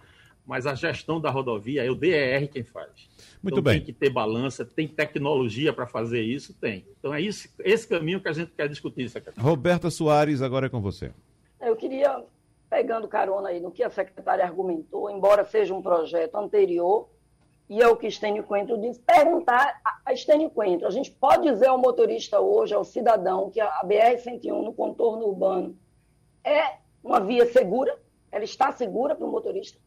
mas 0.46 0.66
a 0.66 0.74
gestão 0.74 1.20
da 1.20 1.30
rodovia 1.30 1.84
é 1.84 1.90
o 1.90 1.94
DER 1.94 2.48
quem 2.48 2.62
faz. 2.62 3.08
Muito 3.42 3.54
então, 3.54 3.62
bem. 3.62 3.78
Tem 3.78 3.86
que 3.86 3.92
ter 3.92 4.10
balança, 4.10 4.64
tem 4.64 4.86
tecnologia 4.86 5.72
para 5.72 5.86
fazer 5.86 6.22
isso? 6.22 6.54
Tem. 6.54 6.86
Então 6.98 7.14
é 7.14 7.20
isso, 7.20 7.48
esse 7.60 7.88
caminho 7.88 8.20
que 8.20 8.28
a 8.28 8.32
gente 8.32 8.52
quer 8.52 8.68
discutir, 8.68 9.08
secretário. 9.08 9.48
Roberta 9.48 9.90
Soares, 9.90 10.42
agora 10.42 10.66
é 10.66 10.68
com 10.68 10.80
você. 10.80 11.12
Eu 11.60 11.76
queria, 11.76 12.22
pegando 12.68 13.08
carona 13.08 13.48
aí 13.48 13.60
no 13.60 13.70
que 13.70 13.82
a 13.82 13.90
secretária 13.90 14.44
argumentou, 14.44 15.10
embora 15.10 15.44
seja 15.44 15.74
um 15.74 15.82
projeto 15.82 16.34
anterior, 16.36 17.08
e 17.68 17.80
é 17.80 17.88
o 17.88 17.96
que 17.96 18.06
Estênio 18.06 18.42
Coentro 18.42 18.78
disse, 18.78 19.00
perguntar 19.00 19.80
a 20.04 20.12
Estênio 20.12 20.50
Coentro, 20.50 20.86
a 20.86 20.90
gente 20.90 21.10
pode 21.10 21.50
dizer 21.50 21.68
ao 21.68 21.78
motorista 21.78 22.38
hoje, 22.40 22.74
ao 22.74 22.84
cidadão, 22.84 23.50
que 23.50 23.60
a 23.60 23.82
BR-101 23.84 24.62
no 24.62 24.74
contorno 24.74 25.26
urbano 25.26 25.76
é 26.44 26.76
uma 27.02 27.20
via 27.20 27.46
segura? 27.46 27.98
Ela 28.30 28.44
está 28.44 28.70
segura 28.72 29.14
para 29.14 29.26
o 29.26 29.30
motorista? 29.30 29.78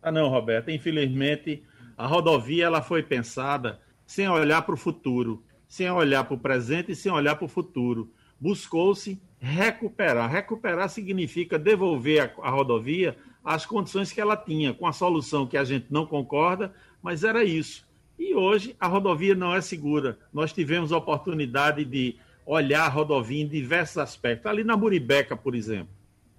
Ah, 0.00 0.12
não, 0.12 0.28
Roberto. 0.28 0.70
Infelizmente, 0.70 1.64
a 1.96 2.06
rodovia 2.06 2.66
ela 2.66 2.82
foi 2.82 3.02
pensada 3.02 3.80
sem 4.06 4.28
olhar 4.28 4.62
para 4.62 4.74
o 4.74 4.78
futuro, 4.78 5.42
sem 5.66 5.90
olhar 5.90 6.24
para 6.24 6.34
o 6.34 6.38
presente 6.38 6.92
e 6.92 6.96
sem 6.96 7.10
olhar 7.10 7.36
para 7.36 7.46
o 7.46 7.48
futuro. 7.48 8.12
Buscou-se 8.38 9.20
recuperar. 9.38 10.30
Recuperar 10.30 10.88
significa 10.88 11.58
devolver 11.58 12.20
a, 12.38 12.46
a 12.46 12.50
rodovia 12.50 13.16
às 13.44 13.66
condições 13.66 14.10
que 14.10 14.20
ela 14.20 14.36
tinha, 14.36 14.72
com 14.72 14.86
a 14.86 14.92
solução 14.92 15.46
que 15.46 15.56
a 15.56 15.64
gente 15.64 15.86
não 15.90 16.06
concorda, 16.06 16.72
mas 17.02 17.22
era 17.22 17.44
isso. 17.44 17.86
E 18.18 18.34
hoje 18.34 18.74
a 18.80 18.86
rodovia 18.86 19.34
não 19.34 19.54
é 19.54 19.60
segura. 19.60 20.18
Nós 20.32 20.52
tivemos 20.52 20.92
a 20.92 20.96
oportunidade 20.96 21.84
de 21.84 22.16
olhar 22.46 22.84
a 22.84 22.88
rodovia 22.88 23.42
em 23.42 23.48
diversos 23.48 23.98
aspectos. 23.98 24.46
Ali 24.46 24.64
na 24.64 24.76
Muribeca, 24.76 25.36
por 25.36 25.54
exemplo, 25.54 25.92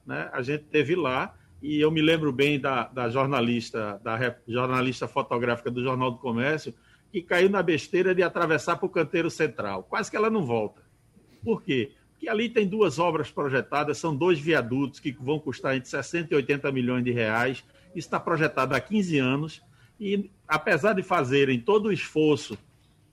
né? 0.06 0.30
a 0.34 0.42
gente 0.42 0.64
teve 0.66 0.96
lá 0.96 1.36
e 1.62 1.80
eu 1.80 1.92
me 1.92 2.02
lembro 2.02 2.32
bem 2.32 2.60
da, 2.60 2.88
da 2.88 3.10
jornalista, 3.10 4.00
da 4.04 4.36
jornalista 4.48 5.08
fotográfica 5.08 5.70
do 5.70 5.84
Jornal 5.84 6.12
do 6.12 6.18
Comércio, 6.18 6.74
que 7.12 7.22
caiu 7.22 7.50
na 7.50 7.64
besteira 7.64 8.14
de 8.14 8.22
atravessar 8.22 8.78
para 8.78 8.86
o 8.86 8.90
canteiro 8.90 9.30
central. 9.30 9.84
Quase 9.84 10.10
que 10.10 10.18
ela 10.18 10.30
não 10.30 10.46
volta. 10.46 10.82
Por 11.44 11.62
quê? 11.62 11.92
Porque 12.16 12.30
ali 12.30 12.48
tem 12.50 12.66
duas 12.66 12.98
obras 12.98 13.30
projetadas, 13.30 13.98
são 13.98 14.16
dois 14.16 14.40
viadutos 14.40 15.02
que 15.02 15.12
vão 15.12 15.38
custar 15.38 15.76
entre 15.76 15.90
60 15.90 16.34
e 16.34 16.38
80 16.38 16.72
milhões 16.72 17.04
de 17.04 17.12
reais. 17.12 17.64
Isso 17.90 18.08
está 18.08 18.20
projetado 18.20 18.74
há 18.74 18.80
15 18.80 19.18
anos. 19.20 19.62
E 20.00 20.32
apesar 20.48 20.94
de 20.94 21.04
fazerem 21.04 21.60
todo 21.60 21.88
o 21.88 21.92
esforço 21.92 22.58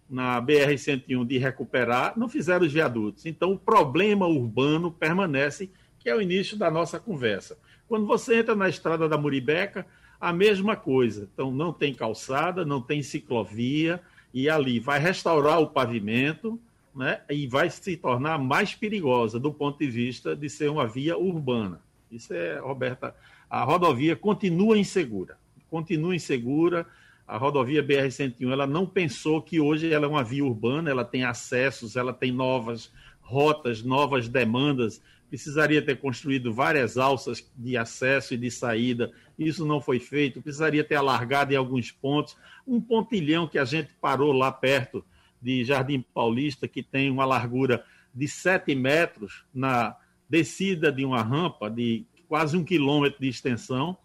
na 0.09 0.40
BR-101 0.40 1.26
de 1.26 1.38
recuperar, 1.38 2.12
não 2.16 2.28
fizeram 2.28 2.64
os 2.64 2.72
viadutos. 2.72 3.26
Então, 3.26 3.53
o 3.53 3.59
problema 3.59 4.26
urbano 4.26 4.92
permanece, 4.92 5.70
que 5.98 6.09
é 6.09 6.14
o 6.14 6.20
início 6.20 6.57
da 6.57 6.70
nossa 6.70 7.00
conversa. 7.00 7.59
Quando 7.88 8.07
você 8.07 8.36
entra 8.36 8.55
na 8.55 8.68
estrada 8.68 9.09
da 9.09 9.18
Muribeca, 9.18 9.86
a 10.20 10.32
mesma 10.32 10.76
coisa. 10.76 11.28
Então, 11.32 11.50
não 11.50 11.72
tem 11.72 11.92
calçada, 11.92 12.64
não 12.64 12.80
tem 12.80 13.03
ciclovia, 13.03 14.00
e 14.32 14.48
ali 14.48 14.78
vai 14.78 15.00
restaurar 15.00 15.61
o 15.61 15.66
pavimento 15.66 16.61
né, 16.95 17.20
e 17.30 17.47
vai 17.47 17.70
se 17.70 17.97
tornar 17.97 18.38
mais 18.38 18.74
perigosa 18.74 19.38
do 19.38 19.53
ponto 19.53 19.78
de 19.78 19.90
vista 19.90 20.36
de 20.36 20.49
ser 20.49 20.70
uma 20.70 20.86
via 20.86 21.16
urbana. 21.16 21.80
Isso 22.11 22.34
é, 22.34 22.59
Roberta, 22.59 23.14
a 23.49 23.64
rodovia 23.64 24.14
continua 24.14 24.78
insegura, 24.78 25.38
continua 25.70 26.14
insegura. 26.14 26.86
A 27.26 27.38
rodovia 27.38 27.82
BR-101 27.82 28.51
ela 28.51 28.66
não 28.66 28.84
pensou 28.84 29.40
que 29.40 29.59
hoje 29.59 29.90
ela 29.90 30.05
é 30.05 30.09
uma 30.09 30.24
via 30.24 30.45
urbana, 30.45 30.90
ela 30.90 31.05
tem 31.05 31.24
acessos, 31.24 31.97
ela 31.97 32.12
tem 32.12 32.30
novas 32.30 32.93
rotas, 33.22 33.82
novas 33.82 34.28
demandas 34.28 35.01
precisaria 35.32 35.80
ter 35.80 35.97
construído 35.97 36.53
várias 36.53 36.99
alças 36.99 37.51
de 37.57 37.74
acesso 37.74 38.34
e 38.34 38.36
de 38.36 38.51
saída, 38.51 39.11
isso 39.38 39.64
não 39.64 39.80
foi 39.80 39.99
feito, 39.99 40.43
precisaria 40.43 40.84
ter 40.84 40.97
alargado 40.97 41.55
em 41.55 41.57
alguns 41.57 41.90
pontos, 41.90 42.36
um 42.66 42.78
pontilhão 42.78 43.49
que 43.49 43.59
a 43.59 43.64
gente 43.64 43.88
parou 43.99 44.30
lá 44.30 44.53
perto 44.53 45.03
de 45.43 45.64
Jardim 45.64 46.05
Paulista, 46.14 46.68
que 46.68 46.82
tem 46.82 47.11
uma 47.11 47.24
largura 47.24 47.84
de 48.14 48.28
7 48.28 48.74
metros 48.74 49.45
na 49.53 49.97
descida 50.28 50.93
de 50.93 51.05
uma 51.05 51.22
rampa 51.22 51.70
de 51.70 52.07
quase 52.28 52.57
um 52.57 52.64
quilômetro 52.64 53.20
de 53.20 53.28
extensão, 53.28 53.97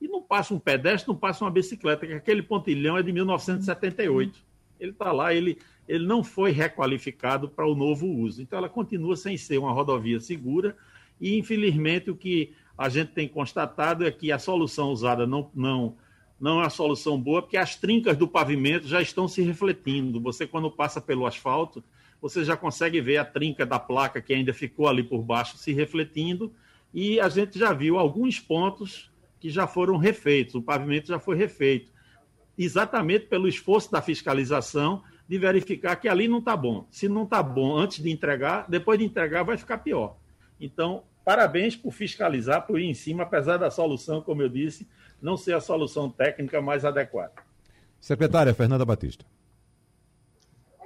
e 0.00 0.08
não 0.08 0.20
passa 0.20 0.52
um 0.52 0.58
pedestre, 0.58 1.08
não 1.08 1.16
passa 1.16 1.44
uma 1.44 1.50
bicicleta, 1.50 2.06
que 2.06 2.12
aquele 2.12 2.42
pontilhão 2.42 2.98
é 2.98 3.02
de 3.02 3.12
1978. 3.12 4.44
Ele 4.78 4.90
está 4.90 5.10
lá, 5.12 5.32
ele 5.32 5.58
ele 5.88 6.06
não 6.06 6.24
foi 6.24 6.50
requalificado 6.50 7.48
para 7.48 7.66
o 7.66 7.74
novo 7.74 8.06
uso. 8.06 8.42
Então, 8.42 8.58
ela 8.58 8.68
continua 8.68 9.16
sem 9.16 9.36
ser 9.36 9.58
uma 9.58 9.72
rodovia 9.72 10.18
segura 10.20 10.76
e, 11.20 11.38
infelizmente, 11.38 12.10
o 12.10 12.16
que 12.16 12.52
a 12.76 12.88
gente 12.88 13.12
tem 13.12 13.28
constatado 13.28 14.04
é 14.04 14.10
que 14.10 14.32
a 14.32 14.38
solução 14.38 14.90
usada 14.90 15.26
não, 15.26 15.50
não, 15.54 15.96
não 16.38 16.60
é 16.60 16.64
uma 16.64 16.70
solução 16.70 17.18
boa, 17.20 17.42
porque 17.42 17.56
as 17.56 17.76
trincas 17.76 18.16
do 18.16 18.28
pavimento 18.28 18.86
já 18.86 19.00
estão 19.00 19.26
se 19.26 19.42
refletindo. 19.42 20.20
Você, 20.20 20.46
quando 20.46 20.70
passa 20.70 21.00
pelo 21.00 21.26
asfalto, 21.26 21.82
você 22.20 22.44
já 22.44 22.56
consegue 22.56 23.00
ver 23.00 23.18
a 23.18 23.24
trinca 23.24 23.64
da 23.64 23.78
placa 23.78 24.20
que 24.20 24.32
ainda 24.32 24.52
ficou 24.52 24.88
ali 24.88 25.02
por 25.02 25.22
baixo 25.22 25.56
se 25.56 25.72
refletindo, 25.72 26.52
e 26.92 27.20
a 27.20 27.28
gente 27.28 27.58
já 27.58 27.72
viu 27.72 27.98
alguns 27.98 28.40
pontos 28.40 29.10
que 29.38 29.50
já 29.50 29.66
foram 29.66 29.96
refeitos, 29.96 30.54
o 30.54 30.62
pavimento 30.62 31.08
já 31.08 31.18
foi 31.18 31.36
refeito, 31.36 31.90
exatamente 32.56 33.26
pelo 33.26 33.48
esforço 33.48 33.90
da 33.92 34.00
fiscalização 34.00 35.02
de 35.28 35.38
verificar 35.38 35.96
que 35.96 36.08
ali 36.08 36.28
não 36.28 36.38
está 36.38 36.56
bom. 36.56 36.86
Se 36.90 37.08
não 37.08 37.24
está 37.24 37.42
bom 37.42 37.76
antes 37.76 38.02
de 38.02 38.10
entregar, 38.10 38.66
depois 38.68 38.98
de 38.98 39.04
entregar 39.04 39.42
vai 39.42 39.56
ficar 39.56 39.78
pior. 39.78 40.16
Então, 40.60 41.02
parabéns 41.26 41.74
por 41.74 41.90
fiscalizar, 41.90 42.64
por 42.64 42.78
ir 42.78 42.86
em 42.88 42.94
cima, 42.94 43.24
apesar 43.24 43.56
da 43.56 43.68
solução, 43.68 44.22
como 44.22 44.42
eu 44.42 44.48
disse, 44.48 44.86
não 45.20 45.36
ser 45.36 45.54
a 45.54 45.60
solução 45.60 46.08
técnica 46.08 46.62
mais 46.62 46.84
adequada. 46.84 47.32
Secretária 48.00 48.54
Fernanda 48.54 48.84
Batista. 48.84 49.24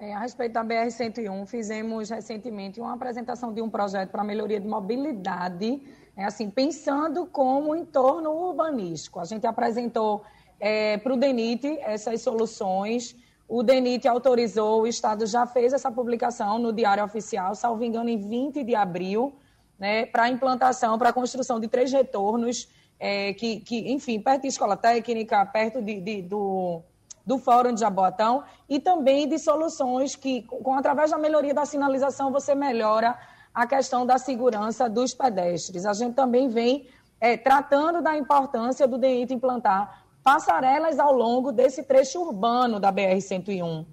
É, 0.00 0.14
a 0.14 0.20
respeito 0.20 0.54
da 0.54 0.64
BR-101, 0.64 1.46
fizemos 1.46 2.08
recentemente 2.08 2.80
uma 2.80 2.94
apresentação 2.94 3.52
de 3.52 3.60
um 3.60 3.68
projeto 3.68 4.08
para 4.08 4.24
melhoria 4.24 4.58
de 4.58 4.66
mobilidade, 4.66 5.82
é, 6.16 6.24
assim, 6.24 6.48
pensando 6.48 7.26
como 7.26 7.76
entorno 7.76 8.30
urbanístico. 8.30 9.20
A 9.20 9.26
gente 9.26 9.46
apresentou 9.46 10.24
é, 10.58 10.96
para 10.96 11.12
o 11.12 11.18
DENIT 11.18 11.66
essas 11.80 12.22
soluções 12.22 13.14
o 13.46 13.64
DENIT 13.64 14.06
autorizou, 14.06 14.82
o 14.82 14.86
Estado 14.86 15.26
já 15.26 15.44
fez 15.44 15.72
essa 15.72 15.90
publicação 15.90 16.56
no 16.56 16.72
Diário 16.72 17.02
Oficial, 17.02 17.52
salvo 17.56 17.82
engano, 17.82 18.08
em 18.08 18.16
20 18.16 18.62
de 18.62 18.76
abril, 18.76 19.34
né, 19.80 20.04
para 20.04 20.24
a 20.24 20.28
implantação, 20.28 20.98
para 20.98 21.08
a 21.08 21.12
construção 21.12 21.58
de 21.58 21.66
três 21.66 21.90
retornos, 21.90 22.68
é, 22.98 23.32
que, 23.32 23.60
que, 23.60 23.90
enfim, 23.90 24.20
perto 24.20 24.42
de 24.42 24.48
escola 24.48 24.76
técnica, 24.76 25.44
perto 25.46 25.80
de, 25.80 25.98
de, 25.98 26.20
do, 26.20 26.82
do 27.26 27.38
Fórum 27.38 27.72
de 27.72 27.80
Jaboatão, 27.80 28.44
e 28.68 28.78
também 28.78 29.26
de 29.26 29.38
soluções 29.38 30.14
que, 30.14 30.42
com, 30.42 30.74
através 30.74 31.10
da 31.10 31.16
melhoria 31.16 31.54
da 31.54 31.64
sinalização, 31.64 32.30
você 32.30 32.54
melhora 32.54 33.18
a 33.54 33.66
questão 33.66 34.04
da 34.04 34.18
segurança 34.18 34.88
dos 34.88 35.14
pedestres. 35.14 35.86
A 35.86 35.94
gente 35.94 36.14
também 36.14 36.48
vem 36.48 36.86
é, 37.18 37.38
tratando 37.38 38.02
da 38.02 38.16
importância 38.16 38.86
do 38.86 38.98
DENIT 38.98 39.32
implantar 39.32 40.04
passarelas 40.22 40.98
ao 40.98 41.12
longo 41.12 41.50
desse 41.50 41.82
trecho 41.82 42.20
urbano 42.20 42.78
da 42.78 42.92
BR-101. 42.92 43.86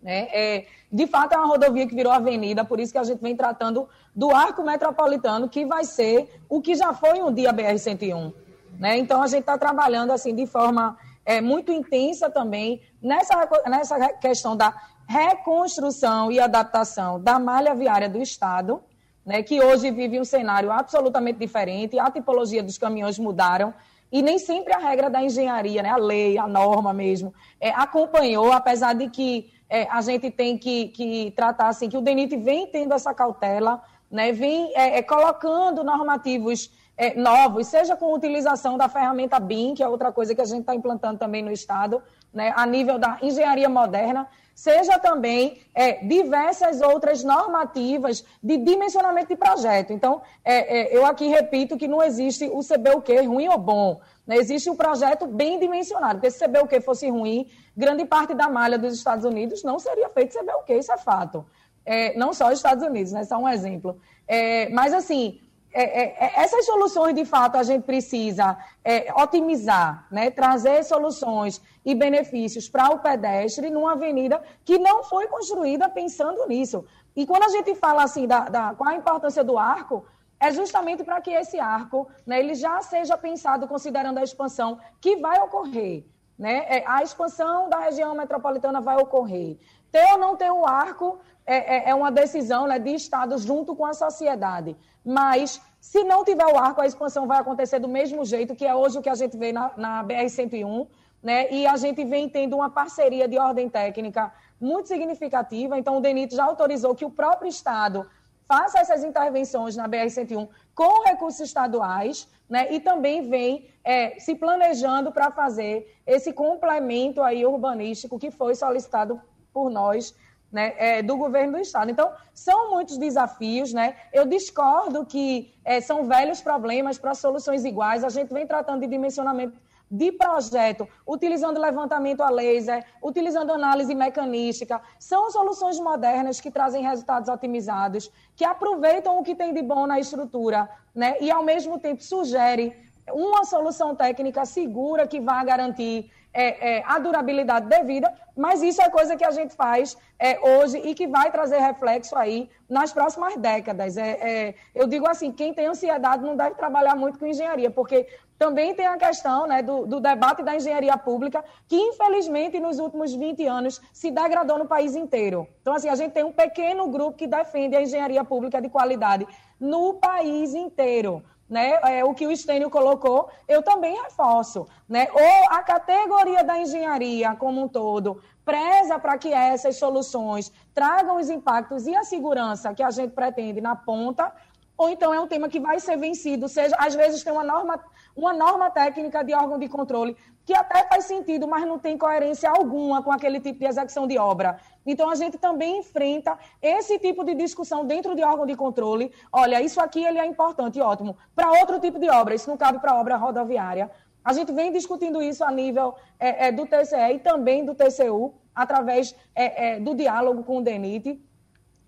Né? 0.00 0.28
É, 0.32 0.66
de 0.92 1.06
fato, 1.06 1.34
é 1.34 1.36
uma 1.36 1.46
rodovia 1.46 1.86
que 1.86 1.94
virou 1.94 2.12
avenida, 2.12 2.64
por 2.64 2.78
isso 2.78 2.92
que 2.92 2.98
a 2.98 3.04
gente 3.04 3.20
vem 3.20 3.36
tratando 3.36 3.88
do 4.14 4.34
arco 4.34 4.62
metropolitano, 4.62 5.48
que 5.48 5.66
vai 5.66 5.84
ser 5.84 6.40
o 6.48 6.60
que 6.60 6.74
já 6.74 6.92
foi 6.92 7.20
um 7.22 7.32
dia 7.32 7.50
a 7.50 7.52
BR-101. 7.52 8.32
Né? 8.78 8.98
Então, 8.98 9.22
a 9.22 9.26
gente 9.26 9.40
está 9.40 9.58
trabalhando 9.58 10.12
assim 10.12 10.34
de 10.34 10.46
forma 10.46 10.96
é, 11.24 11.40
muito 11.40 11.72
intensa 11.72 12.30
também 12.30 12.80
nessa, 13.02 13.48
nessa 13.66 14.08
questão 14.14 14.56
da 14.56 14.74
reconstrução 15.08 16.30
e 16.30 16.38
adaptação 16.38 17.20
da 17.20 17.38
malha 17.38 17.74
viária 17.74 18.08
do 18.08 18.20
Estado, 18.20 18.80
né, 19.24 19.42
que 19.42 19.60
hoje 19.60 19.90
vive 19.90 20.20
um 20.20 20.24
cenário 20.24 20.70
absolutamente 20.70 21.38
diferente, 21.38 21.98
a 21.98 22.10
tipologia 22.10 22.62
dos 22.62 22.78
caminhões 22.78 23.18
mudaram, 23.18 23.74
e 24.10 24.22
nem 24.22 24.38
sempre 24.38 24.72
a 24.72 24.78
regra 24.78 25.10
da 25.10 25.22
engenharia, 25.22 25.82
né, 25.82 25.90
a 25.90 25.96
lei, 25.96 26.38
a 26.38 26.46
norma 26.46 26.92
mesmo, 26.92 27.34
é, 27.60 27.70
acompanhou, 27.70 28.52
apesar 28.52 28.94
de 28.94 29.10
que 29.10 29.52
é, 29.68 29.84
a 29.90 30.00
gente 30.00 30.30
tem 30.30 30.56
que, 30.56 30.88
que, 30.88 31.32
tratar 31.32 31.68
assim, 31.68 31.88
que 31.88 31.96
o 31.96 32.00
DENIT 32.00 32.36
vem 32.36 32.66
tendo 32.66 32.94
essa 32.94 33.12
cautela, 33.12 33.82
né, 34.10 34.32
vem 34.32 34.72
é, 34.74 34.98
é 34.98 35.02
colocando 35.02 35.82
normativos 35.82 36.70
é, 36.96 37.14
novos, 37.14 37.66
seja 37.66 37.94
com 37.94 38.14
utilização 38.14 38.78
da 38.78 38.88
ferramenta 38.88 39.38
BIM, 39.38 39.74
que 39.74 39.82
é 39.82 39.88
outra 39.88 40.10
coisa 40.10 40.34
que 40.34 40.40
a 40.40 40.46
gente 40.46 40.60
está 40.60 40.74
implantando 40.74 41.18
também 41.18 41.42
no 41.42 41.50
Estado, 41.50 42.02
né, 42.36 42.52
a 42.54 42.66
nível 42.66 42.98
da 42.98 43.18
engenharia 43.22 43.68
moderna, 43.68 44.28
seja 44.54 44.98
também 44.98 45.58
é, 45.74 46.04
diversas 46.04 46.80
outras 46.80 47.24
normativas 47.24 48.24
de 48.42 48.58
dimensionamento 48.58 49.28
de 49.28 49.36
projeto. 49.36 49.92
Então, 49.92 50.22
é, 50.44 50.80
é, 50.80 50.96
eu 50.96 51.04
aqui 51.04 51.26
repito 51.28 51.76
que 51.76 51.88
não 51.88 52.02
existe 52.02 52.44
o 52.44 52.60
CBUQ 52.60 53.22
ruim 53.22 53.48
ou 53.48 53.58
bom. 53.58 54.00
Né? 54.26 54.36
Existe 54.36 54.68
um 54.68 54.76
projeto 54.76 55.26
bem 55.26 55.58
dimensionado, 55.58 56.20
porque 56.20 56.30
se 56.30 56.44
CBUQ 56.44 56.80
fosse 56.82 57.08
ruim, 57.08 57.48
grande 57.76 58.04
parte 58.04 58.34
da 58.34 58.48
malha 58.48 58.78
dos 58.78 58.94
Estados 58.94 59.24
Unidos 59.24 59.62
não 59.62 59.78
seria 59.78 60.08
feito 60.10 60.38
CBUQ, 60.38 60.74
isso 60.74 60.92
é 60.92 60.98
fato. 60.98 61.44
É, 61.84 62.16
não 62.18 62.32
só 62.32 62.48
os 62.48 62.54
Estados 62.54 62.84
Unidos, 62.84 63.12
né? 63.12 63.24
só 63.24 63.38
um 63.38 63.48
exemplo. 63.48 63.98
É, 64.28 64.68
mas, 64.70 64.92
assim, 64.92 65.40
é, 65.78 65.82
é, 65.82 66.24
é, 66.24 66.40
essas 66.42 66.64
soluções, 66.64 67.14
de 67.14 67.26
fato, 67.26 67.56
a 67.58 67.62
gente 67.62 67.84
precisa 67.84 68.56
é, 68.82 69.12
otimizar, 69.14 70.06
né? 70.10 70.30
trazer 70.30 70.82
soluções 70.82 71.60
e 71.84 71.94
benefícios 71.94 72.66
para 72.66 72.88
o 72.88 72.98
pedestre 72.98 73.68
numa 73.68 73.92
avenida 73.92 74.42
que 74.64 74.78
não 74.78 75.04
foi 75.04 75.26
construída 75.26 75.86
pensando 75.90 76.46
nisso. 76.46 76.86
E 77.14 77.26
quando 77.26 77.42
a 77.42 77.50
gente 77.50 77.74
fala 77.74 78.04
assim 78.04 78.26
da, 78.26 78.48
da 78.48 78.74
qual 78.74 78.88
a 78.88 78.96
importância 78.96 79.44
do 79.44 79.58
arco, 79.58 80.06
é 80.40 80.50
justamente 80.50 81.04
para 81.04 81.20
que 81.20 81.30
esse 81.30 81.60
arco 81.60 82.08
né, 82.26 82.38
ele 82.38 82.54
já 82.54 82.80
seja 82.80 83.18
pensado 83.18 83.68
considerando 83.68 84.16
a 84.16 84.22
expansão 84.22 84.78
que 84.98 85.16
vai 85.16 85.38
ocorrer. 85.40 86.04
Né? 86.38 86.64
É, 86.68 86.84
a 86.86 87.02
expansão 87.02 87.68
da 87.68 87.80
região 87.80 88.14
metropolitana 88.14 88.80
vai 88.80 88.96
ocorrer. 88.96 89.58
Ter 89.92 90.12
ou 90.12 90.18
não 90.18 90.36
ter 90.36 90.50
o 90.50 90.66
arco 90.66 91.18
é, 91.46 91.76
é, 91.76 91.90
é 91.90 91.94
uma 91.94 92.10
decisão 92.10 92.66
né, 92.66 92.78
de 92.78 92.90
Estado 92.90 93.38
junto 93.38 93.74
com 93.76 93.86
a 93.86 93.94
sociedade. 93.94 94.76
Mas, 95.04 95.62
se 95.80 96.02
não 96.02 96.24
tiver 96.24 96.46
o 96.46 96.58
arco, 96.58 96.80
a 96.80 96.86
expansão 96.86 97.26
vai 97.26 97.38
acontecer 97.38 97.78
do 97.78 97.88
mesmo 97.88 98.24
jeito, 98.24 98.56
que 98.56 98.66
é 98.66 98.74
hoje 98.74 98.98
o 98.98 99.02
que 99.02 99.08
a 99.08 99.14
gente 99.14 99.36
vê 99.36 99.52
na, 99.52 99.70
na 99.76 100.04
BR-101, 100.04 100.88
né? 101.22 101.50
e 101.50 101.66
a 101.66 101.76
gente 101.76 102.04
vem 102.04 102.28
tendo 102.28 102.56
uma 102.56 102.68
parceria 102.68 103.28
de 103.28 103.38
ordem 103.38 103.68
técnica 103.68 104.32
muito 104.60 104.88
significativa. 104.88 105.78
Então, 105.78 105.98
o 105.98 106.00
DENIT 106.00 106.34
já 106.34 106.44
autorizou 106.44 106.94
que 106.94 107.04
o 107.04 107.10
próprio 107.10 107.48
Estado 107.48 108.08
faça 108.48 108.78
essas 108.78 109.04
intervenções 109.04 109.76
na 109.76 109.88
BR-101 109.88 110.48
com 110.74 111.04
recursos 111.04 111.40
estaduais, 111.40 112.28
né? 112.48 112.72
e 112.72 112.80
também 112.80 113.28
vem 113.28 113.68
é, 113.84 114.18
se 114.18 114.34
planejando 114.34 115.12
para 115.12 115.30
fazer 115.30 115.96
esse 116.06 116.32
complemento 116.32 117.22
aí 117.22 117.46
urbanístico 117.46 118.18
que 118.18 118.30
foi 118.30 118.54
solicitado 118.54 119.20
por 119.52 119.70
nós 119.70 120.14
né, 120.56 120.74
é, 120.78 121.02
do 121.02 121.18
governo 121.18 121.52
do 121.52 121.58
Estado. 121.58 121.90
Então, 121.90 122.10
são 122.32 122.70
muitos 122.70 122.96
desafios. 122.96 123.74
Né? 123.74 123.94
Eu 124.10 124.24
discordo 124.24 125.04
que 125.04 125.52
é, 125.62 125.82
são 125.82 126.08
velhos 126.08 126.40
problemas 126.40 126.96
para 126.96 127.14
soluções 127.14 127.62
iguais. 127.62 128.02
A 128.02 128.08
gente 128.08 128.32
vem 128.32 128.46
tratando 128.46 128.80
de 128.80 128.86
dimensionamento 128.86 129.58
de 129.88 130.10
projeto, 130.10 130.88
utilizando 131.06 131.60
levantamento 131.60 132.22
a 132.22 132.30
laser, 132.30 132.84
utilizando 133.02 133.52
análise 133.52 133.94
mecanística. 133.94 134.80
São 134.98 135.30
soluções 135.30 135.78
modernas 135.78 136.40
que 136.40 136.50
trazem 136.50 136.82
resultados 136.82 137.28
otimizados, 137.28 138.10
que 138.34 138.44
aproveitam 138.44 139.18
o 139.18 139.22
que 139.22 139.34
tem 139.34 139.52
de 139.52 139.62
bom 139.62 139.86
na 139.86 140.00
estrutura 140.00 140.68
né? 140.94 141.16
e, 141.20 141.30
ao 141.30 141.44
mesmo 141.44 141.78
tempo, 141.78 142.02
sugerem 142.02 142.74
uma 143.12 143.44
solução 143.44 143.94
técnica 143.94 144.44
segura 144.44 145.06
que 145.06 145.20
vá 145.20 145.42
garantir 145.44 146.10
é, 146.36 146.76
é, 146.76 146.82
a 146.86 146.98
durabilidade 146.98 147.66
devida, 147.66 148.12
mas 148.36 148.62
isso 148.62 148.82
é 148.82 148.90
coisa 148.90 149.16
que 149.16 149.24
a 149.24 149.30
gente 149.30 149.54
faz 149.54 149.96
é, 150.18 150.38
hoje 150.38 150.76
e 150.78 150.94
que 150.94 151.06
vai 151.06 151.30
trazer 151.30 151.58
reflexo 151.58 152.14
aí 152.14 152.50
nas 152.68 152.92
próximas 152.92 153.36
décadas. 153.38 153.96
É, 153.96 154.10
é, 154.10 154.54
eu 154.74 154.86
digo 154.86 155.08
assim, 155.08 155.32
quem 155.32 155.54
tem 155.54 155.66
ansiedade 155.66 156.22
não 156.22 156.36
deve 156.36 156.54
trabalhar 156.54 156.94
muito 156.94 157.18
com 157.18 157.26
engenharia, 157.26 157.70
porque 157.70 158.06
também 158.38 158.74
tem 158.74 158.86
a 158.86 158.98
questão 158.98 159.46
né, 159.46 159.62
do, 159.62 159.86
do, 159.86 159.98
debate 159.98 160.42
da 160.42 160.54
engenharia 160.54 160.98
pública, 160.98 161.42
que 161.66 161.74
infelizmente 161.74 162.60
nos 162.60 162.78
últimos 162.78 163.14
20 163.14 163.46
anos 163.46 163.80
se 163.90 164.10
degradou 164.10 164.58
no 164.58 164.66
país 164.66 164.94
inteiro. 164.94 165.48
Então, 165.62 165.72
assim, 165.72 165.88
a 165.88 165.94
gente 165.94 166.12
tem 166.12 166.22
um 166.22 166.32
pequeno 166.32 166.86
grupo 166.88 167.16
que 167.16 167.26
defende 167.26 167.74
a 167.74 167.80
engenharia 167.80 168.22
pública 168.22 168.60
de 168.60 168.68
qualidade 168.68 169.26
no 169.58 169.94
país 169.94 170.54
inteiro 170.54 171.24
né, 171.48 171.78
é, 171.84 172.04
o 172.04 172.14
que 172.14 172.26
o 172.26 172.32
Estênio 172.32 172.68
colocou, 172.68 173.28
eu 173.46 173.62
também 173.62 173.94
reforço. 174.02 174.66
Né? 174.88 175.08
Ou 175.12 175.56
a 175.56 175.62
categoria 175.62 176.42
da 176.42 176.58
engenharia 176.58 177.34
como 177.36 177.62
um 177.62 177.68
todo 177.68 178.20
preza 178.46 178.96
para 178.96 179.18
que 179.18 179.32
essas 179.32 179.76
soluções 179.76 180.52
tragam 180.72 181.16
os 181.16 181.28
impactos 181.28 181.84
e 181.88 181.96
a 181.96 182.04
segurança 182.04 182.72
que 182.72 182.82
a 182.82 182.92
gente 182.92 183.10
pretende 183.10 183.60
na 183.60 183.74
ponta, 183.74 184.32
ou 184.76 184.88
então 184.90 185.12
é 185.12 185.20
um 185.20 185.26
tema 185.26 185.48
que 185.48 185.60
vai 185.60 185.80
ser 185.80 185.96
vencido, 185.96 186.48
seja, 186.48 186.76
às 186.78 186.94
vezes 186.94 187.22
tem 187.22 187.32
uma 187.32 187.44
norma, 187.44 187.80
uma 188.14 188.32
norma 188.32 188.70
técnica 188.70 189.24
de 189.24 189.34
órgão 189.34 189.58
de 189.58 189.68
controle 189.68 190.16
que 190.46 190.54
até 190.54 190.84
faz 190.84 191.06
sentido, 191.06 191.48
mas 191.48 191.66
não 191.66 191.76
tem 191.76 191.98
coerência 191.98 192.48
alguma 192.48 193.02
com 193.02 193.10
aquele 193.10 193.40
tipo 193.40 193.58
de 193.58 193.66
execução 193.66 194.06
de 194.06 194.16
obra. 194.16 194.60
Então, 194.86 195.10
a 195.10 195.16
gente 195.16 195.36
também 195.36 195.80
enfrenta 195.80 196.38
esse 196.62 197.00
tipo 197.00 197.24
de 197.24 197.34
discussão 197.34 197.84
dentro 197.84 198.14
de 198.14 198.22
órgão 198.22 198.46
de 198.46 198.54
controle. 198.54 199.12
Olha, 199.32 199.60
isso 199.60 199.80
aqui 199.80 200.04
ele 200.04 200.20
é 200.20 200.24
importante, 200.24 200.80
ótimo. 200.80 201.16
Para 201.34 201.50
outro 201.50 201.80
tipo 201.80 201.98
de 201.98 202.08
obra, 202.08 202.32
isso 202.32 202.48
não 202.48 202.56
cabe 202.56 202.78
para 202.78 202.94
obra 202.94 203.16
rodoviária. 203.16 203.90
A 204.24 204.32
gente 204.32 204.52
vem 204.52 204.72
discutindo 204.72 205.20
isso 205.20 205.42
a 205.42 205.50
nível 205.50 205.96
é, 206.18 206.46
é, 206.46 206.52
do 206.52 206.64
TCE 206.64 207.14
e 207.14 207.18
também 207.18 207.64
do 207.64 207.74
TCU, 207.74 208.32
através 208.54 209.16
é, 209.34 209.74
é, 209.74 209.80
do 209.80 209.96
diálogo 209.96 210.44
com 210.44 210.58
o 210.58 210.62
DENIT. 210.62 211.20